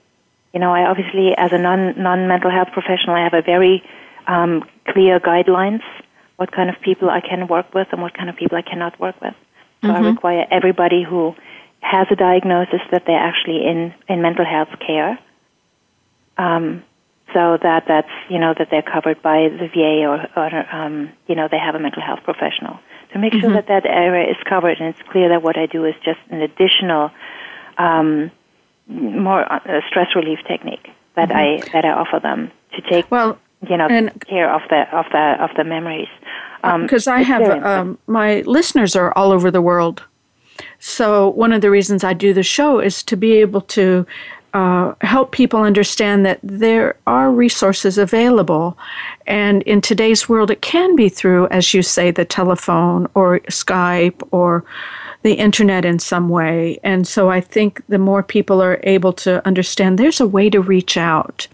you 0.54 0.60
know, 0.60 0.72
I 0.72 0.88
obviously, 0.88 1.34
as 1.36 1.52
a 1.52 1.58
non 1.58 2.02
non 2.02 2.26
mental 2.26 2.50
health 2.50 2.68
professional, 2.72 3.16
I 3.16 3.24
have 3.24 3.34
a 3.34 3.42
very 3.42 3.84
um, 4.26 4.64
clear 4.88 5.20
guidelines 5.20 5.82
what 6.36 6.52
kind 6.52 6.70
of 6.70 6.76
people 6.80 7.10
I 7.10 7.20
can 7.20 7.48
work 7.48 7.74
with 7.74 7.88
and 7.92 8.00
what 8.00 8.14
kind 8.16 8.30
of 8.30 8.36
people 8.36 8.56
I 8.56 8.62
cannot 8.62 8.98
work 8.98 9.20
with. 9.20 9.34
So 9.82 9.88
mm-hmm. 9.88 10.04
I 10.04 10.08
require 10.08 10.46
everybody 10.50 11.02
who 11.04 11.34
has 11.80 12.06
a 12.10 12.16
diagnosis 12.16 12.80
that 12.90 13.02
they're 13.06 13.26
actually 13.30 13.66
in 13.66 13.92
in 14.08 14.22
mental 14.22 14.46
health 14.46 14.72
care. 14.86 15.18
Um, 16.38 16.82
so 17.34 17.58
that 17.62 17.84
that's 17.86 18.14
you 18.30 18.38
know 18.38 18.54
that 18.56 18.68
they're 18.70 18.88
covered 18.94 19.20
by 19.20 19.50
the 19.50 19.68
VA 19.68 20.08
or, 20.08 20.18
or 20.34 20.74
um, 20.74 21.12
you 21.26 21.34
know 21.34 21.46
they 21.50 21.58
have 21.58 21.74
a 21.74 21.78
mental 21.78 22.00
health 22.00 22.20
professional 22.24 22.78
to 23.12 23.18
make 23.18 23.32
mm-hmm. 23.32 23.40
sure 23.40 23.52
that 23.52 23.68
that 23.68 23.86
area 23.86 24.30
is 24.30 24.36
covered 24.48 24.78
and 24.80 24.94
it's 24.94 25.08
clear 25.10 25.28
that 25.28 25.42
what 25.42 25.56
I 25.56 25.66
do 25.66 25.84
is 25.84 25.94
just 26.04 26.20
an 26.30 26.42
additional, 26.42 27.10
um, 27.78 28.30
more 28.88 29.50
uh, 29.50 29.80
stress 29.88 30.14
relief 30.14 30.38
technique 30.46 30.88
that 31.14 31.30
mm-hmm. 31.30 31.64
I 31.64 31.70
that 31.72 31.84
I 31.84 31.92
offer 31.92 32.20
them 32.20 32.50
to 32.74 32.82
take. 32.82 33.10
Well, 33.10 33.38
you 33.68 33.76
know, 33.76 33.86
and, 33.86 34.12
care 34.26 34.52
of 34.52 34.62
the 34.68 34.82
of 34.96 35.06
the 35.12 35.36
of 35.40 35.50
the 35.56 35.64
memories. 35.64 36.08
Because 36.62 37.06
um, 37.06 37.14
I 37.14 37.22
have 37.22 37.64
um, 37.64 37.98
my 38.06 38.40
listeners 38.42 38.96
are 38.96 39.12
all 39.16 39.32
over 39.32 39.50
the 39.50 39.62
world, 39.62 40.02
so 40.78 41.30
one 41.30 41.52
of 41.52 41.60
the 41.60 41.70
reasons 41.70 42.04
I 42.04 42.12
do 42.12 42.32
the 42.32 42.42
show 42.42 42.78
is 42.80 43.02
to 43.04 43.16
be 43.16 43.32
able 43.34 43.60
to 43.62 44.06
uh, 44.56 44.94
help 45.02 45.32
people 45.32 45.60
understand 45.60 46.24
that 46.24 46.40
there 46.42 46.96
are 47.06 47.30
resources 47.30 47.98
available. 47.98 48.78
And 49.26 49.62
in 49.64 49.82
today's 49.82 50.30
world, 50.30 50.50
it 50.50 50.62
can 50.62 50.96
be 50.96 51.10
through, 51.10 51.46
as 51.48 51.74
you 51.74 51.82
say, 51.82 52.10
the 52.10 52.24
telephone 52.24 53.06
or 53.14 53.40
Skype 53.50 54.26
or 54.30 54.64
the 55.24 55.34
internet 55.34 55.84
in 55.84 55.98
some 55.98 56.30
way. 56.30 56.78
And 56.82 57.06
so 57.06 57.28
I 57.28 57.38
think 57.38 57.82
the 57.88 57.98
more 57.98 58.22
people 58.22 58.62
are 58.62 58.80
able 58.84 59.12
to 59.24 59.46
understand 59.46 59.98
there's 59.98 60.22
a 60.22 60.26
way 60.26 60.48
to 60.48 60.62
reach 60.62 60.96
out 60.96 61.46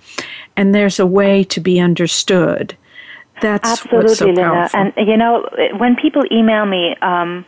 and 0.57 0.73
there's 0.73 1.01
a 1.01 1.07
way 1.07 1.43
to 1.43 1.61
be 1.61 1.81
understood. 1.81 2.77
That's 3.41 3.69
Absolutely, 3.69 4.15
so 4.15 4.27
Linda. 4.27 4.71
And 4.75 4.93
you 4.97 5.17
know, 5.17 5.49
when 5.77 5.97
people 5.97 6.23
email 6.31 6.67
me, 6.67 6.95
um, 7.03 7.45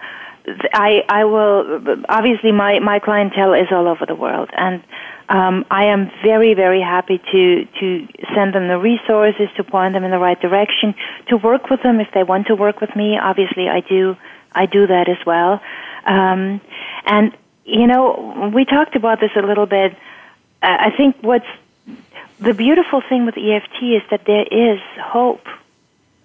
I 0.72 1.04
I 1.08 1.24
will 1.24 1.80
obviously 2.08 2.50
my 2.50 2.80
my 2.80 2.98
clientele 2.98 3.54
is 3.54 3.68
all 3.70 3.86
over 3.86 4.04
the 4.04 4.16
world, 4.16 4.50
and 4.56 4.82
um, 5.28 5.64
I 5.70 5.86
am 5.86 6.10
very, 6.22 6.54
very 6.54 6.80
happy 6.80 7.18
to, 7.18 7.64
to 7.80 8.08
send 8.34 8.54
them 8.54 8.68
the 8.68 8.78
resources, 8.78 9.48
to 9.56 9.64
point 9.64 9.94
them 9.94 10.04
in 10.04 10.10
the 10.10 10.18
right 10.18 10.40
direction, 10.40 10.94
to 11.28 11.36
work 11.36 11.70
with 11.70 11.82
them 11.82 12.00
if 12.00 12.08
they 12.12 12.22
want 12.22 12.46
to 12.48 12.54
work 12.54 12.80
with 12.80 12.94
me. 12.94 13.18
Obviously, 13.18 13.68
I 13.68 13.80
do, 13.80 14.16
I 14.52 14.66
do 14.66 14.86
that 14.86 15.08
as 15.08 15.24
well. 15.24 15.60
Um, 16.04 16.60
and, 17.06 17.36
you 17.64 17.86
know, 17.86 18.50
we 18.54 18.64
talked 18.64 18.96
about 18.96 19.20
this 19.20 19.30
a 19.36 19.42
little 19.42 19.66
bit. 19.66 19.96
I 20.62 20.90
think 20.90 21.16
what's 21.20 21.46
the 22.40 22.54
beautiful 22.54 23.02
thing 23.08 23.26
with 23.26 23.36
EFT 23.36 23.82
is 23.82 24.02
that 24.10 24.24
there 24.26 24.46
is 24.50 24.80
hope. 24.98 25.46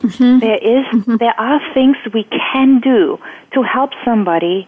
Mm-hmm. 0.01 0.39
There 0.39 0.57
is, 0.57 0.85
mm-hmm. 0.87 1.17
there 1.17 1.39
are 1.39 1.73
things 1.73 1.97
we 2.13 2.23
can 2.23 2.79
do 2.79 3.19
to 3.53 3.63
help 3.63 3.91
somebody 4.05 4.67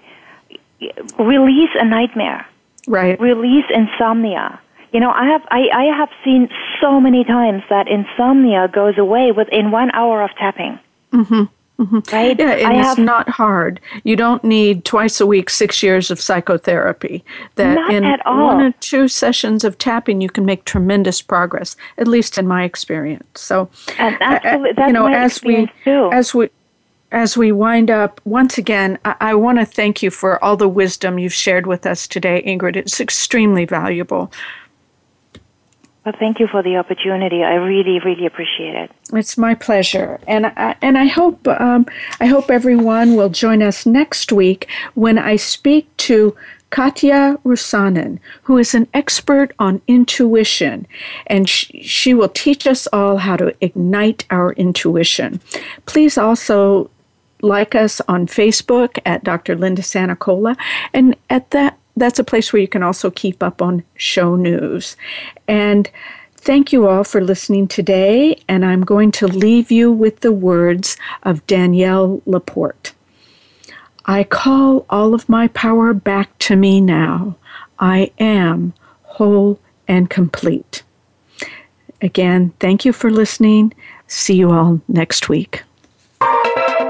release 1.17 1.69
a 1.75 1.85
nightmare 1.85 2.45
right 2.87 3.19
release 3.19 3.65
insomnia 3.73 4.59
you 4.91 4.99
know 4.99 5.11
i 5.11 5.25
have 5.25 5.41
I, 5.51 5.69
I 5.73 5.83
have 5.97 6.09
seen 6.23 6.49
so 6.81 6.99
many 6.99 7.23
times 7.23 7.63
that 7.69 7.87
insomnia 7.87 8.67
goes 8.67 8.97
away 8.97 9.31
within 9.31 9.71
one 9.71 9.91
hour 9.91 10.21
of 10.21 10.31
tapping 10.37 10.79
mm-hmm. 11.11 11.43
Mm-hmm. 11.81 12.15
Right? 12.15 12.37
Yeah, 12.37 12.51
and 12.51 12.67
I 12.67 12.79
it's 12.79 12.87
have, 12.89 12.99
not 12.99 13.27
hard. 13.27 13.79
You 14.03 14.15
don't 14.15 14.43
need 14.43 14.85
twice 14.85 15.19
a 15.19 15.25
week, 15.25 15.49
six 15.49 15.81
years 15.81 16.11
of 16.11 16.21
psychotherapy. 16.21 17.25
That 17.55 17.73
not 17.73 17.91
in 17.91 18.03
at 18.03 18.23
all. 18.23 18.47
one 18.47 18.61
or 18.61 18.71
two 18.81 19.07
sessions 19.07 19.63
of 19.63 19.79
tapping, 19.79 20.21
you 20.21 20.29
can 20.29 20.45
make 20.45 20.65
tremendous 20.65 21.23
progress. 21.23 21.75
At 21.97 22.07
least 22.07 22.37
in 22.37 22.47
my 22.47 22.65
experience. 22.65 23.25
So, 23.41 23.67
and 23.97 24.15
that's, 24.19 24.45
uh, 24.45 24.59
that's 24.75 24.87
you 24.87 24.93
know, 24.93 25.07
as 25.07 25.41
we 25.43 25.71
too. 25.83 26.11
as 26.13 26.35
we 26.35 26.49
as 27.11 27.37
we 27.37 27.51
wind 27.51 27.91
up, 27.91 28.21
once 28.25 28.57
again, 28.57 28.97
I, 29.05 29.15
I 29.19 29.35
want 29.35 29.59
to 29.59 29.65
thank 29.65 30.01
you 30.01 30.09
for 30.09 30.43
all 30.43 30.57
the 30.57 30.69
wisdom 30.69 31.19
you've 31.19 31.33
shared 31.33 31.67
with 31.67 31.85
us 31.85 32.07
today, 32.07 32.41
Ingrid. 32.45 32.75
It's 32.75 32.99
extremely 32.99 33.65
valuable. 33.65 34.31
Well, 36.05 36.15
thank 36.17 36.39
you 36.39 36.47
for 36.47 36.63
the 36.63 36.77
opportunity. 36.77 37.43
I 37.43 37.55
really, 37.55 37.99
really 37.99 38.25
appreciate 38.25 38.73
it. 38.73 38.91
It's 39.13 39.37
my 39.37 39.53
pleasure, 39.53 40.19
and 40.25 40.47
I, 40.47 40.75
and 40.81 40.97
I 40.97 41.05
hope 41.05 41.47
um, 41.47 41.85
I 42.19 42.25
hope 42.25 42.49
everyone 42.49 43.15
will 43.15 43.29
join 43.29 43.61
us 43.61 43.85
next 43.85 44.31
week 44.31 44.67
when 44.95 45.19
I 45.19 45.35
speak 45.35 45.95
to 45.97 46.35
Katja 46.71 47.37
Rusanen, 47.45 48.17
who 48.41 48.57
is 48.57 48.73
an 48.73 48.87
expert 48.95 49.53
on 49.59 49.79
intuition, 49.87 50.87
and 51.27 51.47
she, 51.47 51.83
she 51.83 52.15
will 52.15 52.29
teach 52.29 52.65
us 52.65 52.87
all 52.91 53.17
how 53.17 53.37
to 53.37 53.53
ignite 53.61 54.25
our 54.31 54.53
intuition. 54.53 55.39
Please 55.85 56.17
also 56.17 56.89
like 57.41 57.75
us 57.75 58.01
on 58.07 58.27
Facebook 58.27 58.99
at 59.05 59.23
Dr. 59.23 59.55
Linda 59.55 59.81
Sanacola, 59.81 60.55
and 60.93 61.15
at 61.29 61.51
that 61.51 61.77
that's 61.97 62.19
a 62.19 62.23
place 62.23 62.51
where 62.53 62.61
you 62.61 62.67
can 62.67 62.83
also 62.83 63.11
keep 63.11 63.43
up 63.43 63.61
on 63.61 63.83
show 63.95 64.35
news. 64.35 64.95
And 65.47 65.89
thank 66.35 66.71
you 66.71 66.87
all 66.87 67.03
for 67.03 67.21
listening 67.21 67.67
today, 67.67 68.41
and 68.47 68.65
I'm 68.65 68.81
going 68.81 69.11
to 69.13 69.27
leave 69.27 69.71
you 69.71 69.91
with 69.91 70.21
the 70.21 70.31
words 70.31 70.97
of 71.23 71.45
Danielle 71.47 72.21
Laporte. 72.25 72.93
I 74.05 74.23
call 74.23 74.85
all 74.89 75.13
of 75.13 75.29
my 75.29 75.47
power 75.49 75.93
back 75.93 76.37
to 76.39 76.55
me 76.55 76.81
now. 76.81 77.35
I 77.79 78.11
am 78.19 78.73
whole 79.03 79.59
and 79.87 80.09
complete. 80.09 80.83
Again, 82.01 82.53
thank 82.59 82.83
you 82.83 82.93
for 82.93 83.11
listening. 83.11 83.73
See 84.07 84.35
you 84.35 84.51
all 84.51 84.81
next 84.87 85.29
week. 85.29 85.63